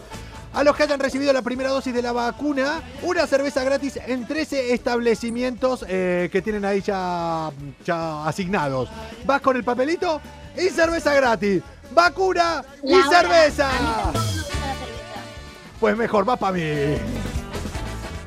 A 0.53 0.63
los 0.63 0.75
que 0.75 0.83
hayan 0.83 0.99
recibido 0.99 1.33
la 1.33 1.41
primera 1.41 1.71
dosis 1.71 1.93
de 1.93 2.01
la 2.01 2.11
vacuna, 2.11 2.81
una 3.01 3.25
cerveza 3.25 3.63
gratis 3.63 3.97
en 4.05 4.27
13 4.27 4.73
establecimientos 4.73 5.83
eh, 5.87 6.29
que 6.31 6.41
tienen 6.43 6.63
ahí 6.63 6.81
ya, 6.81 7.49
ya 7.83 8.25
asignados. 8.27 8.87
Vas 9.25 9.41
con 9.41 9.55
el 9.57 9.63
papelito 9.63 10.21
y 10.55 10.69
cerveza 10.69 11.13
gratis. 11.15 11.63
Vacuna 11.91 12.63
y 12.83 12.91
La 12.91 13.07
hora. 13.07 13.19
cerveza. 13.21 13.69
A 13.69 13.71
mí 13.73 13.79
tampoco 13.79 14.19
me 14.19 14.27
gusta 14.27 14.53
la 14.53 15.19
cerveza. 15.31 15.79
Pues 15.79 15.97
mejor, 15.97 16.29
va 16.29 16.35
para 16.37 16.53
mí. 16.53 16.61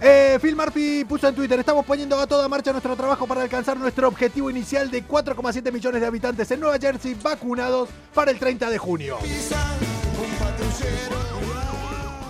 Eh, 0.00 0.38
Phil 0.42 0.56
Murphy 0.56 1.04
puso 1.04 1.28
en 1.28 1.34
Twitter, 1.34 1.58
estamos 1.58 1.86
poniendo 1.86 2.20
a 2.20 2.26
toda 2.26 2.48
marcha 2.48 2.70
nuestro 2.70 2.94
trabajo 2.96 3.26
para 3.26 3.42
alcanzar 3.42 3.76
nuestro 3.76 4.08
objetivo 4.08 4.50
inicial 4.50 4.90
de 4.90 5.06
4,7 5.06 5.72
millones 5.72 6.00
de 6.00 6.06
habitantes 6.06 6.50
en 6.50 6.60
Nueva 6.60 6.78
Jersey 6.78 7.14
vacunados 7.14 7.88
para 8.12 8.30
el 8.30 8.38
30 8.38 8.68
de 8.68 8.78
junio. 8.78 9.16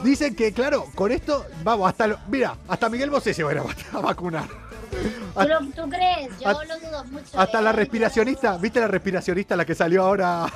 Dicen 0.06 0.36
que, 0.36 0.52
claro, 0.52 0.86
con 0.94 1.10
esto, 1.10 1.44
vamos, 1.64 1.88
hasta, 1.88 2.06
lo- 2.06 2.18
mira, 2.28 2.54
hasta 2.68 2.88
Miguel 2.88 3.10
Bosé 3.10 3.34
se 3.34 3.42
va 3.42 3.50
a 3.50 3.54
ir 3.54 3.60
a- 3.92 3.98
vacunar. 3.98 4.44
¿Tú, 5.74 5.88
crees? 5.90 6.30
Yo 6.38 6.48
hasta- 6.48 6.64
lo 6.64 6.78
dudo 6.78 7.04
mucho. 7.06 7.40
Hasta 7.40 7.58
¿eh? 7.58 7.62
la 7.62 7.72
respiracionista, 7.72 8.56
¿viste 8.56 8.78
la 8.78 8.86
respiracionista, 8.86 9.56
la 9.56 9.64
que 9.64 9.74
salió 9.74 10.04
ahora? 10.04 10.46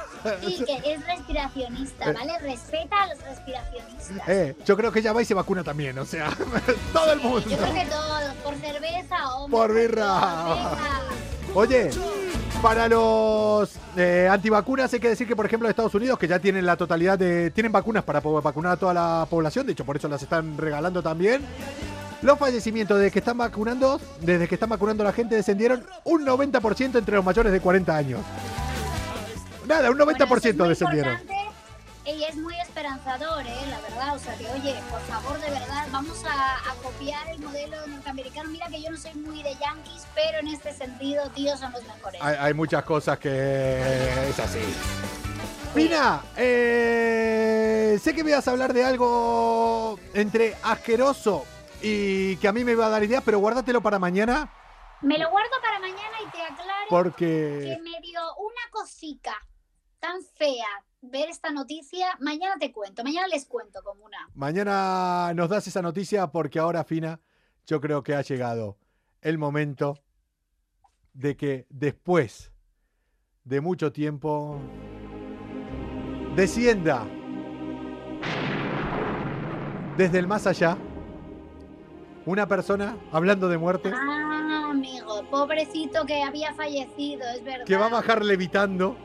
Sí, 0.46 0.64
que 0.66 0.92
es 0.94 1.04
respiracionista, 1.04 2.10
Eh. 2.10 2.12
¿vale? 2.12 2.38
Respeta 2.38 3.02
a 3.02 3.06
los 3.08 3.18
respiracionistas. 3.24 4.28
Eh, 4.28 4.56
yo 4.64 4.76
creo 4.76 4.92
que 4.92 5.00
ella 5.00 5.12
va 5.12 5.20
y 5.20 5.24
se 5.24 5.34
vacuna 5.34 5.64
también, 5.64 5.98
o 5.98 6.04
sea, 6.04 6.30
todo 6.92 7.12
el 7.12 7.18
mundo. 7.20 7.40
Yo 7.40 7.56
creo 7.58 7.74
que 7.74 7.86
todos, 7.86 8.22
por 8.44 8.54
cerveza 8.54 9.34
o 9.36 9.48
Por 9.48 9.74
birra. 9.74 10.76
Oye, 11.54 11.90
para 12.62 12.88
los 12.88 13.70
eh, 13.96 14.28
antivacunas 14.30 14.92
hay 14.92 15.00
que 15.00 15.08
decir 15.08 15.26
que, 15.26 15.34
por 15.34 15.46
ejemplo, 15.46 15.68
Estados 15.68 15.94
Unidos, 15.94 16.18
que 16.18 16.28
ya 16.28 16.38
tienen 16.38 16.66
la 16.66 16.76
totalidad 16.76 17.18
de... 17.18 17.50
Tienen 17.50 17.72
vacunas 17.72 18.04
para 18.04 18.20
vacunar 18.20 18.72
a 18.72 18.76
toda 18.76 18.94
la 18.94 19.26
población, 19.28 19.66
de 19.66 19.72
hecho 19.72 19.84
por 19.84 19.96
eso 19.96 20.08
las 20.08 20.22
están 20.22 20.58
regalando 20.58 21.02
también. 21.02 21.42
Los 22.22 22.38
fallecimientos 22.38 22.98
desde 22.98 23.10
que 23.10 23.20
están 23.20 23.38
vacunando, 23.38 24.00
desde 24.20 24.46
que 24.46 24.56
están 24.56 24.68
vacunando 24.68 25.02
a 25.02 25.06
la 25.06 25.12
gente, 25.12 25.34
descendieron 25.36 25.84
un 26.04 26.26
90% 26.26 26.98
entre 26.98 27.16
los 27.16 27.24
mayores 27.24 27.52
de 27.52 27.60
40 27.60 27.96
años. 27.96 28.20
Nada, 29.66 29.90
un 29.90 29.98
90% 29.98 30.68
descendieron. 30.68 31.16
Y 32.16 32.24
es 32.24 32.36
muy 32.36 32.54
esperanzador, 32.60 33.46
¿eh? 33.46 33.66
La 33.68 33.80
verdad. 33.80 34.16
O 34.16 34.18
sea 34.18 34.36
que, 34.36 34.46
oye, 34.50 34.74
por 34.90 35.00
favor, 35.02 35.40
de 35.40 35.50
verdad, 35.50 35.86
vamos 35.92 36.24
a, 36.24 36.56
a 36.56 36.74
copiar 36.82 37.28
el 37.28 37.38
modelo 37.40 37.86
norteamericano. 37.86 38.50
Mira 38.50 38.66
que 38.68 38.82
yo 38.82 38.90
no 38.90 38.96
soy 38.96 39.14
muy 39.14 39.42
de 39.42 39.54
yankees, 39.56 40.06
pero 40.14 40.38
en 40.38 40.48
este 40.48 40.72
sentido, 40.72 41.28
tíos, 41.30 41.60
son 41.60 41.72
los 41.72 41.82
mejores. 41.84 42.20
Hay, 42.22 42.36
hay 42.38 42.54
muchas 42.54 42.84
cosas 42.84 43.18
que 43.18 44.28
es 44.28 44.38
así. 44.38 44.60
Pina, 45.74 46.24
eh, 46.36 47.96
sé 48.02 48.12
que 48.12 48.24
me 48.24 48.30
ibas 48.30 48.48
a 48.48 48.50
hablar 48.50 48.72
de 48.72 48.84
algo 48.84 50.00
entre 50.14 50.56
asqueroso 50.64 51.44
y 51.80 52.36
que 52.38 52.48
a 52.48 52.52
mí 52.52 52.64
me 52.64 52.72
iba 52.72 52.86
a 52.86 52.90
dar 52.90 53.04
ideas, 53.04 53.22
pero 53.24 53.38
guárdatelo 53.38 53.80
para 53.80 54.00
mañana 54.00 54.52
Me 55.00 55.16
lo 55.16 55.30
guardo 55.30 55.52
para 55.62 55.78
mañana 55.78 56.16
y 56.26 56.30
te 56.30 56.42
aclaro 56.42 56.86
porque... 56.90 57.76
que 57.76 57.82
me 57.82 58.00
dio 58.00 58.20
una 58.38 58.70
cosica 58.72 59.32
tan 60.00 60.20
fea 60.36 60.66
ver 61.02 61.28
esta 61.28 61.50
noticia. 61.50 62.06
Mañana 62.20 62.56
te 62.58 62.72
cuento, 62.72 63.02
mañana 63.04 63.26
les 63.28 63.46
cuento 63.46 63.82
como 63.82 64.04
una. 64.04 64.28
Mañana 64.34 65.32
nos 65.34 65.48
das 65.48 65.66
esa 65.66 65.82
noticia 65.82 66.26
porque 66.28 66.58
ahora, 66.58 66.84
Fina, 66.84 67.20
yo 67.66 67.80
creo 67.80 68.02
que 68.02 68.14
ha 68.14 68.22
llegado 68.22 68.78
el 69.22 69.38
momento 69.38 69.98
de 71.12 71.36
que 71.36 71.66
después 71.70 72.52
de 73.44 73.60
mucho 73.60 73.92
tiempo 73.92 74.60
descienda 76.36 77.04
desde 79.96 80.18
el 80.18 80.26
más 80.26 80.46
allá 80.46 80.78
una 82.26 82.46
persona 82.46 82.96
hablando 83.12 83.48
de 83.48 83.58
muerte 83.58 83.92
Ah, 83.94 84.68
amigo, 84.70 85.24
pobrecito 85.30 86.06
que 86.06 86.22
había 86.22 86.54
fallecido, 86.54 87.22
es 87.34 87.42
verdad. 87.42 87.64
que 87.66 87.76
va 87.76 87.86
a 87.86 87.90
bajar 87.90 88.24
levitando 88.24 88.96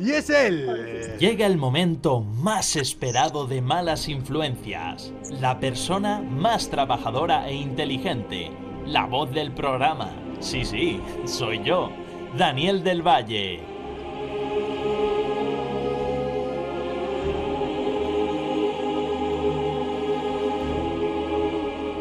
y 0.00 0.10
es 0.10 0.30
él. 0.30 1.16
Llega 1.18 1.46
el 1.46 1.56
momento 1.56 2.20
más 2.20 2.76
esperado 2.76 3.46
de 3.46 3.60
malas 3.60 4.08
influencias. 4.08 5.12
La 5.40 5.60
persona 5.60 6.20
más 6.20 6.68
trabajadora 6.68 7.48
e 7.48 7.54
inteligente. 7.54 8.50
La 8.86 9.06
voz 9.06 9.30
del 9.32 9.52
programa. 9.52 10.10
Sí, 10.40 10.64
sí, 10.64 11.00
soy 11.24 11.62
yo, 11.62 11.90
Daniel 12.36 12.82
del 12.82 13.02
Valle. 13.02 13.60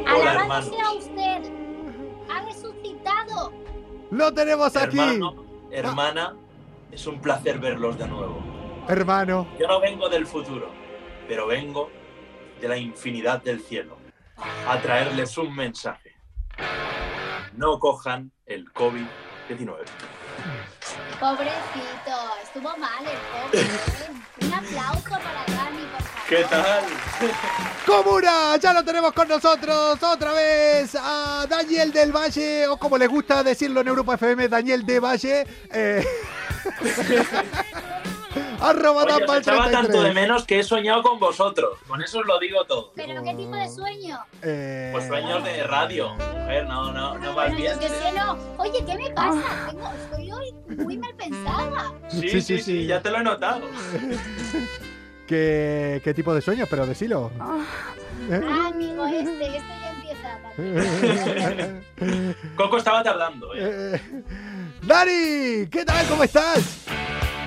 Alabado 0.06 0.70
sea 0.70 0.91
usted. 0.91 1.52
Ha 2.30 2.46
resucitado. 2.46 3.54
Lo 4.12 4.34
tenemos 4.34 4.76
aquí, 4.76 4.98
Hermano, 5.00 5.36
hermana, 5.72 6.36
es 6.94 7.08
un 7.08 7.20
placer 7.20 7.60
verlos 7.60 7.98
de 7.98 8.08
nuevo. 8.08 8.44
hermano. 8.88 9.48
Yo 9.60 9.68
no 9.68 9.80
vengo 9.80 10.10
del 10.10 10.28
futuro, 10.28 10.70
pero 11.28 11.48
vengo 11.48 11.89
de 12.62 12.68
la 12.68 12.78
infinidad 12.78 13.41
del 13.41 13.62
cielo 13.62 13.98
a 14.68 14.80
traerles 14.80 15.38
un 15.38 15.56
mensaje. 15.56 16.16
No 17.54 17.80
cojan 17.80 18.32
el 18.46 18.72
COVID-19. 18.74 19.78
Pobrecito, 21.20 22.16
estuvo 22.44 22.78
mal 22.78 23.06
el 23.06 23.18
pobre. 23.32 23.62
¿eh? 23.62 24.46
Un 24.46 24.54
aplauso 24.54 25.10
para 25.10 25.46
Dani, 25.48 25.86
por 25.91 26.02
favor. 26.02 26.28
¿Qué 26.28 26.44
tal? 26.50 26.84
Comuna, 27.86 28.58
ya 28.58 28.74
lo 28.74 28.84
tenemos 28.84 29.14
con 29.14 29.28
nosotros 29.28 30.02
otra 30.04 30.34
vez 30.34 30.96
a 31.00 31.46
Daniel 31.50 31.91
del 31.91 32.12
Valle, 32.12 32.68
o 32.68 32.78
como 32.78 32.98
le 32.98 33.08
gusta 33.08 33.44
decirlo 33.44 33.82
en 33.82 33.88
Europa 33.88 34.16
FM, 34.16 34.50
Daniel 34.50 34.86
de 34.86 35.00
Valle. 35.00 35.48
Eh, 35.72 36.06
arroba 38.61 39.03
Oye, 39.03 39.26
os 39.26 39.38
echaba 39.38 39.70
tanto 39.70 39.91
33. 39.91 40.03
de 40.03 40.14
menos 40.14 40.45
que 40.45 40.59
he 40.59 40.64
soñado 40.64 41.03
con 41.03 41.20
vosotros. 41.20 41.78
Con 41.88 42.01
eso 42.01 42.20
os 42.20 42.26
lo 42.26 42.39
digo 42.39 42.64
todo. 42.66 42.91
¿Pero 42.95 43.22
qué 43.24 43.34
tipo 43.36 43.55
de 43.55 43.70
sueño? 43.70 44.20
Eh, 44.41 44.89
Pues 44.93 45.07
sueños 45.07 45.43
de 45.43 45.64
radio. 45.64 46.14
Mujer, 46.16 46.66
no, 46.68 46.91
no, 46.91 47.18
no 47.18 47.34
más 47.34 47.55
bien. 47.55 47.74
Oye, 48.57 48.84
¿qué 48.86 48.95
me 48.97 49.09
pasa? 49.11 49.68
Tengo, 49.70 49.91
estoy 50.03 50.32
hoy 50.32 50.53
muy 50.78 50.97
mal 50.97 51.14
pensada. 51.16 51.93
Sí, 52.09 52.22
Sí, 52.22 52.30
sí, 52.30 52.41
sí, 52.41 52.57
sí, 52.57 52.64
sí. 52.64 52.86
ya 52.88 53.01
te 53.01 53.11
lo 53.11 53.18
he 53.20 53.24
notado. 53.24 53.61
¿Qué, 55.28 56.01
qué 56.03 56.14
tipo 56.14 56.34
de 56.34 56.41
sueños? 56.41 56.68
Pero 56.70 56.86
decilo. 56.86 57.32
¿Eh? 58.30 58.41
Ah, 58.43 58.68
amigo, 58.74 59.05
este, 59.05 59.57
este 59.57 59.74
ya 59.82 59.91
empieza. 59.91 60.39
Coco 62.55 62.78
estaba 62.78 63.03
tardando, 63.03 63.53
¿eh? 63.55 63.99
Eh, 64.84 64.86
Dani, 64.86 65.68
¿qué 65.70 65.86
tal? 65.86 66.06
¿Cómo 66.08 66.24
estás? 66.24 66.86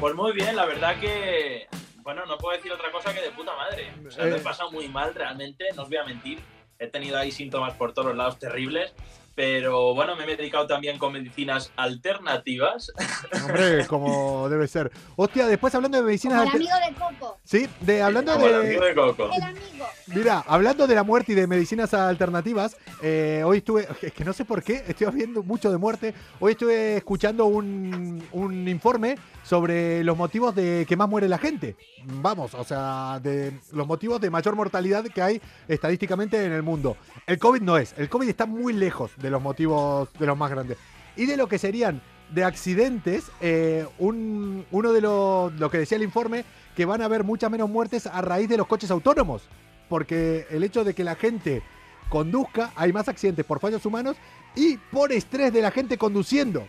Pues 0.00 0.14
muy 0.14 0.32
bien, 0.32 0.56
la 0.56 0.64
verdad 0.66 0.98
que. 0.98 1.66
Bueno, 2.02 2.24
no 2.26 2.38
puedo 2.38 2.56
decir 2.56 2.72
otra 2.72 2.90
cosa 2.92 3.12
que 3.12 3.20
de 3.20 3.30
puta 3.30 3.52
madre. 3.56 3.92
O 4.06 4.10
sea, 4.10 4.24
lo 4.26 4.36
he 4.36 4.38
Eh. 4.38 4.42
pasado 4.42 4.70
muy 4.70 4.88
mal 4.88 5.14
realmente, 5.14 5.64
no 5.74 5.82
os 5.82 5.88
voy 5.88 5.98
a 5.98 6.04
mentir. 6.04 6.40
He 6.78 6.86
tenido 6.88 7.18
ahí 7.18 7.32
síntomas 7.32 7.74
por 7.74 7.92
todos 7.92 8.08
los 8.08 8.16
lados 8.16 8.38
terribles. 8.38 8.92
Pero 9.36 9.94
bueno, 9.94 10.16
me 10.16 10.24
he 10.24 10.26
medicado 10.26 10.66
también 10.66 10.98
con 10.98 11.12
medicinas 11.12 11.70
alternativas. 11.76 12.90
Hombre, 13.44 13.86
como 13.86 14.48
debe 14.48 14.66
ser. 14.66 14.90
Hostia, 15.14 15.46
después 15.46 15.74
hablando 15.74 15.98
de 15.98 16.04
medicinas... 16.04 16.38
Como 16.38 16.56
el 16.56 16.62
amigo 16.62 16.76
de 16.88 16.94
Coco. 16.94 17.38
Sí, 17.44 17.68
de, 17.82 18.00
hablando 18.00 18.32
Como 18.32 18.46
el 18.46 18.52
de... 18.52 18.58
amigo 18.58 18.84
de 18.86 18.94
Coco. 18.94 19.30
El 19.36 19.42
amigo. 19.42 19.86
Mira, 20.06 20.42
hablando 20.46 20.86
de 20.86 20.94
la 20.94 21.02
muerte 21.02 21.32
y 21.32 21.34
de 21.34 21.46
medicinas 21.46 21.92
alternativas, 21.92 22.78
eh, 23.02 23.42
hoy 23.44 23.58
estuve, 23.58 23.86
es 24.00 24.12
que 24.14 24.24
no 24.24 24.32
sé 24.32 24.46
por 24.46 24.62
qué, 24.62 24.82
estoy 24.88 25.08
viendo 25.12 25.42
mucho 25.42 25.70
de 25.70 25.76
muerte, 25.76 26.14
hoy 26.40 26.52
estuve 26.52 26.96
escuchando 26.96 27.44
un, 27.44 28.26
un 28.32 28.68
informe 28.68 29.16
sobre 29.42 30.02
los 30.02 30.16
motivos 30.16 30.54
de 30.54 30.86
que 30.88 30.96
más 30.96 31.08
muere 31.08 31.28
la 31.28 31.38
gente. 31.38 31.76
Vamos, 32.04 32.54
o 32.54 32.64
sea, 32.64 33.20
de 33.22 33.52
los 33.72 33.86
motivos 33.86 34.20
de 34.20 34.30
mayor 34.30 34.56
mortalidad 34.56 35.04
que 35.04 35.22
hay 35.22 35.42
estadísticamente 35.68 36.44
en 36.44 36.52
el 36.52 36.62
mundo. 36.62 36.96
El 37.26 37.38
COVID 37.38 37.60
no 37.60 37.76
es, 37.76 37.94
el 37.96 38.08
COVID 38.08 38.28
está 38.28 38.46
muy 38.46 38.72
lejos 38.72 39.12
de 39.16 39.25
los 39.30 39.42
motivos 39.42 40.08
de 40.18 40.26
los 40.26 40.36
más 40.36 40.50
grandes. 40.50 40.78
Y 41.16 41.26
de 41.26 41.36
lo 41.36 41.48
que 41.48 41.58
serían 41.58 42.00
de 42.30 42.44
accidentes, 42.44 43.30
eh, 43.40 43.86
un- 43.98 44.66
uno 44.70 44.92
de 44.92 45.00
los, 45.00 45.52
lo 45.54 45.70
que 45.70 45.78
decía 45.78 45.96
el 45.96 46.02
informe, 46.02 46.44
que 46.76 46.84
van 46.84 47.00
a 47.00 47.04
haber 47.06 47.24
muchas 47.24 47.50
menos 47.50 47.70
muertes 47.70 48.06
a 48.06 48.20
raíz 48.20 48.48
de 48.48 48.56
los 48.56 48.66
coches 48.66 48.90
autónomos 48.90 49.42
porque 49.88 50.46
el 50.50 50.64
hecho 50.64 50.82
de 50.82 50.94
que 50.94 51.04
la 51.04 51.14
gente 51.14 51.62
conduzca, 52.08 52.70
hay 52.76 52.92
más 52.92 53.08
accidentes 53.08 53.44
por 53.44 53.60
fallos 53.60 53.84
humanos 53.86 54.16
y 54.54 54.76
por 54.76 55.12
estrés 55.12 55.52
de 55.52 55.62
la 55.62 55.70
gente 55.70 55.96
conduciendo. 55.98 56.66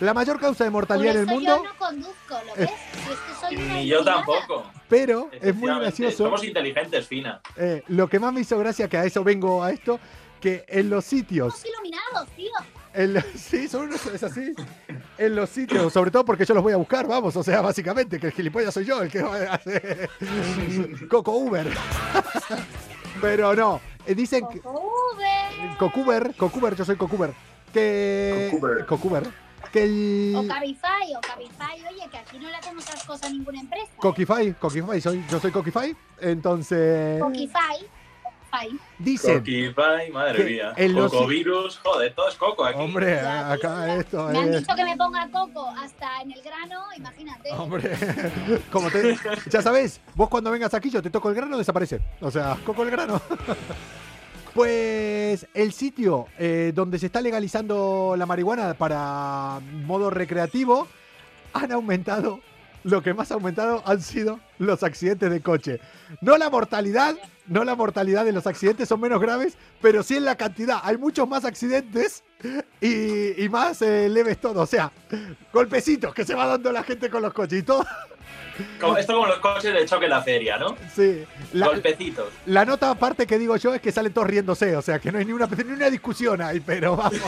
La 0.00 0.14
mayor 0.14 0.40
causa 0.40 0.64
de 0.64 0.70
Por 0.70 0.80
mortalidad 0.80 1.14
en 1.14 1.20
el 1.22 1.24
eso 1.26 1.34
mundo, 1.34 1.56
yo 1.56 1.64
no 1.64 1.78
conduzco, 1.78 2.34
¿lo 2.46 2.54
ves? 2.56 2.70
Si 3.04 3.12
es 3.12 3.18
que 3.18 3.46
soy 3.46 3.56
una 3.56 3.74
Ni 3.74 3.86
yo 3.86 4.02
tampoco. 4.04 4.64
pero 4.88 5.28
es 5.40 5.54
muy 5.54 5.68
gracioso. 5.78 6.24
Somos 6.24 6.42
inteligentes, 6.44 7.06
Fina. 7.06 7.40
eh, 7.56 7.82
lo 7.88 8.08
que 8.08 8.18
más 8.18 8.32
me 8.32 8.40
hizo 8.40 8.58
gracia, 8.58 8.88
que 8.88 8.96
a 8.96 9.04
eso 9.04 9.22
vengo 9.22 9.62
a 9.62 9.70
esto, 9.70 10.00
que 10.44 10.64
en 10.68 10.90
los 10.90 11.06
sitios, 11.06 11.64
iluminados, 11.64 12.28
tío. 12.36 12.50
en 12.92 13.14
los- 13.14 13.24
sí, 13.34 13.66
son 13.66 13.84
unos, 13.88 14.04
es 14.06 14.22
así, 14.22 14.54
en 15.16 15.34
los 15.34 15.48
sitios, 15.48 15.90
sobre 15.90 16.10
todo 16.10 16.22
porque 16.26 16.44
yo 16.44 16.52
los 16.52 16.62
voy 16.62 16.74
a 16.74 16.76
buscar, 16.76 17.06
vamos, 17.06 17.34
o 17.34 17.42
sea, 17.42 17.62
básicamente, 17.62 18.20
que 18.20 18.26
el 18.26 18.32
gilipollas 18.32 18.74
soy 18.74 18.84
yo 18.84 19.00
el 19.02 19.10
que 19.10 19.22
va 19.22 19.36
a 19.38 19.54
hacer 19.54 20.10
Coco 21.08 21.32
Uber. 21.32 21.66
pero 23.22 23.54
no, 23.54 23.80
eh, 24.06 24.14
dicen 24.14 24.46
que... 24.52 24.58
Uber. 24.60 25.78
Cocuber, 25.78 26.34
Cocuber, 26.36 26.76
yo 26.76 26.84
soy 26.84 26.96
Cocuber. 26.96 27.32
Que. 27.72 28.48
Cocuber. 28.52 28.86
Cocuber. 28.86 29.22
Que 29.72 29.82
el. 29.84 30.34
O 30.36 30.46
Cabify, 30.46 31.14
o 31.16 31.20
Cabify. 31.20 31.82
Oye, 31.90 32.08
que 32.10 32.18
aquí 32.18 32.38
no 32.38 32.48
le 32.48 32.54
hacemos 32.56 32.84
esas 32.86 33.02
cosas 33.04 33.30
a 33.30 33.32
ninguna 33.32 33.58
empresa. 33.60 33.88
Coquify, 33.96 34.52
Coquify, 34.52 35.00
soy, 35.00 35.24
yo 35.28 35.40
soy 35.40 35.50
Coquify. 35.50 35.96
Entonces. 36.20 37.20
Coquify. 37.20 37.78
Coquify. 38.54 38.78
Dicen. 38.98 39.38
Coquify, 39.38 40.10
madre 40.12 40.44
mía. 40.44 40.72
los- 40.88 41.10
Cocovirus, 41.12 41.78
joder, 41.78 42.14
todo 42.14 42.28
es 42.28 42.34
coco 42.36 42.64
aquí. 42.64 42.78
Hombre, 42.80 43.14
Ya, 43.22 43.52
acá 43.52 43.96
esto 43.96 44.28
Me 44.28 44.38
han 44.38 44.52
dicho 44.52 44.74
que 44.74 44.84
me 44.84 44.96
ponga 44.96 45.28
coco 45.30 45.68
hasta 45.78 46.20
en 46.22 46.32
el 46.32 46.42
grano, 46.42 46.82
imagínate. 46.96 47.50
Hombre, 47.52 47.90
como 48.72 48.90
te. 48.90 49.16
Ya 49.50 49.62
sabes, 49.62 50.00
vos 50.14 50.28
cuando 50.28 50.50
vengas 50.50 50.72
aquí 50.74 50.90
yo 50.90 51.02
te 51.02 51.10
toco 51.10 51.28
el 51.30 51.34
grano, 51.34 51.58
desaparece. 51.58 52.00
O 52.20 52.30
sea, 52.30 52.56
coco 52.64 52.82
el 52.82 52.90
grano. 52.90 53.20
Pues 54.54 55.48
el 55.52 55.72
sitio 55.72 56.28
eh, 56.38 56.70
donde 56.72 57.00
se 57.00 57.06
está 57.06 57.20
legalizando 57.20 58.14
la 58.16 58.24
marihuana 58.24 58.74
para 58.74 59.58
modo 59.84 60.10
recreativo 60.10 60.86
han 61.52 61.72
aumentado. 61.72 62.38
Lo 62.84 63.02
que 63.02 63.14
más 63.14 63.32
ha 63.32 63.34
aumentado 63.34 63.82
han 63.84 64.00
sido 64.00 64.38
los 64.60 64.84
accidentes 64.84 65.28
de 65.30 65.40
coche. 65.40 65.80
No 66.20 66.36
la 66.38 66.50
mortalidad, 66.50 67.16
no 67.46 67.64
la 67.64 67.74
mortalidad 67.74 68.24
de 68.24 68.32
los 68.32 68.46
accidentes 68.46 68.88
son 68.88 69.00
menos 69.00 69.20
graves, 69.20 69.56
pero 69.80 70.02
sí 70.02 70.16
en 70.16 70.24
la 70.24 70.36
cantidad. 70.36 70.78
Hay 70.82 70.96
muchos 70.96 71.28
más 71.28 71.44
accidentes 71.44 72.24
y, 72.80 73.42
y 73.42 73.48
más 73.48 73.82
eh, 73.82 74.08
leves 74.08 74.40
todo. 74.40 74.62
O 74.62 74.66
sea, 74.66 74.90
golpecitos 75.52 76.14
que 76.14 76.24
se 76.24 76.34
va 76.34 76.46
dando 76.46 76.72
la 76.72 76.82
gente 76.82 77.10
con 77.10 77.22
los 77.22 77.32
coches 77.32 77.60
y 77.60 77.62
todo. 77.62 77.86
Como- 78.80 78.96
esto 78.96 79.14
como 79.14 79.26
los 79.26 79.38
coches 79.38 79.74
de 79.74 79.84
choque 79.84 80.04
en 80.04 80.10
la 80.12 80.22
feria, 80.22 80.56
¿no? 80.58 80.76
Sí. 80.94 81.24
La, 81.54 81.66
Golpecitos. 81.66 82.28
la 82.46 82.64
nota 82.64 82.88
aparte 82.90 83.26
que 83.26 83.36
digo 83.36 83.56
yo 83.56 83.74
es 83.74 83.80
que 83.80 83.90
salen 83.90 84.12
todos 84.12 84.28
riéndose, 84.28 84.76
o 84.76 84.82
sea 84.82 85.00
que 85.00 85.10
no 85.10 85.18
hay 85.18 85.24
ni 85.24 85.32
una, 85.32 85.46
ni 85.46 85.72
una 85.72 85.90
discusión 85.90 86.40
ahí, 86.40 86.60
pero 86.60 86.96
vamos. 86.96 87.20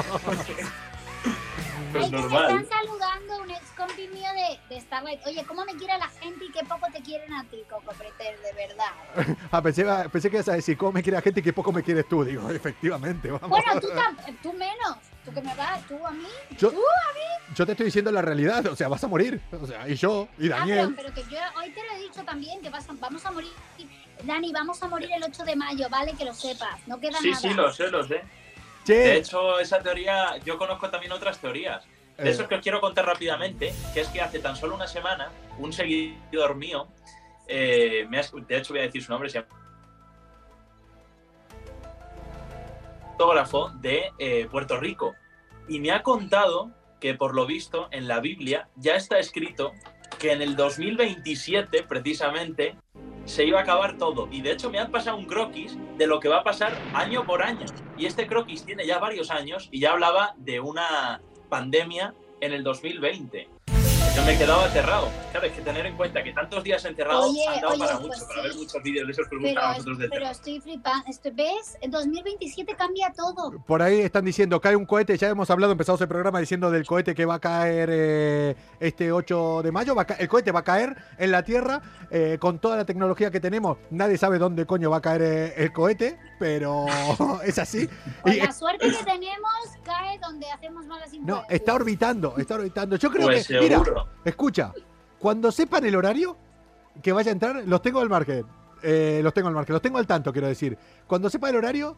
Pues 1.92 2.04
Ay, 2.04 2.10
que 2.10 2.16
me 2.16 2.22
normal. 2.22 2.60
están 2.60 2.66
saludando 2.68 3.42
un 3.42 3.50
ex 3.50 3.62
compi 3.76 4.08
mío 4.08 4.28
de 4.34 4.45
Starlight. 4.80 5.20
Oye, 5.26 5.44
¿cómo 5.46 5.64
me 5.64 5.74
quiere 5.74 5.96
la 5.98 6.08
gente 6.08 6.44
y 6.44 6.50
qué 6.50 6.60
poco 6.64 6.86
te 6.92 7.00
quieren 7.02 7.32
a 7.32 7.44
ti, 7.44 7.62
Coco 7.68 7.92
Pretel, 7.92 8.36
de 8.42 8.52
verdad? 8.66 9.36
Ah, 9.50 9.62
pensé, 9.62 9.84
pensé 10.12 10.30
que 10.30 10.36
ibas 10.36 10.48
a 10.48 10.52
decir 10.54 10.76
cómo 10.76 10.92
me 10.92 11.02
quiere 11.02 11.16
la 11.16 11.22
gente 11.22 11.40
y 11.40 11.42
qué 11.42 11.52
poco 11.52 11.72
me 11.72 11.82
quieres 11.82 12.08
tú. 12.08 12.24
Digo, 12.24 12.50
efectivamente, 12.50 13.30
vamos. 13.30 13.48
Bueno, 13.48 13.80
tú, 14.42 14.52
menos. 14.52 14.96
Tú 15.24 15.32
que 15.34 15.40
me 15.42 15.54
vas, 15.56 15.82
tú 15.88 16.06
a 16.06 16.10
mí. 16.12 16.26
Yo- 16.56 16.70
Tú 16.70 16.76
a 16.78 17.12
mí. 17.14 17.54
Yo 17.54 17.64
te 17.66 17.72
estoy 17.72 17.86
diciendo 17.86 18.10
la 18.12 18.22
realidad, 18.22 18.64
o 18.66 18.76
sea, 18.76 18.88
vas 18.88 19.02
a 19.02 19.08
morir. 19.08 19.40
O 19.60 19.66
sea, 19.66 19.88
y 19.88 19.94
yo, 19.94 20.28
y 20.38 20.46
Ah, 20.50 20.58
Daniel. 20.58 20.94
pero, 20.96 21.12
pero 21.14 21.26
que 21.28 21.34
yo 21.34 21.40
hoy 21.58 21.70
te 21.70 21.82
lo 21.84 21.92
he 21.94 21.98
dicho 22.00 22.22
también, 22.24 22.60
que 22.60 22.70
vas 22.70 22.88
a- 22.88 22.92
vamos 22.98 23.24
a 23.26 23.30
morir. 23.30 23.50
Dani, 24.22 24.52
vamos 24.52 24.82
a 24.82 24.88
morir 24.88 25.10
el 25.14 25.22
8 25.24 25.44
de 25.44 25.56
mayo, 25.56 25.88
¿vale? 25.90 26.12
Que 26.14 26.24
lo 26.24 26.32
sepas. 26.34 26.78
No 26.86 26.98
queda 27.00 27.18
Sí, 27.18 27.30
nada. 27.30 27.40
sí, 27.40 27.48
lo 27.54 27.72
sé, 27.72 27.88
lo 27.88 28.04
sé. 28.04 28.22
De 28.86 29.16
hecho, 29.16 29.58
esa 29.58 29.80
teoría, 29.80 30.36
yo 30.44 30.56
conozco 30.58 30.88
también 30.90 31.10
otras 31.12 31.38
teorías. 31.38 31.84
De 32.18 32.28
Eh. 32.28 32.30
eso 32.32 32.42
es 32.42 32.48
que 32.48 32.54
os 32.54 32.60
quiero 32.62 32.80
contar 32.80 33.04
rápidamente, 33.06 33.74
que 33.92 34.00
es 34.00 34.08
que 34.08 34.20
hace 34.20 34.38
tan 34.38 34.56
solo 34.56 34.74
una 34.74 34.86
semana, 34.86 35.30
un 35.58 35.72
seguidor 35.72 36.54
mío, 36.56 36.88
eh, 37.46 38.06
me 38.08 38.18
ha- 38.18 38.22
de 38.22 38.56
hecho 38.56 38.72
voy 38.72 38.80
a 38.80 38.86
decir 38.86 39.02
su 39.02 39.12
nombre, 39.12 39.28
se 39.28 39.40
llama 39.40 39.48
fotógrafo 43.12 43.70
de 43.80 44.10
eh, 44.18 44.46
Puerto 44.50 44.78
Rico, 44.78 45.14
y 45.68 45.80
me 45.80 45.90
ha 45.90 46.02
contado 46.02 46.70
que 47.00 47.14
por 47.14 47.34
lo 47.34 47.46
visto 47.46 47.88
en 47.90 48.08
la 48.08 48.20
Biblia 48.20 48.68
ya 48.76 48.94
está 48.94 49.18
escrito 49.18 49.72
que 50.18 50.32
en 50.32 50.42
el 50.42 50.56
2027 50.56 51.82
precisamente 51.82 52.76
se 53.26 53.44
iba 53.44 53.58
a 53.58 53.62
acabar 53.62 53.98
todo. 53.98 54.28
Y 54.30 54.40
de 54.40 54.52
hecho 54.52 54.70
me 54.70 54.78
han 54.78 54.90
pasado 54.90 55.16
un 55.16 55.26
croquis 55.26 55.76
de 55.98 56.06
lo 56.06 56.20
que 56.20 56.28
va 56.28 56.38
a 56.38 56.44
pasar 56.44 56.72
año 56.94 57.24
por 57.26 57.42
año. 57.42 57.66
Y 57.98 58.06
este 58.06 58.26
croquis 58.26 58.64
tiene 58.64 58.86
ya 58.86 58.98
varios 58.98 59.30
años 59.30 59.68
y 59.72 59.80
ya 59.80 59.92
hablaba 59.92 60.34
de 60.38 60.60
una 60.60 61.20
pandemia 61.46 62.14
en 62.40 62.52
el 62.52 62.62
2020. 62.62 63.48
Yo 64.14 64.22
me 64.24 64.32
he 64.32 64.38
quedado 64.38 64.62
aterrado. 64.62 65.08
Claro, 65.30 65.44
hay 65.46 65.52
que 65.52 65.60
tener 65.60 65.84
en 65.84 65.94
cuenta 65.94 66.22
que 66.24 66.32
tantos 66.32 66.64
días 66.64 66.82
encerrados 66.86 67.26
Oye, 67.32 67.46
han 67.48 67.60
dado 67.60 67.74
oye, 67.74 67.80
para 67.84 67.98
pues 67.98 68.08
mucho, 68.08 68.26
para 68.26 68.40
sí. 68.42 68.48
ver 68.48 68.56
muchos 68.56 68.82
vídeos 68.82 69.06
de 69.06 69.12
esos 69.12 69.28
que 69.28 69.36
Pero, 69.42 69.60
a 69.60 69.68
vosotros 69.72 69.98
de 69.98 70.08
pero 70.08 70.26
estoy 70.30 70.60
flipando. 70.60 71.04
Esto- 71.10 71.28
¿Ves? 71.34 71.76
En 71.82 71.90
2027 71.90 72.74
cambia 72.76 73.12
todo. 73.14 73.58
Por 73.66 73.82
ahí 73.82 74.00
están 74.00 74.24
diciendo, 74.24 74.58
cae 74.58 74.74
un 74.74 74.86
cohete, 74.86 75.18
ya 75.18 75.28
hemos 75.28 75.50
hablado, 75.50 75.72
empezamos 75.72 76.00
el 76.00 76.08
programa 76.08 76.40
diciendo 76.40 76.70
del 76.70 76.86
cohete 76.86 77.14
que 77.14 77.26
va 77.26 77.34
a 77.34 77.40
caer 77.40 77.90
eh, 77.92 78.56
este 78.80 79.12
8 79.12 79.60
de 79.62 79.70
mayo, 79.70 79.94
va 79.94 80.06
el 80.18 80.28
cohete 80.28 80.50
va 80.50 80.60
a 80.60 80.64
caer 80.64 80.96
en 81.18 81.30
la 81.30 81.42
Tierra, 81.42 81.82
eh, 82.10 82.38
con 82.40 82.58
toda 82.58 82.78
la 82.78 82.86
tecnología 82.86 83.30
que 83.30 83.40
tenemos, 83.40 83.76
nadie 83.90 84.16
sabe 84.16 84.38
dónde 84.38 84.64
coño 84.64 84.88
va 84.88 84.96
a 84.96 85.02
caer 85.02 85.20
eh, 85.22 85.54
el 85.58 85.74
cohete, 85.74 86.18
pero 86.38 86.86
es 87.44 87.58
así. 87.58 87.88
Con 88.22 88.32
Y, 88.32 88.36
la 88.40 88.52
suerte 88.52 88.90
que 88.90 89.04
tenemos, 89.04 89.52
cae 89.84 90.18
donde 90.18 90.50
hacemos 90.50 90.86
malas 90.86 91.10
no, 91.20 91.42
está 91.48 91.74
orbitando, 91.74 92.34
está 92.36 92.54
orbitando. 92.56 92.96
Yo 92.96 93.10
creo 93.10 93.26
Pues 93.26 93.46
que, 93.48 93.60
mira, 93.60 93.78
seguro. 93.82 94.08
escucha, 94.24 94.72
cuando 95.18 95.50
sepan 95.52 95.84
el 95.84 95.96
horario 95.96 96.36
que 97.02 97.12
vaya 97.12 97.30
a 97.30 97.32
entrar, 97.32 97.62
los 97.66 97.82
tengo 97.82 98.00
al 98.00 98.08
margen, 98.08 98.44
eh, 98.82 99.20
los 99.22 99.32
tengo 99.34 99.48
al 99.48 99.54
margen, 99.54 99.72
los 99.72 99.82
tengo 99.82 99.98
al 99.98 100.06
tanto, 100.06 100.32
quiero 100.32 100.48
decir. 100.48 100.76
Cuando 101.06 101.28
sepa 101.30 101.50
el 101.50 101.56
horario, 101.56 101.96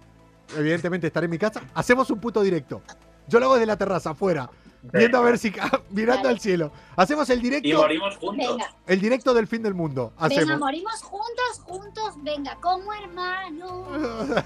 evidentemente 0.56 1.06
estaré 1.08 1.26
en 1.26 1.30
mi 1.30 1.38
casa, 1.38 1.62
hacemos 1.74 2.10
un 2.10 2.20
puto 2.20 2.42
directo. 2.42 2.82
Yo 3.28 3.38
lo 3.38 3.46
hago 3.46 3.54
desde 3.56 3.66
la 3.66 3.76
terraza, 3.76 4.10
afuera, 4.10 4.48
viendo 4.82 5.18
a 5.18 5.20
ver 5.20 5.38
si 5.38 5.52
mirando 5.90 6.22
Vale. 6.24 6.34
al 6.36 6.40
cielo. 6.40 6.72
Hacemos 6.96 7.28
el 7.30 7.40
Y 7.40 7.42
directo, 7.42 7.76
morimos 7.78 8.16
juntos. 8.16 8.46
Venga, 8.56 8.74
el 8.86 9.00
directo 9.00 9.34
del 9.34 9.46
fin 9.46 9.62
del 9.62 9.74
mundo. 9.74 10.12
venga, 10.18 10.26
Hacemos. 10.34 10.58
morimos 10.58 11.02
juntos, 11.02 11.37
juntos, 11.64 12.14
venga, 12.18 12.56
como 12.60 12.92
hermanos. 12.92 13.86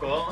¿Cómo? 0.00 0.26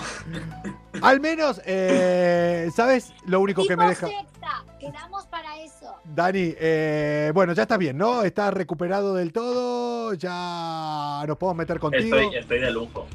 Al 1.03 1.21
menos, 1.21 1.61
eh, 1.67 2.71
¿sabes? 2.75 3.13
Lo 3.27 3.41
único 3.41 3.67
que 3.67 3.77
me 3.77 3.89
deja. 3.89 4.07
secta, 4.07 4.65
quedamos 4.79 5.27
para 5.27 5.59
eso. 5.63 5.95
Dani, 6.05 6.55
eh, 6.59 7.31
bueno, 7.35 7.53
ya 7.53 7.63
está 7.63 7.77
bien, 7.77 7.99
¿no? 7.99 8.23
Está 8.23 8.51
recuperado 8.51 9.15
del 9.15 9.33
todo, 9.33 10.15
ya 10.15 11.25
nos 11.27 11.37
podemos 11.37 11.57
meter 11.59 11.79
contigo. 11.81 12.17
Estoy, 12.17 12.37
estoy 12.37 12.61
de 12.61 12.71
lujo. 12.71 13.07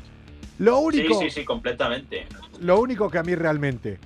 Lo 0.59 0.77
Sí, 0.91 0.99
único, 0.99 1.19
sí, 1.19 1.29
sí, 1.29 1.45
completamente. 1.45 2.27
lo 2.59 2.79
único 2.81 3.09
que 3.09 3.17
a 3.17 3.23
mí 3.23 3.33
realmente, 3.33 3.97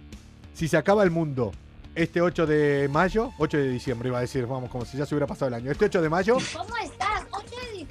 si 0.54 0.68
se 0.68 0.78
acaba 0.78 1.04
el 1.04 1.10
mundo 1.10 1.52
este 1.96 2.22
8 2.22 2.46
de 2.46 2.88
mayo, 2.92 3.32
8 3.40 3.58
de 3.58 3.70
diciembre 3.70 4.10
iba 4.10 4.18
a 4.20 4.22
decir, 4.22 4.46
vamos, 4.46 4.70
como 4.70 4.86
si 4.86 4.98
ya 4.98 5.06
se 5.06 5.16
hubiera 5.16 5.26
pasado 5.28 5.48
el 5.50 5.56
año. 5.56 5.72
Este 5.72 5.86
8 5.86 6.02
de 6.02 6.10
mayo, 6.10 6.38
¿Cómo 6.56 6.76
estás? 6.78 7.26
8 7.32 7.46
de 7.50 7.72
diciembre, 7.72 7.83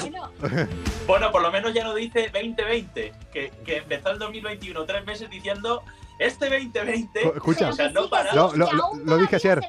bueno. 0.00 0.30
Bueno, 1.06 1.32
por 1.32 1.42
lo 1.42 1.50
menos 1.50 1.74
ya 1.74 1.82
no 1.82 1.94
dice 1.94 2.30
2020, 2.32 3.12
que, 3.32 3.50
que 3.64 3.76
empezó 3.78 4.10
el 4.10 4.18
2021 4.20 4.84
tres 4.84 5.04
meses 5.04 5.28
diciendo 5.28 5.82
este 6.20 6.48
2020. 6.48 7.22
Co- 7.22 7.34
escucha. 7.34 7.68
O 7.70 7.72
sea, 7.72 7.90
no 7.90 8.08
para. 8.08 8.32
Lo- 8.34 8.50
sí, 8.52 8.58
lo- 8.58 8.72
lo- 8.72 8.94
lo 9.04 9.16
dije 9.18 9.36
ayer. 9.36 9.60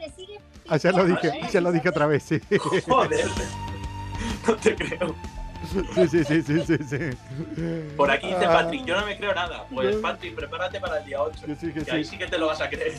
Ayer 0.69 0.93
lo 0.95 1.05
dije, 1.05 1.31
ayer 1.43 1.63
lo 1.63 1.71
dije 1.71 1.89
otra 1.89 2.05
vez, 2.07 2.23
sí. 2.23 2.39
Joder. 2.87 3.25
No 4.47 4.55
te 4.55 4.75
creo. 4.75 5.15
Sí, 5.93 6.07
sí, 6.07 6.24
sí, 6.24 6.41
sí, 6.41 6.62
sí, 6.66 6.78
sí. 6.89 6.97
Por 7.95 8.09
aquí 8.09 8.28
dice 8.28 8.45
Ah. 8.45 8.51
Patrick, 8.64 8.86
yo 8.86 8.99
no 8.99 9.05
me 9.05 9.16
creo 9.18 9.34
nada. 9.34 9.66
Pues 9.72 9.95
Patrick, 9.97 10.36
prepárate 10.36 10.80
para 10.80 10.97
el 10.99 11.05
día 11.05 11.22
8. 11.22 11.41
Que, 11.86 11.91
ahí 11.91 12.03
sí 12.03 12.18
que 12.18 12.28
te 12.28 12.38
lo 12.38 12.47
vas 12.47 12.62
a 12.62 12.70
creer. 12.70 12.93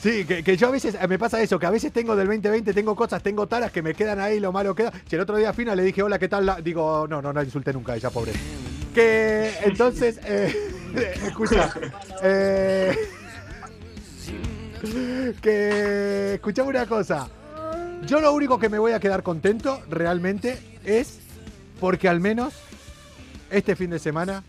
Sí, 0.00 0.24
que, 0.24 0.42
que 0.42 0.56
yo 0.56 0.68
a 0.68 0.70
veces 0.70 0.96
me 1.08 1.18
pasa 1.18 1.40
eso, 1.42 1.58
que 1.58 1.66
a 1.66 1.70
veces 1.70 1.92
tengo 1.92 2.16
del 2.16 2.26
2020, 2.26 2.72
tengo 2.72 2.96
cosas, 2.96 3.22
tengo 3.22 3.46
taras 3.46 3.70
que 3.70 3.82
me 3.82 3.94
quedan 3.94 4.18
ahí, 4.20 4.40
lo 4.40 4.50
malo 4.50 4.74
queda. 4.74 4.92
Si 5.06 5.14
el 5.16 5.22
otro 5.22 5.36
día 5.36 5.50
a 5.50 5.52
Fina 5.52 5.74
le 5.76 5.82
dije, 5.82 6.02
hola, 6.02 6.18
¿qué 6.18 6.28
tal? 6.28 6.46
La-?" 6.46 6.60
Digo, 6.60 7.06
no, 7.08 7.20
no, 7.20 7.32
no 7.32 7.42
insulté 7.42 7.72
nunca 7.72 7.92
a 7.92 7.96
ella, 7.96 8.10
pobre. 8.10 8.32
Que 8.94 9.50
entonces, 9.64 10.20
eh, 10.24 10.54
escucha, 11.26 11.72
eh, 12.22 12.96
que 15.40 16.34
escuchame 16.34 16.70
una 16.70 16.86
cosa. 16.86 17.28
Yo 18.06 18.20
lo 18.20 18.32
único 18.32 18.58
que 18.58 18.68
me 18.68 18.78
voy 18.78 18.92
a 18.92 19.00
quedar 19.00 19.22
contento 19.22 19.82
realmente 19.88 20.58
es 20.84 21.20
porque 21.80 22.08
al 22.08 22.20
menos 22.20 22.54
este 23.50 23.76
fin 23.76 23.90
de 23.90 23.98
semana 23.98 24.42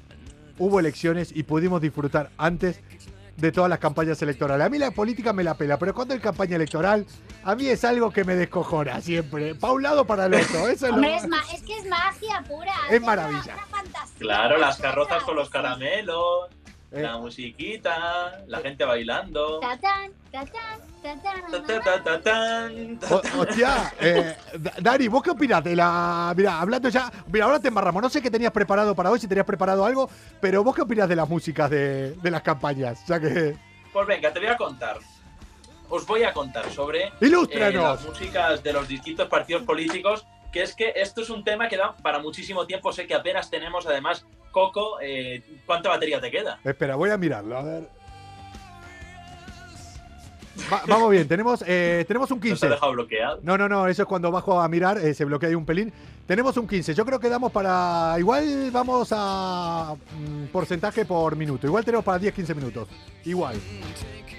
hubo 0.58 0.80
elecciones 0.80 1.32
y 1.36 1.44
pudimos 1.44 1.82
disfrutar 1.82 2.30
antes 2.38 2.80
de 3.38 3.52
todas 3.52 3.70
las 3.70 3.80
campañas 3.80 4.22
electorales. 4.22 4.66
A 4.66 4.70
mí 4.70 4.78
la 4.78 4.92
política 4.92 5.34
me 5.34 5.44
la 5.44 5.56
pela, 5.56 5.78
pero 5.78 5.94
cuando 5.94 6.14
hay 6.14 6.22
campaña 6.22 6.56
electoral, 6.56 7.06
a 7.44 7.54
mí 7.56 7.68
es 7.68 7.84
algo 7.84 8.10
que 8.10 8.24
me 8.24 8.34
descojona 8.36 9.02
siempre. 9.02 9.56
Para 9.56 9.74
un 9.74 9.84
lado, 9.84 10.06
para 10.06 10.28
el 10.28 10.36
otro. 10.36 10.68
Eso 10.70 10.70
es, 10.70 10.82
lo- 10.84 10.94
Hombre, 10.96 11.16
es, 11.18 11.28
ma- 11.28 11.44
es 11.54 11.62
que 11.64 11.78
es 11.78 11.86
magia 11.86 12.42
pura. 12.48 12.74
es 12.90 13.02
maravilla. 13.02 13.56
Claro, 14.18 14.58
las 14.58 14.78
carrozas 14.78 15.22
con 15.24 15.36
los 15.36 15.50
caramelos, 15.50 16.48
Eh. 16.96 17.02
la 17.02 17.18
musiquita, 17.18 18.44
la 18.48 18.60
gente 18.60 18.86
bailando. 18.86 19.60
Tatán, 19.60 20.12
tatán, 21.02 22.04
tatán. 22.04 23.00
O- 23.10 23.22
hostia, 23.42 23.94
eh, 24.00 24.36
Da- 24.60 24.74
Dari, 24.80 25.08
¿vos 25.08 25.22
qué 25.22 25.32
opinás 25.32 25.64
de 25.64 25.76
la. 25.76 26.34
Mira, 26.36 26.60
hablando 26.62 26.90
ya. 26.90 27.12
Mira, 27.28 27.46
ahora 27.46 27.60
te 27.60 27.68
embarramos. 27.68 28.02
No 28.02 28.10
sé 28.10 28.22
qué 28.22 28.32
tenías 28.32 28.52
preparado 28.52 28.96
para 28.96 29.12
hoy, 29.12 29.20
si 29.20 29.28
tenías 29.28 29.46
preparado 29.46 29.84
algo, 29.86 30.10
pero 30.40 30.64
¿vos 30.64 30.74
qué 30.76 30.82
opinás 30.84 31.10
de 31.10 31.16
las 31.16 31.28
músicas 31.28 31.70
de, 31.70 32.14
de 32.14 32.32
las 32.32 32.42
campañas? 32.42 33.06
Ya 33.08 33.20
que. 33.20 33.56
Pues 33.92 34.08
venga, 34.08 34.32
te 34.32 34.40
voy 34.40 34.48
a 34.50 34.58
contar. 34.58 34.98
Os 35.90 36.06
voy 36.08 36.24
a 36.24 36.34
contar 36.34 36.70
sobre 36.72 37.04
eh, 37.06 37.72
las 37.72 38.04
músicas 38.06 38.64
de 38.64 38.74
los 38.74 38.88
distintos 38.88 39.28
partidos 39.28 39.62
políticos, 39.64 40.26
que 40.56 40.62
es 40.64 40.74
que 40.74 40.94
esto 40.96 41.20
es 41.22 41.30
un 41.30 41.44
tema 41.44 41.68
que 41.68 41.76
da 41.76 41.94
para 41.98 42.18
muchísimo 42.20 42.66
tiempo. 42.66 42.94
Sé 42.94 43.06
que 43.06 43.14
apenas 43.14 43.50
tenemos, 43.50 43.86
además, 43.86 44.26
Coco, 44.52 45.02
eh, 45.02 45.42
¿cuánta 45.66 45.90
batería 45.90 46.22
te 46.22 46.32
queda? 46.32 46.60
Espera, 46.64 46.96
voy 46.96 47.10
a 47.10 47.18
mirarlo, 47.18 47.58
a 47.58 47.62
ver. 47.62 47.90
Va- 50.72 50.84
vamos 50.88 51.12
bien, 51.12 51.28
tenemos, 51.28 51.62
eh, 51.68 52.06
tenemos 52.08 52.32
un 52.32 52.38
¿No 52.40 52.42
te 52.44 52.48
15. 52.52 52.66
ha 52.68 52.70
dejado 52.70 52.94
bloqueado? 52.94 53.40
No, 53.44 53.58
no, 53.58 53.68
no, 53.68 53.86
eso 53.90 54.04
es 54.04 54.08
cuando 54.08 54.32
bajo 54.32 54.62
a 54.62 54.70
mirar, 54.70 54.98
eh, 54.98 55.14
se 55.14 55.26
bloquea 55.26 55.50
ahí 55.50 55.56
un 55.56 55.66
pelín. 55.66 55.92
Tenemos 56.26 56.56
un 56.56 56.70
15, 56.70 56.94
yo 56.94 57.06
creo 57.06 57.20
que 57.20 57.28
damos 57.28 57.52
para... 57.52 58.16
Igual 58.18 58.72
vamos 58.72 59.10
a 59.12 59.94
mm, 60.18 60.46
porcentaje 60.54 61.04
por 61.04 61.36
minuto, 61.36 61.68
igual 61.68 61.84
tenemos 61.84 62.06
para 62.06 62.18
10-15 62.24 62.56
minutos. 62.56 62.88
Igual. 63.26 63.60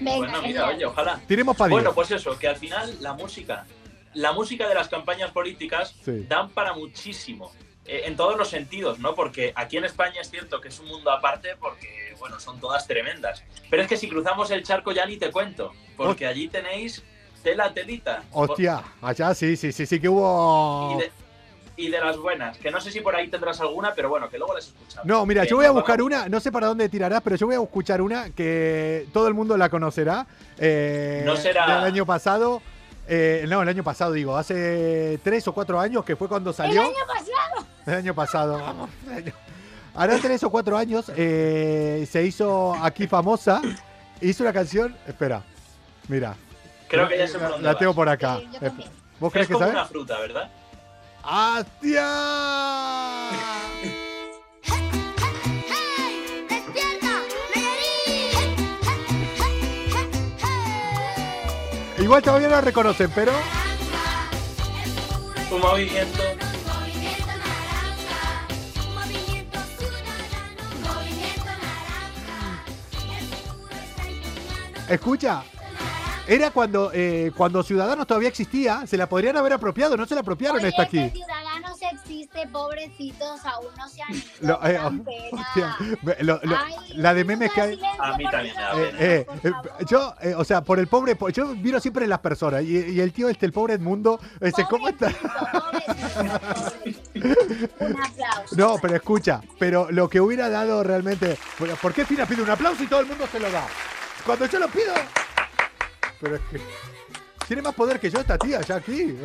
Venga, 0.01 0.17
Bueno, 0.17 0.41
mira, 0.41 0.67
oye, 0.67 0.83
ojalá. 0.83 1.21
Tiremos 1.27 1.55
para 1.55 1.67
10. 1.69 1.75
Bueno, 1.75 1.93
pues 1.93 2.09
eso, 2.09 2.35
que 2.39 2.47
al 2.47 2.55
final 2.55 2.97
la 3.01 3.13
música, 3.13 3.67
la 4.13 4.31
música 4.33 4.67
de 4.67 4.75
las 4.75 4.87
campañas 4.87 5.31
políticas 5.31 5.95
Sí. 6.03 6.25
dan 6.27 6.49
para 6.49 6.73
muchísimo. 6.73 7.51
eh, 7.89 8.01
en 8.05 8.17
todos 8.17 8.37
los 8.37 8.49
sentidos, 8.49 8.99
¿no? 8.99 9.15
Porque 9.15 9.53
aquí 9.55 9.77
en 9.77 9.85
España 9.85 10.19
es 10.19 10.29
cierto 10.29 10.59
que 10.59 10.67
es 10.67 10.77
un 10.81 10.87
mundo 10.87 11.09
aparte 11.09 11.55
porque, 11.57 12.13
bueno, 12.19 12.37
son 12.37 12.59
todas 12.59 12.85
tremendas. 12.85 13.45
Pero 13.69 13.81
es 13.81 13.87
que 13.87 13.95
si 13.95 14.09
cruzamos 14.09 14.51
el 14.51 14.61
charco 14.63 14.91
ya 14.91 15.05
ni 15.05 15.15
te 15.15 15.31
cuento, 15.31 15.71
porque 15.95 16.27
allí 16.27 16.49
tenéis 16.49 17.01
tela 17.43 17.73
telita. 17.73 18.23
Hostia, 18.33 18.83
allá 19.01 19.33
sí, 19.33 19.55
sí, 19.55 19.71
sí, 19.71 19.85
sí 19.85 20.01
que 20.01 20.09
hubo... 20.09 20.95
Y 20.97 21.01
de, 21.01 21.11
y 21.77 21.89
de 21.89 21.99
las 22.01 22.17
buenas, 22.17 22.57
que 22.57 22.71
no 22.71 22.81
sé 22.81 22.91
si 22.91 22.99
por 22.99 23.15
ahí 23.15 23.29
tendrás 23.29 23.61
alguna, 23.61 23.93
pero 23.93 24.09
bueno, 24.09 24.27
que 24.29 24.37
luego 24.37 24.53
las 24.53 24.67
escuchamos. 24.67 25.05
No, 25.05 25.25
mira, 25.25 25.45
yo 25.45 25.55
voy 25.55 25.65
a 25.67 25.71
buscar 25.71 26.01
una, 26.01 26.27
no 26.27 26.41
sé 26.41 26.51
para 26.51 26.67
dónde 26.67 26.89
tirarás, 26.89 27.21
pero 27.21 27.37
yo 27.37 27.45
voy 27.47 27.55
a 27.55 27.61
escuchar 27.63 28.01
una 28.01 28.31
que 28.31 29.07
todo 29.13 29.29
el 29.29 29.33
mundo 29.33 29.55
la 29.55 29.69
conocerá. 29.69 30.27
eh, 30.57 31.21
No 31.25 31.37
será- 31.37 31.67
Del 31.75 31.85
año 31.85 32.05
pasado. 32.05 32.61
Eh, 33.07 33.45
no, 33.47 33.61
el 33.61 33.69
año 33.69 33.83
pasado 33.83 34.11
digo, 34.13 34.35
hace 34.37 35.19
tres 35.23 35.47
o 35.47 35.53
cuatro 35.53 35.79
años 35.79 36.03
que 36.05 36.15
fue 36.15 36.27
cuando 36.27 36.49
El 36.51 36.55
salió. 36.55 36.81
año 36.83 36.91
pasado. 37.07 37.65
El 37.85 37.93
año 37.93 38.13
pasado, 38.15 38.59
vamos. 38.59 38.89
el 39.15 39.33
Hará 39.95 40.17
tres 40.19 40.43
o 40.43 40.49
cuatro 40.51 40.77
años 40.77 41.11
eh, 41.15 42.07
se 42.11 42.23
hizo 42.23 42.75
aquí 42.75 43.07
famosa. 43.07 43.61
Hizo 44.21 44.43
una 44.43 44.53
canción. 44.53 44.95
Espera, 45.07 45.41
mira. 46.07 46.35
Creo 46.87 47.07
que 47.07 47.17
ya 47.17 47.27
por 47.39 47.41
La, 47.51 47.57
la 47.73 47.77
tengo 47.77 47.93
por 47.95 48.07
acá. 48.07 48.37
Sí, 48.39 48.47
yo 48.53 48.59
también. 48.59 48.89
¿Vos 49.19 49.29
Es 49.29 49.33
crees 49.33 49.47
que 49.47 49.53
como 49.53 49.65
sabes? 49.65 49.75
una 49.79 49.85
fruta, 49.85 50.19
¿verdad? 50.19 50.49
¡Hostia! 51.23 52.07
Igual 61.99 62.21
todavía 62.21 62.47
no 62.47 62.55
la 62.55 62.61
reconocen, 62.61 63.11
pero. 63.13 63.31
Un 65.51 65.59
movimiento. 65.61 66.23
Escucha. 74.89 75.43
Era 76.27 76.51
cuando, 76.51 76.91
eh, 76.93 77.31
cuando 77.35 77.63
Ciudadanos 77.63 78.05
todavía 78.05 78.27
existía, 78.29 78.85
se 78.85 78.97
la 78.97 79.07
podrían 79.07 79.37
haber 79.37 79.53
apropiado, 79.53 79.95
no 79.95 80.05
se 80.05 80.13
la 80.13 80.21
apropiaron 80.21 80.57
Oye, 80.57 80.67
esta 80.67 80.83
aquí. 80.83 80.97
que 80.97 81.21
Existe, 81.91 82.47
pobrecitos, 82.47 83.45
aún 83.45 83.67
no 83.77 83.87
se 83.89 84.01
han 84.01 84.13
ido. 84.13 84.59
Eh, 84.65 85.29
hostia, 85.31 85.77
lo- 86.21 86.39
lo- 86.43 86.57
Ay, 86.57 86.75
la 86.95 87.13
de 87.13 87.23
memes 87.23 87.51
que 87.53 87.61
hay. 87.61 87.75
silencio, 87.75 88.03
A 88.03 88.17
mí 88.17 88.23
también 88.29 88.55
me 88.55 88.61
da 88.61 88.75
Dios. 88.75 88.87
pena. 88.91 88.99
Eh, 89.03 89.27
eh, 89.43 89.51
yo, 89.89 90.13
eh, 90.21 90.33
o 90.35 90.43
sea, 90.43 90.61
por 90.61 90.79
el 90.79 90.87
pobre, 90.87 91.15
po- 91.15 91.29
yo 91.29 91.47
miro 91.55 91.79
siempre 91.79 92.07
las 92.07 92.19
personas 92.19 92.63
y, 92.63 92.77
y 92.77 92.99
el 93.01 93.13
tío 93.13 93.29
este, 93.29 93.45
el 93.45 93.53
pobre 93.53 93.75
Edmundo, 93.75 94.19
dice, 94.41 94.65
¿cómo 94.69 94.87
está? 94.89 95.07
Un 97.79 98.01
aplauso. 98.03 98.55
No, 98.55 98.77
pero 98.81 98.95
escucha, 98.95 99.41
pero 99.59 99.91
lo 99.91 100.09
que 100.09 100.19
hubiera 100.21 100.49
dado 100.49 100.83
realmente, 100.83 101.37
¿por 101.81 101.93
qué 101.93 102.05
Fina 102.05 102.25
pide 102.25 102.41
un 102.41 102.49
aplauso 102.49 102.83
y 102.83 102.87
todo 102.87 102.99
el 103.01 103.05
mundo 103.07 103.27
se 103.31 103.39
lo 103.39 103.49
da? 103.51 103.65
Cuando 104.25 104.45
yo 104.45 104.59
lo 104.59 104.67
pido, 104.67 104.93
pero 106.19 106.35
es 106.35 106.41
que 106.51 106.59
tiene 107.47 107.61
más 107.61 107.73
poder 107.75 107.99
que 107.99 108.09
yo 108.09 108.19
esta 108.19 108.37
tía 108.37 108.59
ya 108.61 108.75
aquí. 108.75 109.17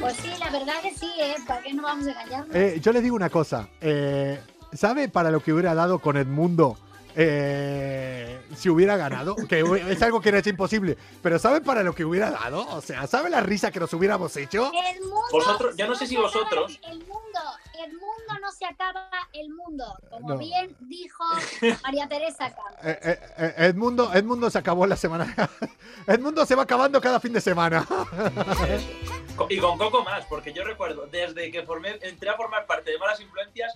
Pues 0.00 0.16
sí, 0.16 0.30
la 0.38 0.50
verdad 0.50 0.74
que 0.82 0.94
sí, 0.94 1.10
¿eh? 1.18 1.36
¿Para 1.46 1.62
qué 1.62 1.72
no 1.72 1.82
vamos 1.82 2.06
a 2.06 2.10
engañarnos? 2.10 2.54
Eh, 2.54 2.78
yo 2.82 2.92
les 2.92 3.02
digo 3.02 3.16
una 3.16 3.30
cosa, 3.30 3.68
eh, 3.80 4.40
¿sabe 4.72 5.08
para 5.08 5.30
lo 5.30 5.40
que 5.40 5.52
hubiera 5.52 5.74
dado 5.74 5.98
con 5.98 6.16
Edmundo? 6.16 6.76
eh, 7.16 8.40
si 8.54 8.68
hubiera 8.70 8.96
ganado, 8.96 9.34
que 9.34 9.64
es 9.90 10.00
algo 10.00 10.20
que 10.20 10.28
era 10.28 10.40
imposible, 10.48 10.96
pero 11.20 11.40
¿sabe 11.40 11.60
para 11.60 11.82
lo 11.82 11.92
que 11.92 12.04
hubiera 12.04 12.30
dado? 12.30 12.64
O 12.68 12.80
sea, 12.80 13.04
¿sabe 13.08 13.28
la 13.30 13.40
risa 13.40 13.72
que 13.72 13.80
nos 13.80 13.92
hubiéramos 13.92 14.36
hecho? 14.36 14.70
El 14.94 15.00
mundo. 15.00 15.20
Vosotros, 15.32 15.76
yo 15.76 15.88
no 15.88 15.96
sé 15.96 16.06
si 16.06 16.14
se 16.14 16.20
acaba 16.20 16.32
vosotros- 16.32 16.80
El 16.88 16.98
mundo, 16.98 17.40
el 17.84 17.92
mundo 17.94 18.38
no 18.40 18.52
se 18.52 18.64
acaba, 18.64 19.10
el 19.32 19.50
mundo. 19.52 19.84
Como 20.08 20.28
No. 20.30 20.38
bien 20.38 20.76
dijo 20.82 21.24
María 21.82 22.08
Teresa 22.08 22.54
Campos. 22.54 22.74
Eh, 22.84 22.98
eh, 23.02 23.18
eh, 23.38 23.54
Edmundo, 23.58 24.14
Edmundo 24.14 24.48
se 24.48 24.58
acabó 24.58 24.86
la 24.86 24.96
semana. 24.96 25.34
Edmundo 26.06 26.46
se 26.46 26.54
va 26.54 26.62
acabando 26.62 27.00
cada 27.00 27.18
fin 27.18 27.32
de 27.32 27.40
semana. 27.40 27.84
Y 29.48 29.58
con 29.58 29.78
Coco 29.78 30.04
más, 30.04 30.24
porque 30.26 30.52
yo 30.52 30.64
recuerdo, 30.64 31.06
desde 31.10 31.50
que 31.50 31.62
formé, 31.62 31.98
entré 32.02 32.28
a 32.30 32.34
formar 32.34 32.66
parte 32.66 32.90
de 32.90 32.98
Malas 32.98 33.20
Influencias, 33.20 33.72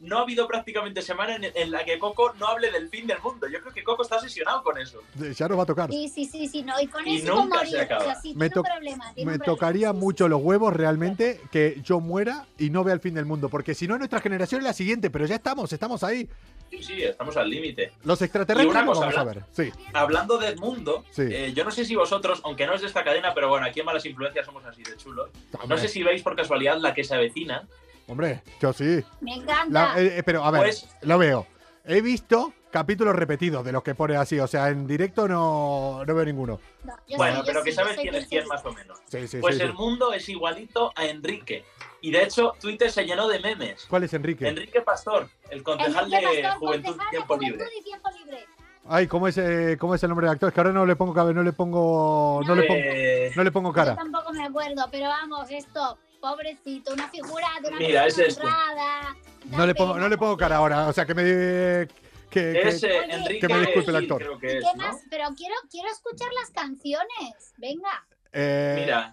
no 0.00 0.18
ha 0.18 0.22
habido 0.22 0.46
prácticamente 0.46 1.02
semana 1.02 1.34
en, 1.34 1.44
en 1.54 1.70
la 1.72 1.84
que 1.84 1.98
Coco 1.98 2.32
no 2.34 2.46
hable 2.46 2.70
del 2.70 2.88
fin 2.88 3.06
del 3.08 3.18
mundo. 3.20 3.48
Yo 3.48 3.60
creo 3.60 3.72
que 3.74 3.82
Coco 3.82 4.02
está 4.04 4.16
obsesionado 4.16 4.62
con 4.62 4.78
eso. 4.78 5.00
ya 5.36 5.48
nos 5.48 5.58
va 5.58 5.64
a 5.64 5.66
tocar. 5.66 5.90
Sí, 5.90 6.08
sí, 6.08 6.24
sí, 6.24 6.46
sí, 6.46 6.62
no. 6.62 6.80
Y 6.80 6.86
con 6.86 7.04
Y 7.06 7.16
eso 7.16 7.34
nunca 7.34 7.58
se 7.60 7.64
morir. 7.66 7.80
acaba. 7.80 8.00
O 8.02 8.04
sea, 8.04 8.14
sí, 8.20 8.32
Me 8.36 8.48
to- 8.48 8.62
problema. 8.62 9.06
Me 9.16 9.22
problema. 9.24 9.44
tocaría 9.44 9.92
mucho 9.92 10.28
los 10.28 10.40
huevos 10.40 10.72
realmente 10.72 11.40
que 11.50 11.80
yo 11.82 11.98
muera 11.98 12.46
y 12.58 12.70
no 12.70 12.84
vea 12.84 12.94
el 12.94 13.00
fin 13.00 13.14
del 13.14 13.24
mundo, 13.26 13.48
porque 13.48 13.74
si 13.74 13.88
no 13.88 13.98
nuestra 13.98 14.20
generación 14.20 14.60
es 14.60 14.66
la 14.66 14.72
siguiente, 14.72 15.10
pero 15.10 15.26
ya 15.26 15.34
estamos, 15.34 15.72
estamos 15.72 16.04
ahí. 16.04 16.28
Sí, 16.70 16.82
sí, 16.82 17.02
estamos 17.02 17.36
al 17.36 17.48
límite. 17.48 17.92
Los 18.04 18.20
extraterrestres 18.22 18.70
una 18.70 18.82
lo 18.84 18.92
cosa, 18.92 19.00
vamos 19.06 19.16
a 19.16 19.24
ver. 19.24 19.42
Sí. 19.52 19.72
Hablando 19.94 20.36
de 20.38 20.48
Edmundo, 20.48 21.04
Sí. 21.10 21.22
eh, 21.30 21.52
yo 21.54 21.64
no 21.64 21.70
sé 21.70 21.84
si 21.84 21.96
vosotros, 21.96 22.40
aunque 22.44 22.66
no 22.66 22.74
es 22.74 22.80
de 22.82 22.86
esta 22.88 23.02
cadena, 23.04 23.32
pero 23.34 23.48
bueno, 23.48 23.66
aquí 23.66 23.80
en 23.80 23.86
Malas 23.86 24.04
Influencias 24.06 24.44
somos 24.46 24.64
así 24.64 24.82
de 24.82 24.96
chulos. 24.96 25.30
No 25.66 25.78
sé 25.78 25.88
si 25.88 26.02
veis 26.02 26.22
por 26.22 26.36
casualidad 26.36 26.76
la 26.78 26.92
que 26.94 27.04
se 27.04 27.14
avecina. 27.14 27.66
Hombre, 28.06 28.42
yo 28.60 28.72
sí. 28.72 29.02
Me 29.20 29.34
encanta. 29.34 29.94
La- 29.94 30.00
eh, 30.00 30.18
eh, 30.18 30.22
pero 30.24 30.44
a 30.44 30.50
ver, 30.50 30.62
Pues- 30.62 30.88
lo 31.02 31.18
veo. 31.18 31.46
He 31.84 32.00
visto 32.02 32.52
capítulos 32.70 33.16
repetidos 33.16 33.64
de 33.64 33.72
los 33.72 33.82
que 33.82 33.94
pone 33.94 34.14
así, 34.16 34.38
o 34.38 34.46
sea, 34.46 34.68
en 34.68 34.86
directo 34.86 35.26
no, 35.26 36.04
no 36.06 36.14
veo 36.14 36.24
ninguno. 36.24 36.60
No, 36.84 36.94
bueno, 37.16 37.42
pero 37.46 37.62
que 37.64 37.70
sí, 37.70 37.76
sabes 37.76 37.96
quién 37.96 38.14
es 38.14 38.26
quién 38.26 38.46
más 38.46 38.62
o 38.64 38.72
menos. 38.72 38.98
Sí, 39.10 39.26
sí, 39.26 39.38
Pues 39.40 39.56
sí, 39.56 39.62
el 39.62 39.70
sí. 39.70 39.76
mundo 39.76 40.12
es 40.12 40.28
igualito 40.28 40.92
a 40.94 41.06
Enrique. 41.06 41.64
Y 42.00 42.10
de 42.12 42.22
hecho, 42.22 42.54
Twitter 42.60 42.90
se 42.90 43.04
llenó 43.04 43.26
de 43.28 43.40
memes. 43.40 43.86
¿Cuál 43.88 44.04
es 44.04 44.12
Enrique? 44.14 44.46
Enrique 44.46 44.80
Pastor, 44.82 45.28
el 45.50 45.62
concejal 45.62 46.04
Enrique 46.12 46.36
de 46.36 46.42
Pastor, 46.42 46.58
Juventud 46.60 46.86
concejal 46.90 47.06
de 47.06 47.16
Tiempo 47.16 47.34
Juventud 47.36 47.58
Libre. 47.58 47.70
y 47.78 47.82
Tiempo 47.84 48.08
Libre. 48.18 48.46
Ay, 48.90 49.06
¿cómo 49.06 49.28
es, 49.28 49.36
eh, 49.38 49.76
¿cómo 49.78 49.94
es 49.94 50.02
el 50.02 50.08
nombre 50.08 50.26
del 50.26 50.34
actor? 50.34 50.48
Es 50.48 50.54
que 50.54 50.60
ahora 50.60 50.72
no 50.72 50.86
le 50.86 50.96
pongo 50.96 51.12
cabe- 51.12 51.34
no 51.34 51.42
le 51.42 51.52
pongo, 51.52 52.40
no 52.46 52.54
le 52.54 52.62
pongo, 52.62 52.80
Eh, 52.82 53.32
no 53.36 53.44
le 53.44 53.50
pongo 53.52 53.68
Yo 53.70 53.74
cara. 53.74 53.96
tampoco 53.96 54.32
me 54.32 54.44
acuerdo, 54.44 54.86
pero 54.90 55.08
vamos, 55.08 55.50
esto, 55.50 55.98
pobrecito, 56.20 56.92
una 56.94 57.08
figura 57.08 57.46
de 57.62 57.68
una 57.68 57.78
Mira, 57.78 58.02
persona 58.04 58.22
es 58.26 58.28
este. 58.34 58.46
honrada. 58.46 59.16
No 59.50 59.66
le 59.66 59.74
pongo, 59.74 59.98
no 59.98 60.08
le 60.08 60.16
pongo 60.16 60.36
cara 60.36 60.56
ahora. 60.56 60.86
O 60.88 60.92
sea, 60.92 61.04
que 61.04 61.14
me 61.14 61.22
que, 61.24 61.88
que- 62.30 62.60
Es 62.68 62.82
eh, 62.82 63.00
Oye, 63.00 63.14
Enrique 63.14 63.46
que 63.46 63.54
me 63.54 63.60
disculpe 63.60 63.90
el 63.90 63.96
actor. 63.96 64.18
creo 64.22 64.38
que 64.38 64.46
¿Qué 64.46 64.58
es, 64.58 64.64
¿no? 64.76 64.86
más? 64.86 64.96
Pero 65.10 65.24
quiero, 65.36 65.54
quiero 65.70 65.88
escuchar 65.90 66.28
las 66.40 66.50
canciones. 66.50 67.52
Venga. 67.58 68.06
eh, 68.32 68.76
Mira, 68.84 69.12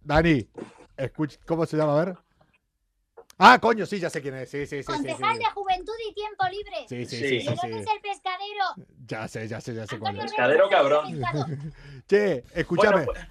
Dani, 0.00 0.48
escuch- 0.96 1.38
¿cómo 1.46 1.66
se 1.66 1.76
llama? 1.76 2.00
A 2.00 2.04
ver. 2.04 2.16
Ah, 3.38 3.58
coño, 3.58 3.86
sí, 3.86 3.98
ya 3.98 4.08
sé 4.10 4.20
quién 4.22 4.34
es. 4.36 4.50
Sí, 4.50 4.66
sí, 4.66 4.76
sí, 4.76 4.82
sí, 4.82 4.86
Concejal 4.92 5.36
sí. 5.36 5.38
de 5.38 5.50
Juventud 5.50 5.92
y 6.08 6.14
Tiempo 6.14 6.44
Libre. 6.48 6.76
Sí, 6.88 7.04
sí, 7.06 7.16
Sí. 7.16 7.28
sí, 7.28 7.34
¿Y 7.36 7.40
sí, 7.40 7.48
de 7.48 7.54
dónde 7.56 7.76
sí. 7.76 7.80
es 7.82 7.94
el 7.94 8.00
pescadero? 8.00 8.64
Ya 9.06 9.26
sé, 9.28 9.48
ya 9.48 9.60
sé, 9.60 9.74
ya 9.74 9.86
sé 9.86 9.98
cuál 9.98 10.16
es. 10.18 10.24
Pescadero 10.24 10.68
cabrón. 10.68 11.04
Che, 12.08 12.44
escúchame. 12.54 13.04
Bueno, 13.06 13.12
pues, 13.12 13.26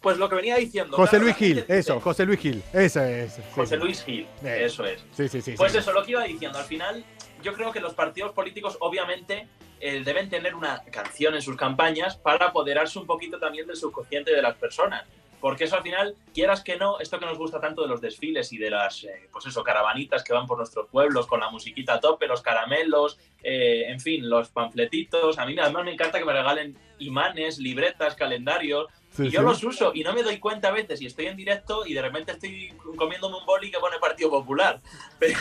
pues 0.00 0.18
lo 0.18 0.28
que 0.28 0.34
venía 0.34 0.56
diciendo. 0.56 0.96
José 0.96 1.18
Luis 1.18 1.36
Gil, 1.36 1.64
eso, 1.68 1.98
José 2.00 2.26
Luis 2.26 2.40
Gil. 2.40 2.62
Ese 2.72 3.24
es. 3.24 3.32
sí, 3.34 3.42
José. 3.54 3.76
Luis 3.78 4.02
Gil, 4.04 4.26
Eh, 4.42 4.64
eso 4.66 4.84
es. 4.84 5.02
Sí, 5.12 5.28
sí, 5.28 5.40
sí. 5.40 5.54
Pues 5.56 5.72
sí. 5.72 5.78
eso, 5.78 5.92
lo 5.92 6.04
que 6.04 6.10
iba 6.10 6.24
diciendo, 6.24 6.58
al 6.58 6.64
final 6.66 7.04
yo 7.42 7.54
creo 7.54 7.72
que 7.72 7.80
los 7.80 7.94
partidos 7.94 8.32
políticos 8.32 8.76
obviamente 8.80 9.48
eh, 9.80 10.02
deben 10.04 10.28
tener 10.28 10.54
una 10.54 10.82
canción 10.90 11.34
en 11.34 11.42
sus 11.42 11.56
campañas 11.56 12.16
para 12.16 12.46
apoderarse 12.46 12.98
un 12.98 13.06
poquito 13.06 13.38
también 13.38 13.66
del 13.66 13.76
subconsciente 13.76 14.34
de 14.34 14.42
las 14.42 14.56
personas. 14.56 15.04
Porque 15.44 15.64
eso 15.64 15.76
al 15.76 15.82
final, 15.82 16.14
quieras 16.32 16.62
que 16.64 16.78
no, 16.78 16.98
esto 17.00 17.18
que 17.18 17.26
nos 17.26 17.36
gusta 17.36 17.60
tanto 17.60 17.82
de 17.82 17.88
los 17.88 18.00
desfiles 18.00 18.50
y 18.54 18.56
de 18.56 18.70
las, 18.70 19.04
eh, 19.04 19.28
pues 19.30 19.44
eso, 19.44 19.62
caravanitas 19.62 20.24
que 20.24 20.32
van 20.32 20.46
por 20.46 20.56
nuestros 20.56 20.88
pueblos 20.88 21.26
con 21.26 21.38
la 21.38 21.50
musiquita 21.50 21.92
a 21.92 22.00
tope, 22.00 22.26
los 22.26 22.40
caramelos, 22.40 23.18
eh, 23.42 23.84
en 23.88 24.00
fin, 24.00 24.26
los 24.30 24.48
panfletitos. 24.48 25.38
A 25.38 25.44
mí 25.44 25.54
además 25.60 25.84
me 25.84 25.92
encanta 25.92 26.18
que 26.18 26.24
me 26.24 26.32
regalen 26.32 26.78
imanes, 26.98 27.58
libretas, 27.58 28.14
calendarios. 28.14 28.86
Sí, 29.10 29.24
y 29.26 29.30
yo 29.30 29.40
sí. 29.40 29.44
los 29.46 29.62
uso 29.64 29.92
y 29.94 30.02
no 30.02 30.14
me 30.14 30.22
doy 30.22 30.38
cuenta 30.38 30.68
a 30.68 30.72
veces 30.72 31.02
y 31.02 31.06
estoy 31.06 31.26
en 31.26 31.36
directo 31.36 31.84
y 31.84 31.92
de 31.92 32.00
repente 32.00 32.32
estoy 32.32 32.72
comiéndome 32.96 33.36
un 33.36 33.44
boli 33.44 33.70
que 33.70 33.78
pone 33.78 33.98
Partido 33.98 34.30
Popular. 34.30 34.80
Pero, 35.20 35.38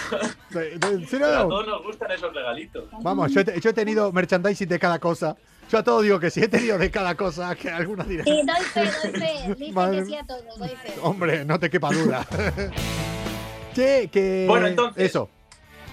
pero 1.09 1.25
a 1.25 1.47
todos 1.47 1.65
nos 1.67 1.81
gustan 1.81 2.11
esos 2.11 2.33
regalitos. 2.33 2.85
Vamos, 3.01 3.31
yo 3.31 3.43
te- 3.45 3.59
yo 3.59 3.69
he 3.69 3.73
tenido 3.73 4.11
merchandising 4.11 4.67
de 4.67 4.79
cada 4.79 4.99
cosa. 4.99 5.37
Yo 5.71 5.79
a 5.79 5.83
todo 5.83 6.01
digo 6.01 6.19
que 6.19 6.29
sí, 6.29 6.41
he 6.41 6.47
tenido 6.47 6.77
de 6.77 6.91
cada 6.91 7.15
cosa, 7.15 7.55
que 7.55 7.69
algunas 7.69 8.07
dirán. 8.07 8.25
Sí, 8.25 8.41
doy 8.45 8.63
fe, 8.63 8.83
doy 8.83 9.19
fe. 9.19 9.55
Dice 9.57 9.71
Madre- 9.73 9.99
que 9.99 10.05
sí 10.05 10.15
a 10.15 10.23
todos, 10.25 10.59
doy 10.59 10.69
fe. 10.69 10.93
Hombre, 11.01 11.45
no 11.45 11.59
te 11.59 11.69
quepa 11.69 11.89
duda. 11.91 12.27
che, 13.75 14.09
que. 14.11 14.45
Bueno, 14.47 14.67
entonces- 14.67 15.03
Eso, 15.03 15.29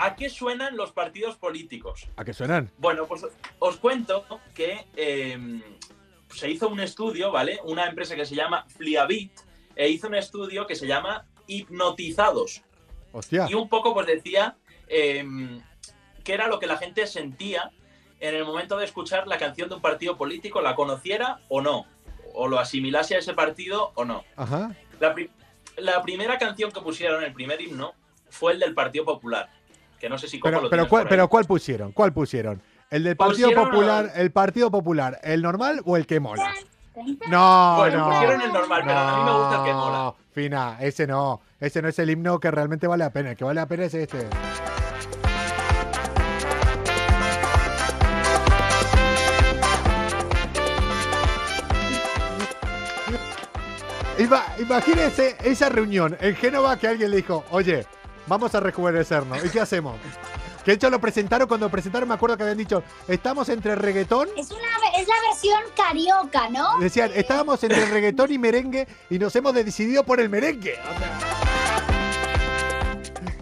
¿A 0.03 0.17
qué 0.17 0.31
suenan 0.31 0.79
los 0.79 0.93
partidos 0.93 1.37
políticos? 1.37 2.09
¿a 2.17 2.25
qué 2.25 2.33
suenan? 2.33 2.71
Bueno, 2.79 3.05
pues 3.07 3.27
os 3.59 3.77
cuento 3.77 4.25
que 4.55 4.87
eh, 4.97 5.61
se 6.35 6.49
hizo 6.51 6.69
un 6.69 6.81
estudio, 6.81 7.31
¿vale? 7.31 7.59
Una 7.65 7.87
empresa 7.87 8.17
que 8.17 8.25
se 8.25 8.35
llama 8.35 8.65
Fliabit 8.79 9.31
e 9.77 9.91
hizo 9.91 10.07
un 10.09 10.15
estudio 10.15 10.67
que 10.67 10.75
se 10.75 10.87
llama 10.87 11.27
Hipnotizados. 11.47 12.63
Hostia. 13.13 13.47
Y 13.51 13.53
un 13.55 13.69
poco 13.69 13.93
pues 13.93 14.07
decía 14.07 14.57
eh, 14.89 15.23
qué 16.25 16.33
era 16.33 16.47
lo 16.49 16.59
que 16.59 16.67
la 16.67 16.79
gente 16.79 17.07
sentía 17.07 17.71
en 18.21 18.35
el 18.35 18.45
momento 18.45 18.77
de 18.77 18.85
escuchar 18.85 19.27
la 19.27 19.39
canción 19.39 19.69
de 19.69 19.75
un 19.77 19.81
partido 19.81 20.17
político, 20.17 20.61
la 20.61 20.75
conociera 20.75 21.41
o 21.49 21.61
no, 21.61 21.87
o 22.35 22.47
lo 22.49 22.59
asimilase 22.59 23.17
a 23.17 23.19
ese 23.19 23.35
partido 23.35 23.93
o 23.95 24.05
no. 24.05 24.25
Ajá. 24.37 24.71
La, 25.01 25.15
pri- 25.15 25.31
la 25.79 26.03
primera 26.03 26.39
canción 26.39 26.71
que 26.71 26.81
pusieron, 26.81 27.25
el 27.25 27.33
primer 27.33 27.61
himno, 27.61 27.95
fue 28.29 28.53
el 28.53 28.61
del 28.61 28.75
Partido 28.75 29.05
Popular, 29.05 29.49
que 29.99 30.09
no 30.09 30.17
sé 30.19 30.29
si 30.29 30.39
Coco 30.39 30.51
Pero, 30.51 30.63
lo 30.63 30.71
pero, 30.71 30.89
¿cuál, 30.89 31.09
pero 31.09 31.29
¿cuál 31.29 31.45
pusieron? 31.47 31.93
¿Cuál 31.93 32.13
pusieron? 32.13 32.63
¿El 32.91 33.05
del 33.05 33.17
Partido 33.17 33.49
Pusieron 33.49 33.71
Popular, 33.71 34.13
el 34.17 34.31
Partido 34.33 34.71
Popular, 34.71 35.19
el 35.23 35.43
normal 35.43 35.81
o 35.85 35.97
el 35.97 36.07
que 36.07 36.21
mola? 36.21 36.53
No, 37.29 37.77
Bueno, 37.79 37.99
no. 37.99 38.11
pusieron 38.11 38.41
el 38.43 38.53
normal, 38.53 38.83
pero 38.85 38.99
a 38.99 39.17
mí 39.17 39.25
me 39.25 39.39
gusta 39.39 39.57
el 39.59 39.65
que 39.65 39.73
mola. 39.73 39.97
No, 39.99 40.17
Fina, 40.33 40.77
ese 40.81 41.07
no. 41.07 41.41
Ese 41.59 41.81
no 41.83 41.89
es 41.89 41.99
el 41.99 42.11
himno 42.11 42.39
que 42.41 42.51
realmente 42.51 42.87
vale 42.87 43.05
la 43.05 43.11
pena. 43.13 43.31
El 43.31 43.37
que 43.37 43.45
vale 43.45 43.61
la 43.61 43.67
pena 43.67 43.85
es 43.85 43.95
este. 43.95 44.27
Ima- 54.21 54.45
imagínense 54.59 55.37
esa 55.43 55.69
reunión 55.69 56.17
en 56.21 56.37
Génova 56.37 56.77
que 56.79 56.89
alguien 56.89 57.11
le 57.11 57.19
dijo, 57.19 57.45
oye, 57.51 57.87
vamos 58.27 58.55
a 58.55 58.61
rejuvenecernos. 58.61 59.45
¿Y 59.45 59.49
qué 59.49 59.61
hacemos? 59.61 59.97
Que 60.65 60.73
de 60.73 60.75
hecho 60.75 60.91
lo 60.91 61.01
presentaron, 61.01 61.49
cuando 61.49 61.67
lo 61.67 61.71
presentaron 61.71 62.07
me 62.09 62.15
acuerdo 62.15 62.37
que 62.37 62.43
habían 62.43 62.59
dicho, 62.59 62.83
estamos 63.09 63.49
entre 63.49 63.75
reggaetón 63.77 64.29
Es, 64.37 64.51
una, 64.51 64.69
es 64.99 65.09
la 65.09 65.15
versión 65.31 65.61
carioca, 65.75 66.51
¿no? 66.51 66.79
Decían, 66.79 67.11
estábamos 67.15 67.63
entre 67.65 67.87
reggaetón 67.87 68.31
y 68.31 68.39
merengue 68.39 68.87
y 69.09 69.19
nos 69.19 69.35
hemos 69.37 69.55
decidido 69.55 70.05
por 70.05 70.21
el 70.21 70.29
merengue. 70.29 70.75
O 70.75 70.99
sea, 70.99 71.19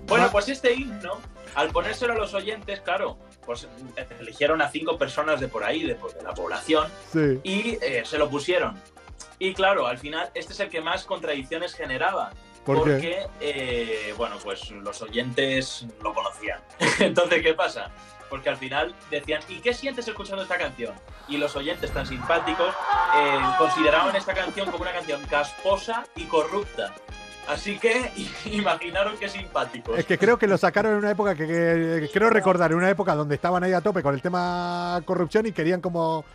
Bueno, 0.06 0.28
pues 0.30 0.48
este 0.48 0.72
himno, 0.74 1.18
al 1.56 1.70
ponérselo 1.70 2.12
a 2.12 2.16
los 2.16 2.32
oyentes, 2.34 2.80
claro, 2.82 3.18
pues 3.44 3.66
eligieron 4.20 4.62
a 4.62 4.70
cinco 4.70 4.96
personas 4.96 5.40
de 5.40 5.48
por 5.48 5.64
ahí, 5.64 5.82
de, 5.82 5.94
de 5.94 6.22
la 6.22 6.34
población, 6.34 6.86
sí. 7.12 7.40
y 7.42 7.78
eh, 7.82 8.04
se 8.06 8.16
lo 8.16 8.30
pusieron. 8.30 8.80
Y 9.38 9.54
claro, 9.54 9.86
al 9.86 9.98
final 9.98 10.30
este 10.34 10.52
es 10.52 10.60
el 10.60 10.68
que 10.68 10.80
más 10.80 11.04
contradicciones 11.04 11.74
generaba. 11.74 12.30
¿Por 12.64 12.84
qué? 12.84 12.90
porque, 12.92 13.26
eh, 13.40 14.14
bueno, 14.18 14.36
pues 14.42 14.70
los 14.70 15.00
oyentes 15.00 15.86
lo 16.02 16.12
conocían. 16.12 16.60
Entonces, 16.98 17.42
¿qué 17.42 17.54
pasa? 17.54 17.90
Porque 18.28 18.50
al 18.50 18.58
final 18.58 18.94
decían, 19.10 19.40
¿y 19.48 19.60
qué 19.60 19.72
sientes 19.72 20.06
escuchando 20.06 20.42
esta 20.42 20.58
canción? 20.58 20.94
Y 21.28 21.38
los 21.38 21.56
oyentes 21.56 21.90
tan 21.92 22.04
simpáticos 22.06 22.74
eh, 23.16 23.38
consideraban 23.56 24.14
esta 24.16 24.34
canción 24.34 24.70
como 24.70 24.82
una 24.82 24.92
canción 24.92 25.22
casposa 25.30 26.04
y 26.14 26.24
corrupta. 26.24 26.94
Así 27.48 27.78
que 27.78 28.10
imaginaron 28.44 29.16
qué 29.16 29.30
simpáticos. 29.30 29.98
Es 29.98 30.04
que 30.04 30.18
creo 30.18 30.38
que 30.38 30.46
lo 30.46 30.58
sacaron 30.58 30.92
en 30.92 30.98
una 30.98 31.10
época 31.12 31.34
que, 31.34 31.46
que- 31.46 32.10
creo 32.12 32.28
recordar, 32.28 32.70
en 32.72 32.76
una 32.76 32.90
época 32.90 33.14
donde 33.14 33.34
estaban 33.36 33.64
ahí 33.64 33.72
a 33.72 33.80
tope 33.80 34.02
con 34.02 34.14
el 34.14 34.20
tema 34.20 35.00
corrupción 35.06 35.46
y 35.46 35.52
querían 35.52 35.80
como 35.80 36.26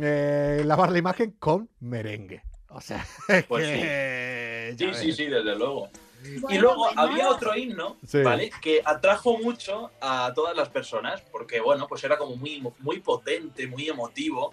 eh, 0.00 0.62
lavar 0.64 0.90
la 0.92 0.98
imagen 0.98 1.32
con 1.38 1.68
merengue. 1.80 2.42
O 2.68 2.80
sea, 2.80 3.04
es 3.28 3.44
Pues 3.46 3.66
que, 3.66 4.74
Sí, 4.78 4.84
sí, 4.94 5.06
ves. 5.06 5.16
sí, 5.16 5.26
desde 5.26 5.56
luego. 5.56 5.88
y 6.50 6.58
luego 6.58 6.76
bueno. 6.86 7.00
había 7.00 7.28
otro 7.30 7.54
himno, 7.56 7.96
Sí. 8.06 8.22
¿vale? 8.22 8.50
Que 8.60 8.82
atrajo 8.84 9.38
mucho 9.38 9.90
a 10.00 10.32
todas 10.34 10.56
las 10.56 10.68
personas, 10.68 11.22
porque, 11.32 11.60
bueno, 11.60 11.86
pues 11.88 12.02
era 12.04 12.18
como 12.18 12.36
muy, 12.36 12.62
muy 12.80 13.00
potente, 13.00 13.66
muy 13.66 13.88
emotivo. 13.88 14.52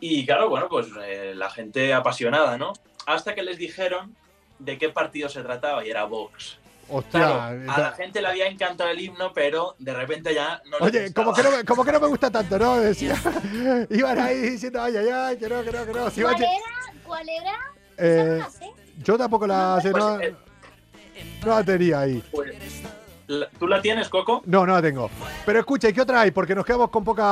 Y 0.00 0.24
claro, 0.24 0.48
bueno, 0.48 0.68
pues 0.68 0.86
eh, 1.02 1.32
la 1.34 1.50
gente 1.50 1.92
apasionada, 1.92 2.56
¿no? 2.56 2.72
Hasta 3.06 3.34
que 3.34 3.42
les 3.42 3.58
dijeron 3.58 4.14
de 4.60 4.78
qué 4.78 4.88
partido 4.90 5.28
se 5.28 5.42
trataba 5.42 5.84
y 5.84 5.90
era 5.90 6.04
Vox. 6.04 6.58
Hostia. 6.90 7.20
Claro, 7.20 7.72
a 7.72 7.78
la 7.78 7.92
gente 7.92 8.22
le 8.22 8.28
había 8.28 8.46
encantado 8.46 8.90
el 8.90 9.00
himno, 9.00 9.32
pero 9.32 9.74
de 9.78 9.92
repente 9.92 10.32
ya 10.34 10.62
no 10.70 10.78
Oye, 10.80 11.12
como 11.12 11.34
que, 11.34 11.42
no 11.42 11.50
me, 11.50 11.64
como 11.64 11.84
que 11.84 11.92
no 11.92 12.00
me 12.00 12.06
gusta 12.06 12.30
tanto, 12.30 12.58
¿no? 12.58 12.76
Decía, 12.80 13.14
iban 13.90 14.18
ahí 14.18 14.38
diciendo, 14.38 14.82
ay, 14.82 14.96
ay, 14.96 15.08
ay, 15.08 15.36
que 15.36 15.48
no, 15.48 15.62
que 15.62 15.72
no, 15.72 15.86
que 15.86 15.92
no. 15.92 16.10
Si 16.10 16.22
¿Cuál 16.22 16.36
era? 16.40 16.50
¿Cuál 17.04 17.28
era? 17.28 17.58
eh, 17.98 18.42
yo 19.02 19.18
tampoco 19.18 19.46
la 19.46 19.80
sé, 19.82 19.90
Pues, 19.90 20.02
no, 20.02 20.20
eh, 20.20 20.34
no 21.44 21.50
la 21.50 21.64
tenía 21.64 22.00
ahí. 22.00 22.22
pues, 22.30 22.54
¿Tú 23.58 23.68
la 23.68 23.82
tienes, 23.82 24.08
Coco? 24.08 24.42
No, 24.46 24.64
no 24.64 24.72
la 24.72 24.80
tengo. 24.80 25.10
Pero 25.44 25.58
escuche, 25.58 25.92
¿qué 25.92 26.00
otra 26.00 26.22
hay? 26.22 26.30
Porque 26.30 26.54
nos 26.54 26.64
quedamos 26.64 26.88
con 26.88 27.04
poca. 27.04 27.24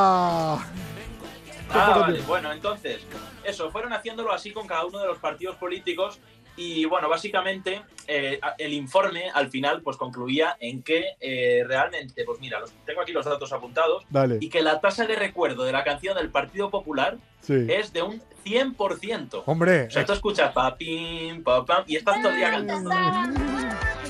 Ah, 1.71 1.99
vale. 1.99 2.21
Bueno, 2.23 2.53
entonces, 2.53 3.01
eso, 3.45 3.71
fueron 3.71 3.93
haciéndolo 3.95 4.31
así 4.33 4.53
con 4.53 4.67
cada 4.67 4.85
uno 4.85 4.99
de 4.99 5.07
los 5.07 5.19
partidos 5.19 5.57
políticos 5.57 6.21
y, 6.57 6.85
bueno, 6.87 7.09
básicamente 7.09 7.83
eh, 8.07 8.41
el 8.59 8.73
informe 8.73 9.31
al 9.35 9.51
final 9.51 9.83
pues 9.83 9.97
concluía 9.97 10.57
en 10.61 10.83
que 10.83 11.05
eh, 11.21 11.65
realmente, 11.67 12.25
pues 12.25 12.41
mira, 12.41 12.61
los, 12.61 12.73
tengo 12.85 13.01
aquí 13.03 13.13
los 13.13 13.25
datos 13.25 13.53
apuntados 13.53 14.05
Dale. 14.11 14.39
y 14.41 14.49
que 14.49 14.63
la 14.63 14.81
tasa 14.81 15.07
de 15.07 15.17
recuerdo 15.17 15.65
de 15.65 15.73
la 15.73 15.85
canción 15.85 16.17
del 16.17 16.31
Partido 16.31 16.71
Popular 16.71 17.19
Sí. 17.41 17.67
es 17.69 17.93
de 17.93 18.03
un 18.03 18.21
100%. 18.45 19.43
Hombre, 19.47 19.87
O 19.87 19.91
sea, 19.91 20.05
tú 20.05 20.13
escuchas 20.15 20.53
papim, 20.53 21.45
papam 21.45 21.85
y 21.87 21.95
estás 21.97 22.21
todo 22.21 22.33
el 22.33 22.39
día 22.39 22.51
cantando. 22.51 22.91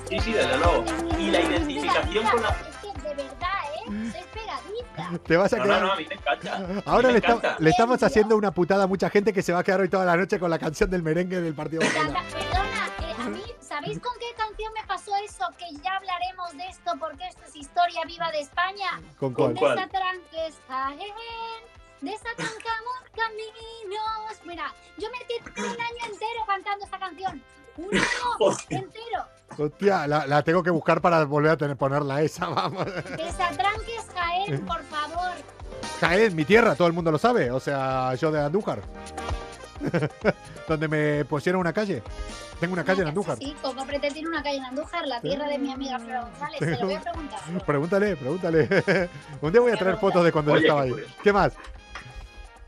Sí, 0.08 0.18
sí, 0.20 0.32
desde 0.32 0.56
luego. 0.56 0.84
Y 1.18 1.30
la 1.30 1.40
identificación 1.40 2.24
con 2.26 2.42
la... 2.42 2.56
De 3.16 3.22
verdad, 3.22 3.48
¿eh? 3.74 4.12
Soy 4.12 4.24
pegadiza. 4.32 5.18
te 5.24 5.36
vas 5.36 5.52
a 5.52 5.56
No, 5.56 5.62
quedar. 5.64 5.80
no, 5.80 5.86
no, 5.86 5.92
a 5.92 5.96
mí 5.96 6.06
me 6.08 6.14
encanta. 6.14 6.82
Ahora 6.86 7.08
me 7.08 7.12
le, 7.14 7.18
encanta. 7.18 7.56
le 7.58 7.70
estamos 7.70 8.02
haciendo 8.02 8.36
una 8.36 8.50
putada 8.50 8.84
a 8.84 8.86
mucha 8.86 9.08
gente 9.10 9.32
que 9.32 9.42
se 9.42 9.52
va 9.52 9.60
a 9.60 9.64
quedar 9.64 9.80
hoy 9.80 9.88
toda 9.88 10.04
la 10.04 10.16
noche 10.16 10.38
con 10.38 10.50
la 10.50 10.58
canción 10.58 10.90
del 10.90 11.02
merengue 11.02 11.40
del 11.40 11.54
Partido 11.54 11.82
Popular. 11.82 12.24
Perdona, 12.32 12.86
eh, 13.00 13.14
a 13.18 13.28
mí, 13.28 13.42
¿sabéis 13.60 13.98
con 14.00 14.12
qué 14.18 14.34
canción 14.36 14.72
me 14.74 14.86
pasó 14.86 15.12
eso? 15.24 15.44
Que 15.58 15.66
ya 15.82 15.96
hablaremos 15.96 16.52
de 16.56 16.66
esto 16.68 16.92
porque 16.98 17.26
esto 17.28 17.42
es 17.46 17.56
historia 17.56 18.02
viva 18.06 18.30
de 18.32 18.40
España. 18.40 19.00
¿Con 19.18 19.32
cuál? 19.34 19.54
Desatranques, 19.54 20.54
Jaén, 20.68 20.98
desatrancamos 22.00 22.96
caminos. 23.14 24.40
Mira, 24.44 24.74
yo 24.98 25.08
me 25.10 25.24
tiré 25.26 25.62
un 25.68 25.80
año 25.80 26.04
entero 26.12 26.44
cantando 26.46 26.84
esta 26.84 26.98
canción. 26.98 27.42
Un 27.76 27.90
año 27.96 28.56
entero. 28.70 29.26
Hostia, 29.58 30.06
la, 30.06 30.26
la 30.26 30.42
tengo 30.42 30.62
que 30.62 30.70
buscar 30.70 31.00
para 31.00 31.24
volver 31.24 31.52
a 31.52 31.56
tener, 31.56 31.76
ponerla 31.76 32.22
esa, 32.22 32.48
vamos. 32.50 32.84
Desatranques, 32.86 34.06
Jaén, 34.14 34.64
por 34.66 34.82
favor. 34.84 35.32
Jaén, 36.00 36.34
mi 36.34 36.44
tierra, 36.44 36.74
todo 36.74 36.88
el 36.88 36.92
mundo 36.94 37.10
lo 37.10 37.18
sabe. 37.18 37.50
O 37.50 37.60
sea, 37.60 38.14
yo 38.14 38.30
de 38.30 38.40
Andújar. 38.40 38.80
Donde 40.68 40.88
me 40.88 41.24
pusieron 41.24 41.60
una 41.60 41.72
calle. 41.72 42.02
Tengo 42.60 42.72
una 42.72 42.84
calle 42.84 43.02
en 43.02 43.08
Andújar. 43.08 43.36
Sí, 43.38 43.54
Coco 43.60 43.84
Pretel 43.84 44.12
tiene 44.12 44.28
una 44.28 44.42
calle 44.42 44.56
en 44.56 44.64
Andújar, 44.64 45.06
la 45.06 45.20
tierra 45.20 45.46
de 45.46 45.58
mi 45.58 45.72
amiga 45.72 45.98
Flora 45.98 46.22
González. 46.22 46.58
Se 46.58 46.70
lo 46.70 46.86
voy 46.86 46.94
a 46.94 47.00
preguntar. 47.00 47.40
Pregúntale, 47.66 48.16
pregúntale. 48.16 49.10
Un 49.42 49.52
día 49.52 49.60
voy 49.60 49.72
a 49.72 49.76
traer 49.76 49.96
fotos 49.98 50.24
de 50.24 50.32
cuando 50.32 50.52
yo 50.52 50.56
Oye, 50.56 50.66
estaba 50.66 50.82
ahí. 50.82 50.94
¿Qué 51.22 51.32
más? 51.32 51.52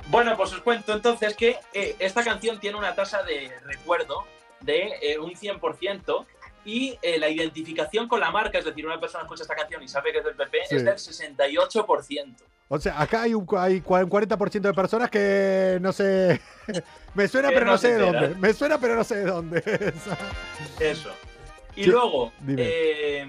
Bueno, 0.08 0.36
pues 0.36 0.52
os 0.52 0.60
cuento 0.60 0.92
entonces 0.92 1.34
que 1.34 1.58
eh, 1.72 1.96
esta 1.98 2.22
canción 2.22 2.58
tiene 2.60 2.78
una 2.78 2.94
tasa 2.94 3.22
de 3.22 3.50
recuerdo 3.64 4.24
de 4.60 4.92
eh, 5.02 5.18
un 5.18 5.32
100% 5.32 6.26
y 6.64 6.98
eh, 7.02 7.18
la 7.18 7.28
identificación 7.28 8.08
con 8.08 8.20
la 8.20 8.30
marca, 8.30 8.58
es 8.58 8.64
decir, 8.64 8.84
una 8.86 9.00
persona 9.00 9.24
escucha 9.24 9.42
esta 9.42 9.54
canción 9.54 9.82
y 9.82 9.88
sabe 9.88 10.12
que 10.12 10.18
es 10.18 10.24
del 10.24 10.34
PP, 10.34 10.58
Sí. 10.68 10.76
es 10.76 10.84
del 10.84 10.94
68%. 10.98 12.34
O 12.70 12.78
sea, 12.78 13.00
acá 13.00 13.22
hay 13.22 13.32
un, 13.34 13.46
hay 13.56 13.76
un 13.76 13.82
40% 14.10 14.60
de 14.60 14.74
personas 14.74 15.08
que 15.10 15.78
no 15.80 15.92
sé. 15.92 16.40
Me 17.14 17.26
suena, 17.26 17.48
Que 17.48 17.54
pero 17.54 17.66
no, 17.66 17.72
no 17.72 17.78
sé 17.78 17.94
de 17.94 17.98
dónde. 17.98 18.28
Me 18.36 18.52
suena, 18.52 18.78
pero 18.78 18.94
no 18.96 19.04
sé 19.04 19.16
de 19.16 19.24
dónde. 19.24 19.62
Eso. 20.80 21.10
Y 21.76 21.84
Sí, 21.84 21.90
luego, 21.90 22.32
eh, 22.46 23.26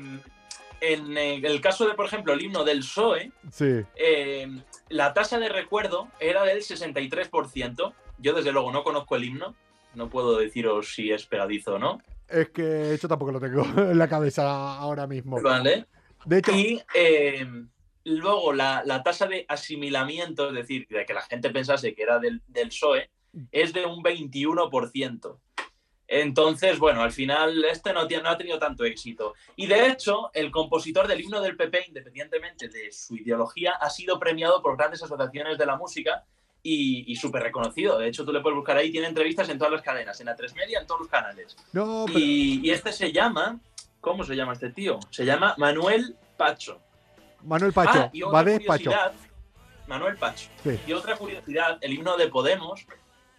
en 0.82 1.18
el 1.18 1.62
caso 1.62 1.88
de, 1.88 1.94
por 1.94 2.06
ejemplo, 2.06 2.34
el 2.34 2.42
himno 2.42 2.64
del 2.64 2.80
PSOE, 2.80 3.32
sí. 3.52 3.82
eh, 3.96 4.48
la 4.90 5.14
tasa 5.14 5.40
de 5.40 5.50
recuerdo 5.50 6.08
era 6.20 6.44
del 6.44 6.60
63%. 6.62 7.94
Yo, 8.18 8.34
desde 8.34 8.52
luego, 8.52 8.72
no 8.72 8.84
conozco 8.84 9.16
el 9.16 9.24
himno. 9.24 9.56
No 9.96 10.10
puedo 10.10 10.38
deciros 10.38 10.94
si 10.94 11.12
es 11.12 11.26
pegadizo 11.26 11.76
o 11.76 11.80
no. 11.80 12.02
Es 12.30 12.50
que 12.50 12.98
yo 13.02 13.08
tampoco 13.08 13.32
lo 13.32 13.40
tengo 13.40 13.64
en 13.92 13.98
la 13.98 14.08
cabeza 14.08 14.78
ahora 14.78 15.08
mismo. 15.08 15.42
Vale. 15.42 15.86
De 16.26 16.38
hecho, 16.40 16.52
Y 16.52 16.82
eh, 16.94 17.48
luego 18.04 18.54
la, 18.54 18.84
la 18.86 19.02
tasa 19.04 19.26
de 19.28 19.46
asimilamiento, 19.48 20.50
es 20.50 20.56
decir, 20.56 20.88
de 20.90 21.06
que 21.06 21.14
la 21.14 21.22
gente 21.22 21.50
pensase 21.50 21.94
que 21.96 22.04
era 22.04 22.20
del, 22.20 22.42
del 22.48 22.68
PSOE, 22.70 23.10
es 23.52 23.74
de 23.74 23.86
un 23.86 24.04
21%. 24.04 25.40
Entonces, 26.12 26.80
bueno, 26.80 27.04
al 27.04 27.12
final 27.12 27.64
este 27.66 27.94
no, 27.94 28.08
tiene- 28.08 28.24
no 28.24 28.30
ha 28.30 28.38
tenido 28.38 28.58
tanto 28.58 28.84
éxito. 28.84 29.36
Y 29.56 29.68
de 29.68 29.88
hecho, 29.88 30.32
el 30.34 30.50
compositor 30.50 31.08
del 31.08 31.22
himno 31.22 31.40
del 31.40 31.56
PP, 31.56 31.86
independientemente 31.90 32.68
de 32.68 32.92
su 32.92 33.16
ideología, 33.16 33.74
ha 33.80 33.90
sido 33.92 34.20
premiado 34.20 34.62
por 34.64 34.76
grandes 34.76 35.04
asociaciones 35.04 35.58
de 35.60 35.66
la 35.68 35.78
música 35.78 36.26
y, 36.64 37.12
y 37.12 37.16
súper 37.16 37.44
reconocido. 37.44 37.98
De 38.00 38.08
hecho, 38.10 38.26
tú 38.26 38.32
le 38.34 38.42
puedes 38.42 38.56
buscar 38.58 38.78
ahí, 38.78 38.92
tiene 38.92 39.08
entrevistas 39.08 39.48
en 39.50 39.58
todas 39.58 39.72
las 39.74 39.82
cadenas, 39.82 40.20
en 40.20 40.26
la 40.28 40.36
3 40.36 40.54
Media, 40.56 40.80
en 40.80 40.88
todos 40.88 41.02
los 41.02 41.10
canales. 41.10 41.56
no, 41.74 42.06
pero- 42.08 42.20
Y, 42.20 42.62
y 42.64 42.72
este 42.72 42.92
se 42.92 43.12
llama, 43.12 43.60
¿cómo 44.02 44.24
se 44.24 44.36
llama 44.36 44.54
este 44.54 44.70
tío? 44.72 45.00
Se 45.10 45.26
llama 45.26 45.56
Manuel 45.58 46.16
Pacho. 46.38 46.80
Manuel 47.44 47.72
Pacho, 47.74 48.00
Ah, 48.00 48.10
y 48.12 48.22
va 48.22 48.28
otra 48.42 48.44
de 48.44 48.60
Pacho. 48.62 48.84
curiosidad, 48.86 49.14
Manuel 49.88 50.18
Pacho. 50.18 50.50
Sí. 50.64 50.80
Y 50.88 50.94
otra 50.94 51.16
curiosidad, 51.16 51.78
el 51.82 51.94
himno 51.94 52.18
de 52.18 52.28
Podemos 52.28 52.86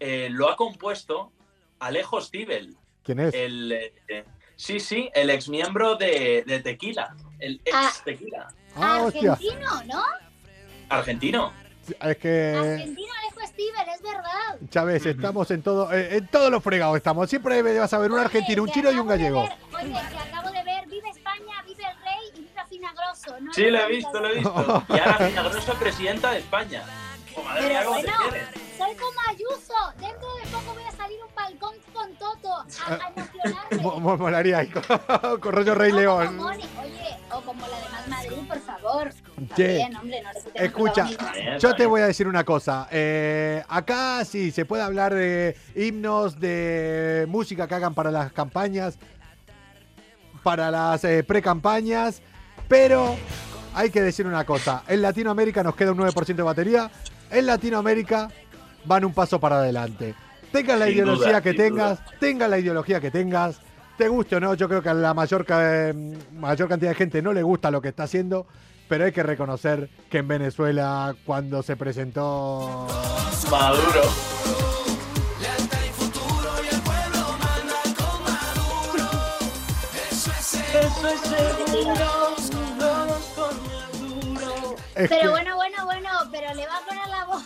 eh, 0.00 0.28
lo 0.30 0.48
ha 0.50 0.56
compuesto 0.56 1.30
Alejo 1.78 2.20
Stivel. 2.22 2.76
¿Quién 3.02 3.20
es? 3.20 3.34
El, 3.34 3.72
eh, 3.72 4.24
sí, 4.56 4.80
sí, 4.80 5.10
el 5.14 5.28
exmiembro 5.30 5.96
de, 5.96 6.42
de 6.46 6.60
Tequila. 6.60 7.14
El 7.38 7.60
ex 7.64 7.74
Ah. 7.74 7.92
Tequila. 8.04 8.48
Ah, 8.76 9.02
hostia. 9.02 9.32
Argentino, 9.32 9.82
¿no? 9.84 10.02
Argentino. 10.88 11.52
Es 12.00 12.16
que, 12.18 12.54
Argentino 12.56 13.12
Alejo 13.18 13.46
Stivel, 13.48 13.88
es 13.94 14.02
verdad. 14.02 14.58
Chávez, 14.70 15.06
estamos 15.06 15.50
en 15.50 15.62
todo, 15.62 15.92
eh, 15.92 16.16
en 16.16 16.26
todos 16.28 16.50
los 16.50 16.62
fregados 16.62 16.96
estamos. 16.96 17.28
Siempre 17.28 17.62
vas 17.78 17.92
a 17.92 17.98
ver 17.98 18.10
un 18.12 18.18
argentino, 18.18 18.62
un 18.62 18.70
chino 18.70 18.90
y 18.92 18.96
un 18.98 19.06
gallego. 19.08 19.42
ver- 19.42 19.52
Oye, 19.82 19.92
que 20.10 20.18
acabo 20.18 20.50
de 20.50 20.62
ver, 20.64 20.86
vive 20.88 21.08
España, 21.08 21.62
vive 21.66 21.82
el 21.84 21.96
rey 22.04 22.28
y 22.34 22.40
vive 22.40 22.50
Finagroso. 22.68 23.40
¿no? 23.40 23.52
Sí, 23.52 23.70
lo 23.70 23.78
he 23.80 23.88
visto, 23.88 24.20
lo 24.20 24.28
he 24.28 24.34
visto. 24.34 24.84
Y 24.88 24.98
ahora 24.98 25.14
Finagroso, 25.26 25.74
presidenta 25.74 26.30
de 26.32 26.38
España. 26.38 26.82
Oh, 27.36 27.42
madre 27.44 27.68
mía, 27.68 27.78
Pero 27.78 27.90
cómo 27.90 28.00
bueno, 28.00 28.12
te 28.30 28.58
soy 28.78 28.94
como 28.96 29.20
Ayuso. 29.28 29.74
Dentro 30.00 30.34
de 30.36 30.42
poco 30.50 30.74
voy 30.74 30.82
a 30.82 30.90
salir 30.92 31.18
un 31.26 31.34
balcón 31.34 31.74
con 31.92 32.14
Toto 32.16 32.52
a, 32.54 32.64
a 32.94 33.12
emocionarme. 33.16 33.76
Mo- 33.82 34.00
mo- 34.00 34.16
Molaría 34.16 34.58
ahí 34.58 34.68
con, 34.68 34.82
con 35.40 35.52
rollo 35.52 35.74
Rey 35.76 35.90
O 35.92 35.94
como 35.94 36.00
León. 36.20 36.36
Moni, 36.36 36.64
Oye, 36.82 37.16
o 37.32 37.40
como 37.42 37.66
la 37.68 37.76
de 37.80 37.88
Más 37.88 38.08
Madrid, 38.08 38.36
por 38.48 38.60
favor. 38.60 39.12
Che, 39.54 39.78
También, 39.78 39.96
hombre, 39.96 40.22
no 40.22 40.28
necesitamos 40.28 40.62
Escucha, 40.62 41.58
yo 41.58 41.74
te 41.74 41.86
voy 41.86 42.02
a 42.02 42.06
decir 42.06 42.28
una 42.28 42.44
cosa. 42.44 42.88
Eh, 42.90 43.62
acá 43.68 44.24
sí 44.24 44.50
se 44.50 44.64
puede 44.64 44.82
hablar 44.82 45.14
de 45.14 45.56
himnos, 45.74 46.38
de 46.38 47.26
música 47.28 47.66
que 47.66 47.74
hagan 47.74 47.94
para 47.94 48.10
las 48.10 48.32
campañas, 48.32 48.98
para 50.42 50.70
las 50.70 51.04
eh, 51.04 51.24
pre-campañas, 51.24 52.20
pero 52.68 53.16
hay 53.74 53.90
que 53.90 54.02
decir 54.02 54.26
una 54.26 54.44
cosa. 54.44 54.82
En 54.88 55.02
Latinoamérica 55.02 55.62
nos 55.62 55.74
queda 55.74 55.92
un 55.92 55.98
9% 55.98 56.34
de 56.34 56.42
batería. 56.42 56.90
En 57.30 57.46
Latinoamérica 57.46 58.28
van 58.84 59.04
un 59.04 59.14
paso 59.14 59.40
para 59.40 59.56
adelante. 59.58 60.14
Tengas 60.52 60.78
la 60.78 60.86
Sin 60.86 60.94
ideología 60.94 61.28
duda, 61.28 61.40
que 61.42 61.54
tengas, 61.54 62.00
tengas 62.18 62.50
la 62.50 62.58
ideología 62.58 63.00
que 63.00 63.10
tengas, 63.10 63.60
te 63.96 64.08
guste 64.08 64.36
o 64.36 64.40
no, 64.40 64.54
yo 64.54 64.68
creo 64.68 64.82
que 64.82 64.88
a 64.88 64.94
la 64.94 65.14
mayor, 65.14 65.46
mayor 66.32 66.68
cantidad 66.68 66.90
de 66.90 66.96
gente 66.96 67.22
no 67.22 67.32
le 67.32 67.42
gusta 67.42 67.70
lo 67.70 67.80
que 67.80 67.88
está 67.88 68.04
haciendo, 68.04 68.46
pero 68.90 69.04
hay 69.04 69.12
que 69.12 69.22
reconocer 69.22 69.88
que 70.10 70.18
en 70.18 70.26
Venezuela 70.26 71.14
cuando 71.24 71.62
se 71.62 71.76
presentó... 71.76 72.88
Maduro. 73.48 74.02
Es 84.96 85.08
Pero 85.08 85.30
bueno, 85.30 85.54
bueno, 85.54 85.84
bueno, 85.84 86.10
pero 86.32 86.52
le 86.54 86.66
va 86.66 86.76
a 86.76 86.80
poner 86.84 87.06
la 87.06 87.24
voz. 87.26 87.44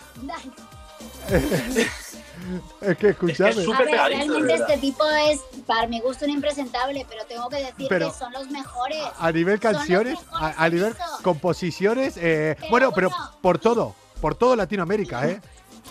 Es 2.80 2.96
que 2.98 3.08
escuchame. 3.10 3.50
A 3.50 3.78
ver, 3.84 3.88
realmente 4.18 4.54
este 4.54 4.78
tipo 4.78 5.04
es, 5.30 5.40
para 5.66 5.86
mi 5.86 6.00
gusto, 6.00 6.24
un 6.24 6.30
impresentable, 6.32 7.06
pero 7.08 7.24
tengo 7.26 7.48
que 7.48 7.56
decir 7.56 7.86
Pero- 7.88 8.12
que 8.12 8.18
son 8.18 8.32
los 8.32 8.48
mejores. 8.50 9.02
A 9.18 9.32
nivel 9.32 9.58
canciones, 9.60 10.18
a, 10.32 10.64
a 10.64 10.68
nivel 10.68 10.94
composiciones, 11.22 12.16
eh, 12.16 12.56
Pero 12.58 12.70
bueno, 12.70 12.92
pero 12.92 13.10
bueno. 13.10 13.30
por 13.40 13.58
todo, 13.58 13.94
por 14.20 14.34
todo 14.34 14.56
Latinoamérica, 14.56 15.26
¿eh? 15.28 15.40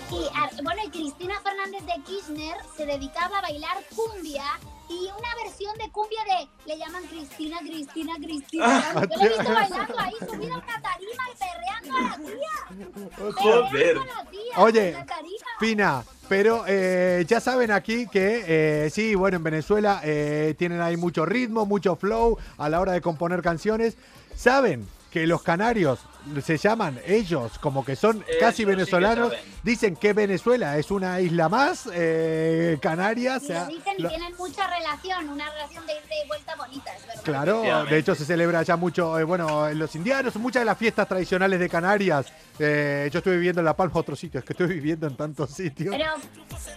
Y, 0.09 0.63
bueno, 0.63 0.81
y 0.85 0.89
Cristina 0.89 1.35
Fernández 1.41 1.83
de 1.85 2.01
Kirchner 2.03 2.55
se 2.75 2.85
dedicaba 2.85 3.39
a 3.39 3.41
bailar 3.41 3.77
cumbia 3.95 4.43
y 4.89 5.09
una 5.17 5.35
versión 5.43 5.77
de 5.77 5.89
cumbia 5.91 6.19
de 6.25 6.47
le 6.65 6.77
llaman 6.77 7.03
Cristina, 7.07 7.59
Cristina, 7.59 8.13
Cristina. 8.21 8.65
Ah, 8.95 9.05
Yo 9.09 9.17
la 9.17 9.25
he 9.25 9.29
visto 9.29 9.53
bailando 9.53 9.99
ahí, 9.99 10.13
subida 10.29 10.53
a 10.53 10.57
una 10.57 10.81
tarima 10.81 11.23
y 11.31 11.37
perreando 11.39 11.97
a 11.97 12.01
la 12.01 12.17
tía. 12.17 13.33
Joder. 13.33 13.71
Perreando 13.71 14.01
a 14.01 14.23
la 14.23 14.29
tía 14.29 14.41
Oye, 14.57 14.87
en 14.89 14.93
la 14.93 15.05
tarima. 15.05 15.45
Fina, 15.59 16.03
pero 16.27 16.63
eh, 16.67 17.25
ya 17.27 17.39
saben 17.39 17.71
aquí 17.71 18.07
que 18.07 18.43
eh, 18.47 18.89
sí, 18.89 19.15
bueno, 19.15 19.37
en 19.37 19.43
Venezuela 19.43 20.01
eh, 20.03 20.55
tienen 20.57 20.81
ahí 20.81 20.97
mucho 20.97 21.25
ritmo, 21.25 21.65
mucho 21.65 21.95
flow 21.95 22.37
a 22.57 22.69
la 22.69 22.79
hora 22.79 22.91
de 22.93 23.01
componer 23.01 23.41
canciones. 23.41 23.97
Saben 24.35 24.87
que 25.11 25.27
los 25.27 25.43
canarios 25.43 25.99
se 26.43 26.57
llaman 26.57 26.99
ellos 27.05 27.57
como 27.59 27.83
que 27.83 27.95
son 27.95 28.23
Eso 28.27 28.39
casi 28.39 28.57
sí 28.57 28.63
que 28.63 28.69
venezolanos. 28.71 29.33
Dicen 29.63 29.95
que 29.95 30.13
Venezuela 30.13 30.77
es 30.77 30.91
una 30.91 31.19
isla 31.21 31.47
más, 31.49 31.89
eh, 31.93 32.77
Canarias. 32.81 33.43
Y 33.43 33.47
se 33.47 33.53
lo 33.53 33.59
ha- 33.59 33.65
dicen 33.67 33.93
y 33.97 34.01
lo- 34.01 34.09
tienen 34.09 34.35
mucha 34.37 34.67
relación, 34.67 35.29
una 35.29 35.49
relación 35.51 35.85
de 35.85 35.93
ida 35.93 36.01
y 36.23 36.27
vuelta 36.27 36.55
bonita, 36.55 36.95
es 36.95 37.07
verdad. 37.07 37.23
Claro, 37.23 37.85
de 37.85 37.97
hecho 37.97 38.15
se 38.15 38.25
celebra 38.25 38.61
ya 38.63 38.75
mucho, 38.75 39.17
eh, 39.19 39.23
bueno, 39.23 39.67
en 39.67 39.79
los 39.79 39.95
indianos, 39.95 40.35
muchas 40.35 40.61
de 40.61 40.65
las 40.65 40.77
fiestas 40.77 41.07
tradicionales 41.07 41.59
de 41.59 41.69
Canarias. 41.69 42.25
Eh, 42.59 43.09
yo 43.11 43.19
estuve 43.19 43.35
viviendo 43.35 43.61
en 43.61 43.65
La 43.65 43.75
Palma, 43.75 43.93
otro 43.95 44.15
sitio, 44.15 44.39
es 44.39 44.45
que 44.45 44.53
estoy 44.53 44.67
viviendo 44.67 45.07
en 45.07 45.15
tantos 45.15 45.49
sitios. 45.51 45.95
Pero, 45.95 46.11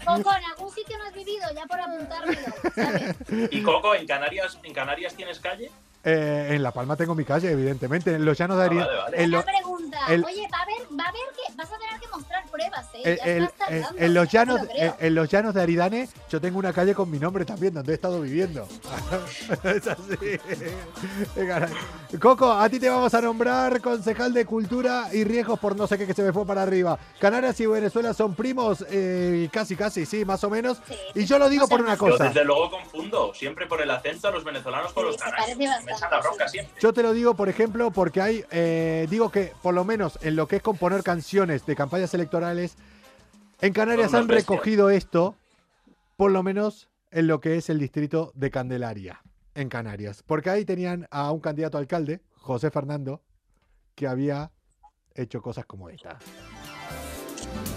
Coco, 0.05 0.31
en 0.37 0.45
algún 0.45 0.73
sitio 0.75 0.97
no 0.99 1.05
has 1.05 1.15
vivido, 1.15 1.43
ya 1.55 1.67
por 1.67 1.81
apuntármelo, 1.81 2.41
¿sabes? 2.75 3.17
Y 3.53 3.63
Coco, 3.63 3.95
¿en 3.95 4.07
Canarias, 4.07 4.59
¿en 4.63 4.73
Canarias 4.73 5.15
tienes 5.15 5.41
calle? 5.41 5.71
Eh, 6.09 6.55
en 6.55 6.63
La 6.63 6.71
Palma 6.71 6.95
tengo 6.97 7.17
mi 7.17 7.25
calle, 7.25 7.51
evidentemente. 7.51 8.15
En 8.15 8.25
los 8.25 8.39
llanos 8.39 8.57
de 8.59 8.63
Ah, 8.63 8.67
Ari- 8.67 8.77
vale, 8.79 8.97
vale. 8.97 9.27
lo- 9.27 9.39
Una 9.39 9.47
pregunta, 9.47 9.99
el- 10.09 10.25
oye, 10.25 10.47
va 10.53 10.59
a 10.59 10.63
haber, 10.63 10.77
va 10.99 11.05
a 11.05 11.09
haber 11.09 11.21
que, 11.35 11.53
vas 11.57 11.67
a 11.73 11.79
tener 11.79 11.99
que 12.01 12.07
mostrar 12.15 12.36
pruebas, 12.57 12.87
¿eh? 12.95 13.01
en, 13.05 13.17
ya 13.17 13.25
en- 13.37 13.43
estás 13.45 13.71
en- 13.71 13.81
tardando, 13.83 14.05
en 14.05 14.15
los 14.15 14.29
ya 14.29 14.31
te 14.45 14.47
llanos, 14.53 14.61
lo 14.69 14.97
en, 15.07 15.15
los 15.15 15.29
llanos 15.29 15.55
de 15.55 15.63
Aridane, 15.63 16.09
yo 16.31 16.41
tengo 16.41 16.59
una 16.59 16.73
calle 16.73 16.95
con 16.95 17.11
mi 17.11 17.19
nombre 17.19 17.45
también, 17.45 17.75
donde 17.75 17.93
he 17.93 17.95
estado 17.95 18.21
viviendo. 18.21 18.67
es 19.65 19.87
así. 19.87 20.17
Eh. 20.23 20.73
Coco, 22.21 22.51
a 22.53 22.69
ti 22.69 22.79
te 22.79 22.89
vamos 22.89 23.13
a 23.15 23.21
nombrar 23.21 23.81
concejal 23.81 24.33
de 24.33 24.45
Cultura 24.47 25.09
y 25.13 25.25
Riesgos 25.25 25.59
por 25.59 25.77
no 25.77 25.87
sé 25.87 25.99
qué 25.99 26.07
que 26.07 26.15
se 26.15 26.23
me 26.23 26.33
fue 26.33 26.47
para 26.47 26.63
arriba. 26.63 26.99
Canarias 27.21 27.59
y 27.61 27.67
Venezuela 27.67 28.15
son 28.15 28.35
primos, 28.35 28.85
eh, 28.91 29.49
casi, 29.53 29.77
casi, 29.77 30.07
sí, 30.07 30.25
más 30.25 30.43
o 30.45 30.51
menos. 30.51 30.79
y 31.15 31.25
yo 31.25 31.39
lo 31.39 31.49
digo 31.49 31.69
por 31.69 31.81
una 31.81 31.95
Yo 31.95 31.99
cosa. 31.99 32.25
desde 32.25 32.45
luego 32.45 32.71
confundo 32.71 33.33
siempre 33.35 33.67
por 33.67 33.81
el 33.83 33.91
acento 33.91 34.29
a 34.29 34.31
los 34.31 34.45
venezolanos 34.45 34.93
con 34.93 35.05
los 35.07 35.17
canarios. 35.17 35.41
parece 35.41 35.59
Me 35.59 35.67
bastante, 35.69 35.93
echan 35.93 36.11
la 36.11 36.21
bronca 36.21 36.49
siempre. 36.49 36.75
Yo 36.81 36.93
te 36.93 37.03
lo 37.03 37.13
digo, 37.13 37.35
por 37.35 37.49
ejemplo, 37.49 37.91
porque 37.91 38.21
hay, 38.21 38.45
eh, 38.51 39.07
digo 39.11 39.31
que 39.31 39.53
por 39.63 39.75
lo 39.75 39.85
menos 39.85 40.19
en 40.23 40.37
lo 40.37 40.47
que 40.47 40.57
es 40.57 40.63
componer 40.63 41.03
canciones 41.03 41.67
de 41.67 41.77
campañas 41.77 42.13
electorales, 42.15 42.37
en 43.61 43.73
Canarias 43.73 44.15
han 44.15 44.29
recogido 44.29 44.91
esto, 44.91 45.35
por 46.17 46.31
lo 46.31 46.43
menos 46.43 46.89
en 47.11 47.27
lo 47.27 47.41
que 47.41 47.57
es 47.57 47.71
el 47.71 47.79
distrito 47.79 48.33
de 48.35 48.51
Candelaria, 48.51 49.23
en 49.55 49.69
Canarias. 49.69 50.23
Porque 50.25 50.51
ahí 50.51 50.65
tenían 50.65 51.07
a 51.11 51.31
un 51.33 51.41
candidato 51.41 51.79
a 51.79 51.81
alcalde, 51.81 52.21
José 52.35 52.71
Fernando, 52.71 53.23
que 53.95 54.07
había 54.07 54.53
hecho 55.15 55.41
cosas 55.41 55.65
como 55.67 55.89
esta. 55.89 56.19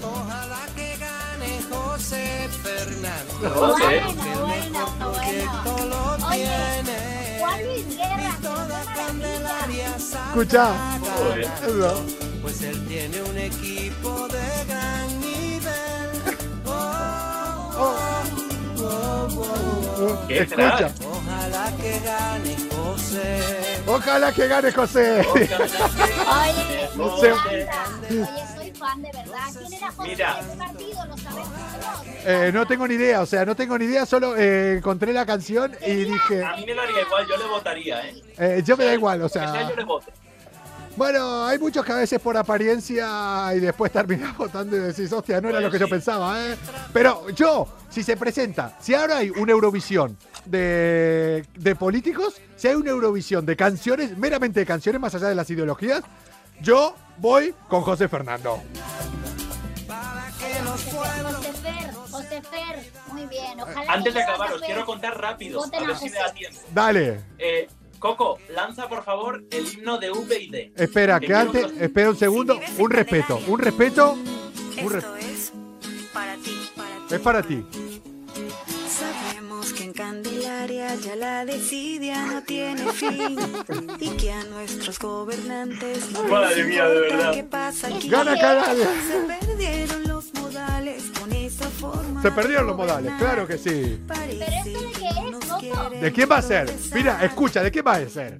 Ojalá 0.03 0.65
que 0.75 0.97
gane 0.97 1.61
José. 1.69 2.47
Bueno, 2.63 3.75
que 3.75 3.97
el 3.97 5.47
bueno, 5.47 6.27
Oye. 6.27 6.47
Juan 7.39 7.65
Luis 7.65 7.97
Guerra, 7.97 8.37
Y 8.37 8.41
toda 8.41 8.83
Candelaria 8.95 9.95
Escucha. 9.95 10.99
Pues 12.41 12.61
él 12.61 12.85
tiene 12.87 13.21
un 13.21 13.37
equipo 13.37 14.27
de 14.29 14.65
gran 14.67 15.19
nivel. 15.19 16.09
Oh, 16.65 16.71
oh, 17.75 17.97
oh, 18.77 19.27
oh, 19.37 20.03
oh. 20.03 20.27
¿Qué 20.27 20.39
Escucha. 20.39 20.91
Ojalá 21.03 21.71
que 21.81 21.99
gane 21.99 22.55
José. 22.71 23.39
Ojalá 23.85 24.31
que 24.31 24.47
gane 24.47 24.71
José. 24.71 25.25
Oye, 25.35 25.49
Se- 27.19 27.33
me 27.49 27.61
encanta. 27.61 28.07
Oye, 28.09 28.25
soy 28.55 28.71
fan 28.71 29.01
de 29.01 29.11
verdad. 29.11 29.37
¿Quién 29.59 29.73
era 29.73 29.91
José 29.91 30.09
Mira. 30.09 30.39
en 30.39 30.45
ese 30.47 30.57
partido? 30.57 31.05
¿Lo 31.05 31.17
sabes 31.17 31.45
todos? 31.45 32.05
Eh, 32.25 32.51
no 32.53 32.65
tengo 32.67 32.87
ni 32.87 32.95
idea, 32.95 33.21
o 33.21 33.25
sea, 33.25 33.45
no 33.45 33.55
tengo 33.55 33.77
ni 33.77 33.85
idea, 33.85 34.05
solo 34.05 34.35
eh, 34.37 34.75
encontré 34.77 35.11
la 35.13 35.25
canción 35.25 35.75
y 35.85 35.93
dije, 36.05 36.43
A 36.43 36.55
mí 36.57 36.65
me 36.65 36.73
daría 36.75 37.01
igual, 37.01 37.25
yo 37.27 37.37
le 37.37 37.45
votaría, 37.45 38.07
¿eh? 38.07 38.23
eh, 38.37 38.61
yo 38.65 38.75
me 38.77 38.85
da 38.85 38.93
igual, 38.93 39.21
o 39.21 39.27
Que 39.27 39.33
sea, 39.33 39.51
sea, 39.51 39.69
yo 39.69 39.75
le 39.75 39.83
voto. 39.85 40.11
Bueno, 40.99 41.45
hay 41.45 41.57
muchos 41.57 41.85
que 41.85 41.93
a 41.93 41.95
veces 41.95 42.19
por 42.19 42.35
apariencia 42.35 43.55
y 43.55 43.61
después 43.61 43.89
terminas 43.89 44.35
votando 44.37 44.75
y 44.75 44.79
decís, 44.79 45.11
hostia, 45.13 45.39
no 45.39 45.47
era 45.47 45.61
lo 45.61 45.71
que 45.71 45.79
yo 45.79 45.87
pensaba, 45.87 46.45
¿eh? 46.45 46.57
Pero 46.91 47.29
yo, 47.29 47.69
si 47.89 48.03
se 48.03 48.17
presenta, 48.17 48.75
si 48.81 48.93
ahora 48.93 49.19
hay 49.19 49.29
una 49.29 49.53
Eurovisión 49.53 50.17
de, 50.43 51.45
de 51.55 51.75
políticos, 51.75 52.41
si 52.57 52.67
hay 52.67 52.75
una 52.75 52.89
Eurovisión 52.89 53.45
de 53.45 53.55
canciones, 53.55 54.17
meramente 54.17 54.59
de 54.59 54.65
canciones, 54.65 54.99
más 54.99 55.15
allá 55.15 55.29
de 55.29 55.35
las 55.35 55.49
ideologías, 55.49 56.03
yo 56.59 56.93
voy 57.17 57.55
con 57.69 57.81
José 57.81 58.09
Fernando. 58.09 58.61
José 60.49 61.53
Fer, 61.53 61.93
José 61.93 62.41
Fer. 62.41 62.91
Muy 63.13 63.25
bien. 63.27 63.61
Ojalá 63.61 63.93
Antes 63.93 64.13
de 64.13 64.21
acabar, 64.21 64.51
os 64.51 64.61
quiero 64.61 64.85
contar 64.85 65.17
rápido, 65.17 65.63
a 65.63 65.69
ver 65.69 65.95
si 65.95 66.09
me 66.09 66.17
da 66.17 66.33
tiempo. 66.33 66.59
Dale. 66.73 67.21
Eh, 67.37 67.69
Coco, 67.99 68.39
lanza 68.49 68.87
por 68.87 69.03
favor 69.03 69.43
el 69.51 69.67
himno 69.73 69.97
de 69.97 70.09
VID. 70.11 70.71
Espera, 70.75 71.19
que 71.19 71.25
quiero 71.27 71.41
antes, 71.41 71.65
otros- 71.65 71.81
espera 71.81 72.09
un 72.09 72.15
segundo, 72.17 72.59
un 72.77 72.89
respeto, 72.89 73.41
un 73.47 73.59
respeto, 73.59 74.17
un 74.81 74.89
re- 74.91 74.99
es 75.19 75.51
para 76.13 76.35
ti, 76.37 76.57
para 76.75 76.95
ti. 77.07 77.15
es 77.15 77.19
para 77.21 77.43
ti. 77.43 77.65
Sabemos 78.87 79.73
que 79.73 79.83
en 79.83 79.93
Candelaria 79.93 80.95
ya 80.95 81.15
la 81.15 81.45
desidia 81.45 82.25
no 82.25 82.41
tiene 82.43 82.91
fin 82.93 83.37
y 83.99 84.09
que 84.11 84.31
a 84.31 84.43
nuestros 84.45 84.97
gobernantes 84.99 86.11
no 86.11 86.23
Madre 86.23 86.63
mía, 86.65 86.87
de 86.87 86.99
verdad. 87.01 87.33
qué 87.33 87.43
pasa 87.43 87.87
aquí. 87.87 88.09
Gana 88.09 88.35
Canaria. 88.39 88.87
Se 89.07 89.19
perdieron 89.45 90.08
modales 90.53 91.03
con 91.19 91.31
esa 91.31 91.69
forma. 91.69 92.21
Se 92.21 92.31
perdieron 92.31 92.67
los 92.67 92.75
modales, 92.77 93.13
claro 93.19 93.47
que 93.47 93.57
sí. 93.57 94.01
¿Pero 94.07 94.23
esto 94.23 94.79
de 94.81 94.91
qué 95.59 95.71
es? 95.95 96.01
¿De 96.01 96.11
quién 96.11 96.29
va 96.31 96.37
a 96.37 96.41
ser? 96.41 96.73
Mira, 96.93 97.23
escucha, 97.23 97.61
¿de 97.63 97.71
quién 97.71 97.85
va 97.85 97.93
a 97.93 98.09
ser? 98.09 98.39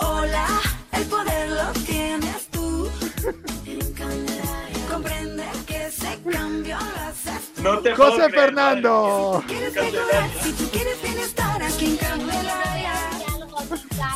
Hola, 0.00 0.46
el 0.92 1.04
poder 1.04 1.50
lo 1.50 1.72
tienes 1.84 2.48
tú. 2.50 2.88
Comprende 4.90 5.44
que 5.66 5.90
se 5.90 6.18
cambió 6.30 6.76
las 6.78 7.62
No 7.62 7.78
te 7.78 7.94
José 7.94 8.16
creer, 8.16 8.30
Fernando. 8.32 9.44
quieres 9.46 9.74
mejorar, 9.74 10.30
si 10.42 10.52
tú 10.52 10.68
quieres 10.70 11.02
bienestar 11.02 11.62
aquí 11.62 11.84
en 11.86 11.96
Candelaria. 11.96 12.92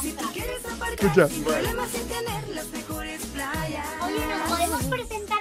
Si 0.00 0.12
tú 0.12 0.26
quieres 0.32 0.64
aparcar 0.64 0.92
Escucha. 1.04 1.28
sin 1.28 1.44
problemas 1.44 1.90
sin 1.90 2.08
tener 2.08 2.48
las 2.54 2.66
mejores 2.68 3.20
playas. 3.26 3.86
Oye, 4.02 4.26
nos 4.26 4.48
podemos 4.50 4.82
presentar 4.84 5.31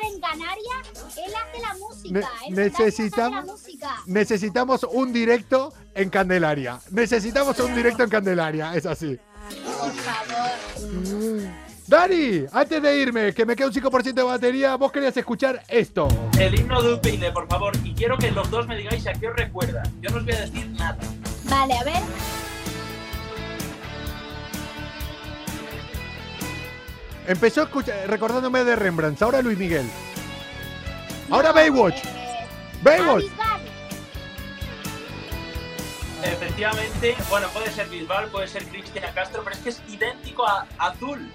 Él 0.58 1.34
hace 1.36 1.62
la 1.62 1.74
música. 1.76 2.20
Ne- 2.20 2.26
él 2.47 2.56
necesitamos- 2.56 3.45
la 3.45 3.52
música. 3.54 3.95
Necesitamos 4.06 4.84
un 4.91 5.14
directo 5.14 5.74
en 5.93 6.10
Candelaria. 6.10 6.80
Necesitamos 6.91 7.60
un 7.60 7.76
directo 7.76 8.04
en 8.04 8.10
Candelaria, 8.10 8.76
es 8.76 8.86
así. 8.86 9.18
Por 9.66 9.91
favor. 9.93 11.49
Dani, 11.88 12.45
antes 12.54 12.82
de 12.82 12.97
irme, 13.02 13.34
que 13.34 13.45
me 13.45 13.56
queda 13.56 13.68
un 13.68 13.74
5% 13.74 14.22
de 14.22 14.28
batería, 14.28 14.76
vos 14.76 14.91
querías 14.91 15.16
escuchar 15.18 15.62
esto. 15.68 16.08
El 16.39 16.58
himno 16.58 16.82
de 16.82 16.95
VID, 16.95 17.34
por 17.34 17.47
favor. 17.49 17.74
Y 17.84 17.93
quiero 17.93 18.18
que 18.18 18.32
los 18.32 18.49
dos 18.49 18.66
me 18.68 18.78
digáis 18.78 19.06
a 19.08 19.14
qué 19.14 19.28
os 19.28 19.36
recuerda. 19.36 19.84
Yo 19.99 20.10
no 20.12 20.18
os 20.18 20.24
voy 20.26 20.34
a 20.34 20.39
decir 20.41 20.68
nada. 20.70 20.97
Vale, 21.49 21.74
a 21.78 21.84
ver. 21.84 22.02
Empezó 27.28 27.64
escucha- 27.64 28.06
recordándome 28.08 28.64
de 28.64 28.76
Rembrandt, 28.76 29.22
ahora 29.22 29.41
Luis 29.41 29.58
Miguel. 29.58 29.86
Ahora 31.32 31.52
Baywatch. 31.54 32.04
eh, 32.06 32.48
Baywatch. 32.84 33.26
Efectivamente, 36.24 37.16
bueno, 37.30 37.48
puede 37.50 37.72
ser 37.72 37.88
Bisbal, 37.88 38.28
puede 38.28 38.48
ser 38.48 38.66
Cristian 38.66 39.12
Castro, 39.14 39.42
pero 39.44 39.56
es 39.56 39.62
que 39.62 39.70
es 39.70 39.82
idéntico 39.88 40.46
a 40.46 40.68
Azul. 40.78 41.32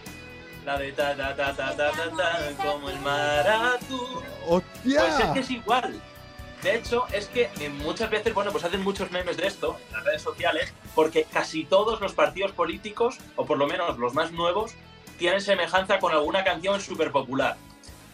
La 0.65 0.79
de 0.79 0.93
ta 0.93 1.17
ta 1.17 1.35
ta 1.35 1.55
ta 1.55 1.75
ta 1.75 1.93
ta, 1.93 2.11
ta 2.17 2.39
como 2.63 2.91
el 2.91 2.99
mar 3.01 3.47
azul. 3.49 4.23
¡Hostia! 4.49 5.01
Pues 5.01 5.21
es 5.21 5.27
que 5.31 5.39
es 5.41 5.51
igual. 5.51 6.01
De 6.63 6.75
hecho, 6.77 7.07
es 7.13 7.27
que 7.27 7.51
eh, 7.61 7.69
muchas 7.69 8.11
veces, 8.11 8.35
bueno, 8.35 8.51
pues 8.51 8.65
hacen 8.65 8.83
muchos 8.83 9.11
memes 9.13 9.37
de 9.37 9.47
esto 9.47 9.79
en 9.89 9.93
las 9.95 10.05
redes 10.05 10.23
sociales, 10.23 10.73
porque 10.95 11.25
casi 11.25 11.65
todos 11.65 12.01
los 12.01 12.15
partidos 12.15 12.53
políticos, 12.53 13.19
o 13.37 13.47
por 13.47 13.59
lo 13.59 13.67
menos 13.67 13.99
los 13.99 14.15
más 14.15 14.33
nuevos, 14.33 14.73
tienen 15.19 15.41
semejanza 15.41 15.99
con 16.01 16.13
alguna 16.13 16.43
canción 16.45 16.81
súper 16.81 17.13
popular. 17.13 17.57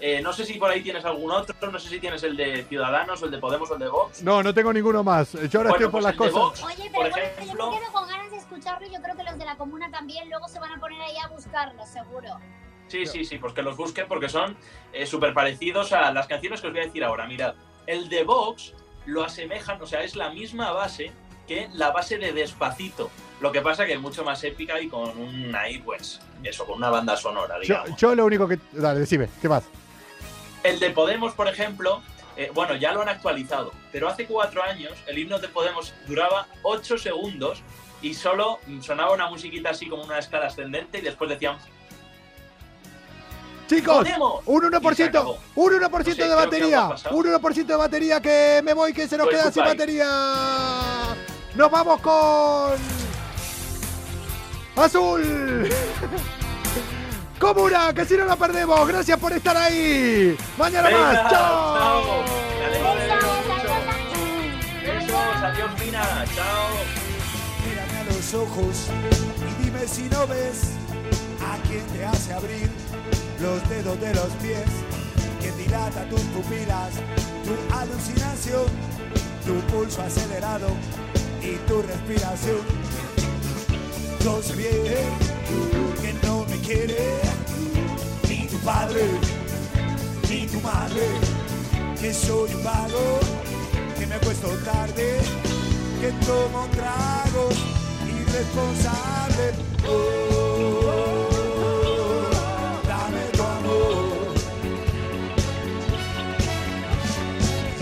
Eh, 0.04 0.20
no 0.20 0.32
sé 0.32 0.44
si 0.44 0.54
por 0.54 0.68
ahí 0.68 0.82
tienes 0.82 1.04
algún 1.04 1.30
otro, 1.30 1.54
no 1.70 1.78
sé 1.78 1.88
si 1.88 2.00
tienes 2.00 2.20
el 2.24 2.36
de 2.36 2.64
Ciudadanos, 2.64 3.22
o 3.22 3.26
el 3.26 3.30
de 3.30 3.38
Podemos 3.38 3.70
o 3.70 3.74
el 3.74 3.78
de 3.78 3.88
Vox. 3.88 4.20
No, 4.24 4.42
no 4.42 4.52
tengo 4.52 4.72
ninguno 4.72 5.04
más. 5.04 5.30
Yo 5.48 5.60
ahora 5.60 5.70
Bueno, 5.70 5.70
estoy 5.70 5.84
por 5.84 5.90
pues 5.92 6.04
las 6.04 6.14
cosas. 6.16 6.32
Vox, 6.34 6.62
Oye, 6.64 6.74
pero 6.76 6.92
por 6.92 7.10
bueno, 7.10 7.16
ejemplo, 7.18 7.64
yo 7.64 7.70
me 7.70 7.78
quedo 7.78 7.92
con 7.92 8.08
ganas 8.08 8.30
de 8.32 8.36
escucharlo 8.38 8.86
y 8.88 8.90
yo 8.90 9.00
creo 9.00 9.16
que 9.16 9.22
los 9.22 9.38
de 9.38 9.44
la 9.44 9.56
comuna 9.56 9.88
también 9.92 10.28
luego 10.28 10.48
se 10.48 10.58
van 10.58 10.72
a 10.72 10.80
poner 10.80 11.00
ahí 11.02 11.14
a 11.24 11.28
buscarlo, 11.28 11.86
seguro. 11.86 12.30
Sí, 12.88 13.06
sí, 13.06 13.24
sí, 13.24 13.38
pues 13.38 13.52
que 13.52 13.62
los 13.62 13.76
busquen 13.76 14.08
porque 14.08 14.28
son 14.28 14.56
eh, 14.92 15.06
súper 15.06 15.32
parecidos 15.34 15.92
a 15.92 16.10
las 16.10 16.26
canciones 16.26 16.60
que 16.60 16.66
os 16.66 16.72
voy 16.72 16.82
a 16.82 16.86
decir 16.86 17.04
ahora. 17.04 17.28
Mirad, 17.28 17.54
el 17.86 18.08
de 18.08 18.24
Vox 18.24 18.74
lo 19.06 19.22
asemejan, 19.22 19.80
o 19.80 19.86
sea, 19.86 20.02
es 20.02 20.16
la 20.16 20.30
misma 20.30 20.72
base 20.72 21.12
que 21.46 21.68
la 21.74 21.92
base 21.92 22.18
de 22.18 22.32
Despacito. 22.32 23.08
Lo 23.40 23.52
que 23.52 23.60
pasa 23.60 23.86
que 23.86 23.92
es 23.92 24.00
mucho 24.00 24.24
más 24.24 24.42
épica 24.42 24.80
y 24.80 24.88
con 24.88 25.16
un 25.16 25.54
ahí, 25.54 25.78
pues, 25.78 26.20
eso, 26.42 26.66
con 26.66 26.78
una 26.78 26.90
banda 26.90 27.16
sonora, 27.16 27.54
Yo, 27.62 27.74
digamos. 27.82 28.00
yo 28.00 28.14
lo 28.16 28.26
único 28.26 28.48
que. 28.48 28.58
Dale, 28.72 28.98
decime, 28.98 29.28
¿qué 29.40 29.48
más? 29.48 29.62
El 30.62 30.78
de 30.78 30.90
Podemos, 30.90 31.34
por 31.34 31.48
ejemplo, 31.48 32.02
eh, 32.36 32.50
bueno, 32.54 32.76
ya 32.76 32.92
lo 32.92 33.02
han 33.02 33.08
actualizado, 33.08 33.72
pero 33.90 34.08
hace 34.08 34.26
cuatro 34.26 34.62
años 34.62 34.92
el 35.06 35.18
himno 35.18 35.38
de 35.38 35.48
Podemos 35.48 35.92
duraba 36.06 36.46
ocho 36.62 36.96
segundos 36.96 37.62
y 38.00 38.14
solo 38.14 38.58
sonaba 38.80 39.12
una 39.12 39.28
musiquita 39.28 39.70
así 39.70 39.88
como 39.88 40.02
una 40.04 40.18
escala 40.18 40.46
ascendente 40.46 40.98
y 40.98 41.02
después 41.02 41.30
decían 41.30 41.56
Chicos, 43.68 43.98
Podemos. 43.98 44.42
un 44.46 44.64
Y 44.64 44.94
se 44.94 45.04
1%, 45.04 45.08
acabó. 45.08 45.38
un 45.54 45.72
1% 45.72 45.90
No 45.90 46.04
sé, 46.04 46.14
de 46.14 46.34
batería, 46.34 46.88
un 47.10 47.24
1% 47.24 47.66
de 47.66 47.76
batería 47.76 48.20
que 48.20 48.60
me 48.62 48.74
voy, 48.74 48.92
que 48.92 49.08
se 49.08 49.16
nos 49.16 49.26
Pues 49.26 49.40
queda 49.40 49.52
sin 49.52 49.64
batería. 49.64 51.16
Nos 51.54 51.70
vamos 51.70 52.00
con 52.00 52.72
Azul. 54.76 55.68
Comuna, 57.42 57.92
que 57.92 58.04
si 58.04 58.16
no 58.16 58.24
la 58.24 58.36
perdemos, 58.36 58.86
gracias 58.86 59.18
por 59.18 59.32
estar 59.32 59.56
ahí. 59.56 60.36
Mañana 60.56 60.88
Venga, 60.88 61.00
más, 61.00 61.30
chao. 61.30 61.74
chao. 61.74 62.24
Besos, 64.80 65.42
adiós, 65.42 65.70
Fina, 65.76 66.24
chao. 66.36 66.68
Mírame 67.66 67.98
a 67.98 68.04
los 68.14 68.34
ojos 68.34 68.86
y 69.40 69.64
dime 69.64 69.88
si 69.88 70.02
no 70.02 70.24
ves 70.28 70.74
a 71.40 71.60
quien 71.66 71.84
te 71.88 72.04
hace 72.04 72.32
abrir 72.32 72.70
los 73.40 73.68
dedos 73.68 74.00
de 74.00 74.14
los 74.14 74.28
pies, 74.40 74.70
que 75.40 75.50
dilata 75.60 76.08
tus 76.08 76.20
pupilas, 76.20 76.92
tu 77.44 77.74
alucinación, 77.74 78.66
tu 79.44 79.54
pulso 79.74 80.00
acelerado 80.00 80.68
y 81.42 81.56
tu 81.68 81.82
respiración. 81.82 82.60
Yo 84.22 84.40
sé 84.40 84.54
bien 84.54 85.32
quiere 86.64 87.20
ni 88.28 88.46
tu 88.46 88.58
padre 88.58 89.02
ni 90.32 90.46
tu 90.46 90.60
madre, 90.60 91.06
que 92.00 92.12
soy 92.14 92.54
un 92.54 92.64
vago, 92.64 93.20
que 93.98 94.06
me 94.06 94.14
acuesto 94.14 94.48
tarde, 94.64 95.20
que 96.00 96.10
tomo 96.26 96.66
tragos 96.70 97.54
irresponsable. 98.08 99.52
Oh, 99.86 100.88
dame 102.88 103.22
tu 103.36 103.42
amor. 103.42 104.34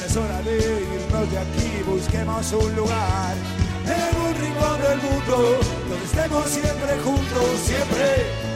Es 0.05 0.17
hora 0.17 0.43
de 0.43 0.57
irnos 0.57 1.31
de 1.31 1.39
aquí, 1.39 1.83
busquemos 1.87 2.53
un 2.53 2.75
lugar 2.75 3.37
en 3.87 4.17
un 4.27 4.35
rincón 4.43 4.81
del 4.83 4.99
mundo 5.03 5.37
donde 5.89 6.05
estemos 6.05 6.49
siempre 6.49 6.99
juntos, 7.05 7.61
siempre. 7.65 8.50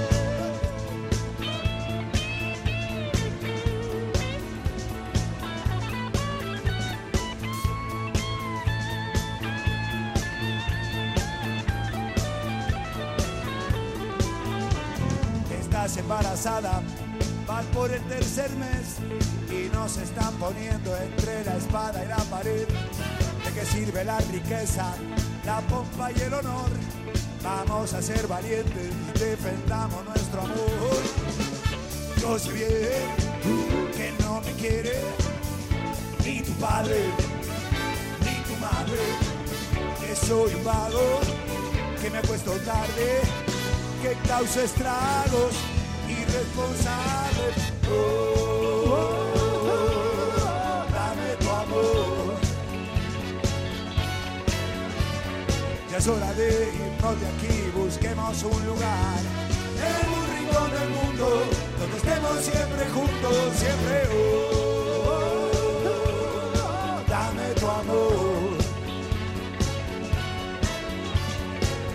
Embarazada, 15.96 16.82
vas 17.46 17.64
por 17.66 17.90
el 17.90 18.02
tercer 18.08 18.50
mes 18.56 18.98
y 19.50 19.68
nos 19.74 19.96
están 19.98 20.32
poniendo 20.34 20.96
entre 20.96 21.44
la 21.44 21.56
espada 21.56 22.04
y 22.04 22.08
la 22.08 22.16
pared. 22.16 22.66
¿De 22.66 23.52
qué 23.54 23.66
sirve 23.66 24.04
la 24.04 24.18
riqueza, 24.18 24.94
la 25.44 25.60
pompa 25.62 26.10
y 26.12 26.20
el 26.20 26.34
honor? 26.34 26.70
Vamos 27.42 27.92
a 27.92 28.00
ser 28.00 28.26
valientes, 28.26 28.90
defendamos 29.18 30.04
nuestro 30.06 30.40
amor. 30.40 31.02
Yo 32.20 32.38
sé 32.38 32.52
bien 32.52 33.92
que 33.92 34.12
no 34.24 34.40
me 34.40 34.52
quiere 34.52 34.98
ni 36.24 36.40
tu 36.40 36.52
padre 36.52 37.04
ni 38.24 38.36
tu 38.44 38.56
madre, 38.60 39.02
que 40.00 40.16
soy 40.16 40.54
un 40.54 40.64
vago, 40.64 41.20
que 42.00 42.10
me 42.10 42.18
acuesto 42.18 42.52
tarde, 42.64 43.20
que 44.02 44.28
causa 44.28 44.62
estragos, 44.64 45.54
irresponsable. 46.34 47.46
Oh, 47.90 48.90
dame 50.92 51.36
tu 51.40 51.50
amor. 51.50 52.34
Ya 55.90 55.96
es 55.98 56.06
hora 56.08 56.32
de 56.34 56.48
irnos 56.74 57.20
de 57.20 57.26
aquí, 57.26 57.70
busquemos 57.74 58.42
un 58.42 58.66
lugar 58.66 59.20
en 59.90 60.06
un 60.12 60.24
rincón 60.34 60.70
del 60.72 60.88
mundo 60.90 61.26
donde 61.78 61.96
estemos 61.96 62.36
siempre 62.40 62.82
juntos, 62.90 63.36
siempre. 63.56 63.96
oh, 65.06 65.50
dame 67.08 67.46
tu 67.60 67.66
amor. 67.66 68.54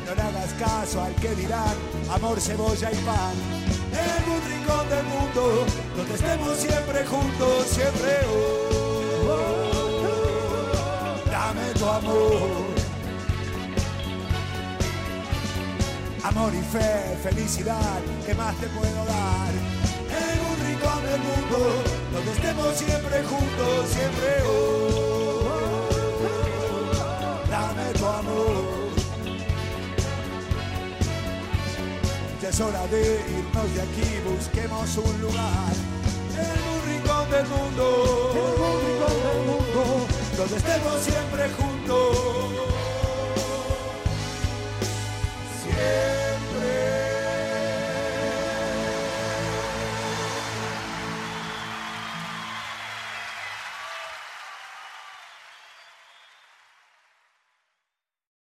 No 0.06 0.12
le 0.16 0.22
hagas 0.22 0.54
caso 0.54 1.02
al 1.02 1.14
que 1.16 1.36
dirán 1.36 1.76
amor, 2.10 2.40
cebolla 2.40 2.92
y 2.92 2.96
pan. 3.04 3.69
En 3.92 4.32
un 4.32 4.42
rincón 4.50 4.90
del 4.90 5.04
mundo 5.06 5.66
donde 5.96 6.14
estemos 6.14 6.58
siempre 6.58 7.06
juntos, 7.06 7.66
siempre. 7.68 8.20
oh, 9.28 9.70
dame 11.32 11.74
tu 11.74 11.86
amor. 11.86 12.70
Amor 16.24 16.54
y 16.54 16.62
fe, 16.62 17.18
felicidad, 17.24 18.02
¿qué 18.26 18.36
más 18.36 18.56
te 18.58 18.68
puedo 18.68 19.06
dar? 19.06 19.52
En 20.10 20.40
un 20.50 20.58
rincón 20.68 21.04
del 21.04 21.22
mundo, 21.22 21.58
donde 22.14 22.32
estemos 22.32 22.76
siempre 22.76 23.24
juntos, 23.24 23.90
siempre 23.90 24.44
oh, 24.48 25.40
dame 27.50 27.94
tu 27.94 28.06
amor. 28.06 28.69
Es 32.50 32.60
hora 32.60 32.86
de 32.88 33.22
irnos 33.30 33.74
de 33.76 33.82
aquí, 33.82 34.20
busquemos 34.28 34.98
un 34.98 35.22
lugar. 35.22 35.74
En 36.34 36.58
un 36.74 36.82
rincón 36.90 37.30
del 37.30 37.46
mundo, 37.48 38.32
en 38.34 38.62
un 38.64 38.78
rincón 38.86 39.18
del 39.28 39.42
mundo, 39.46 40.08
donde 40.36 40.58
estemos 40.58 41.00
siempre 41.02 41.50
juntos. 41.50 42.79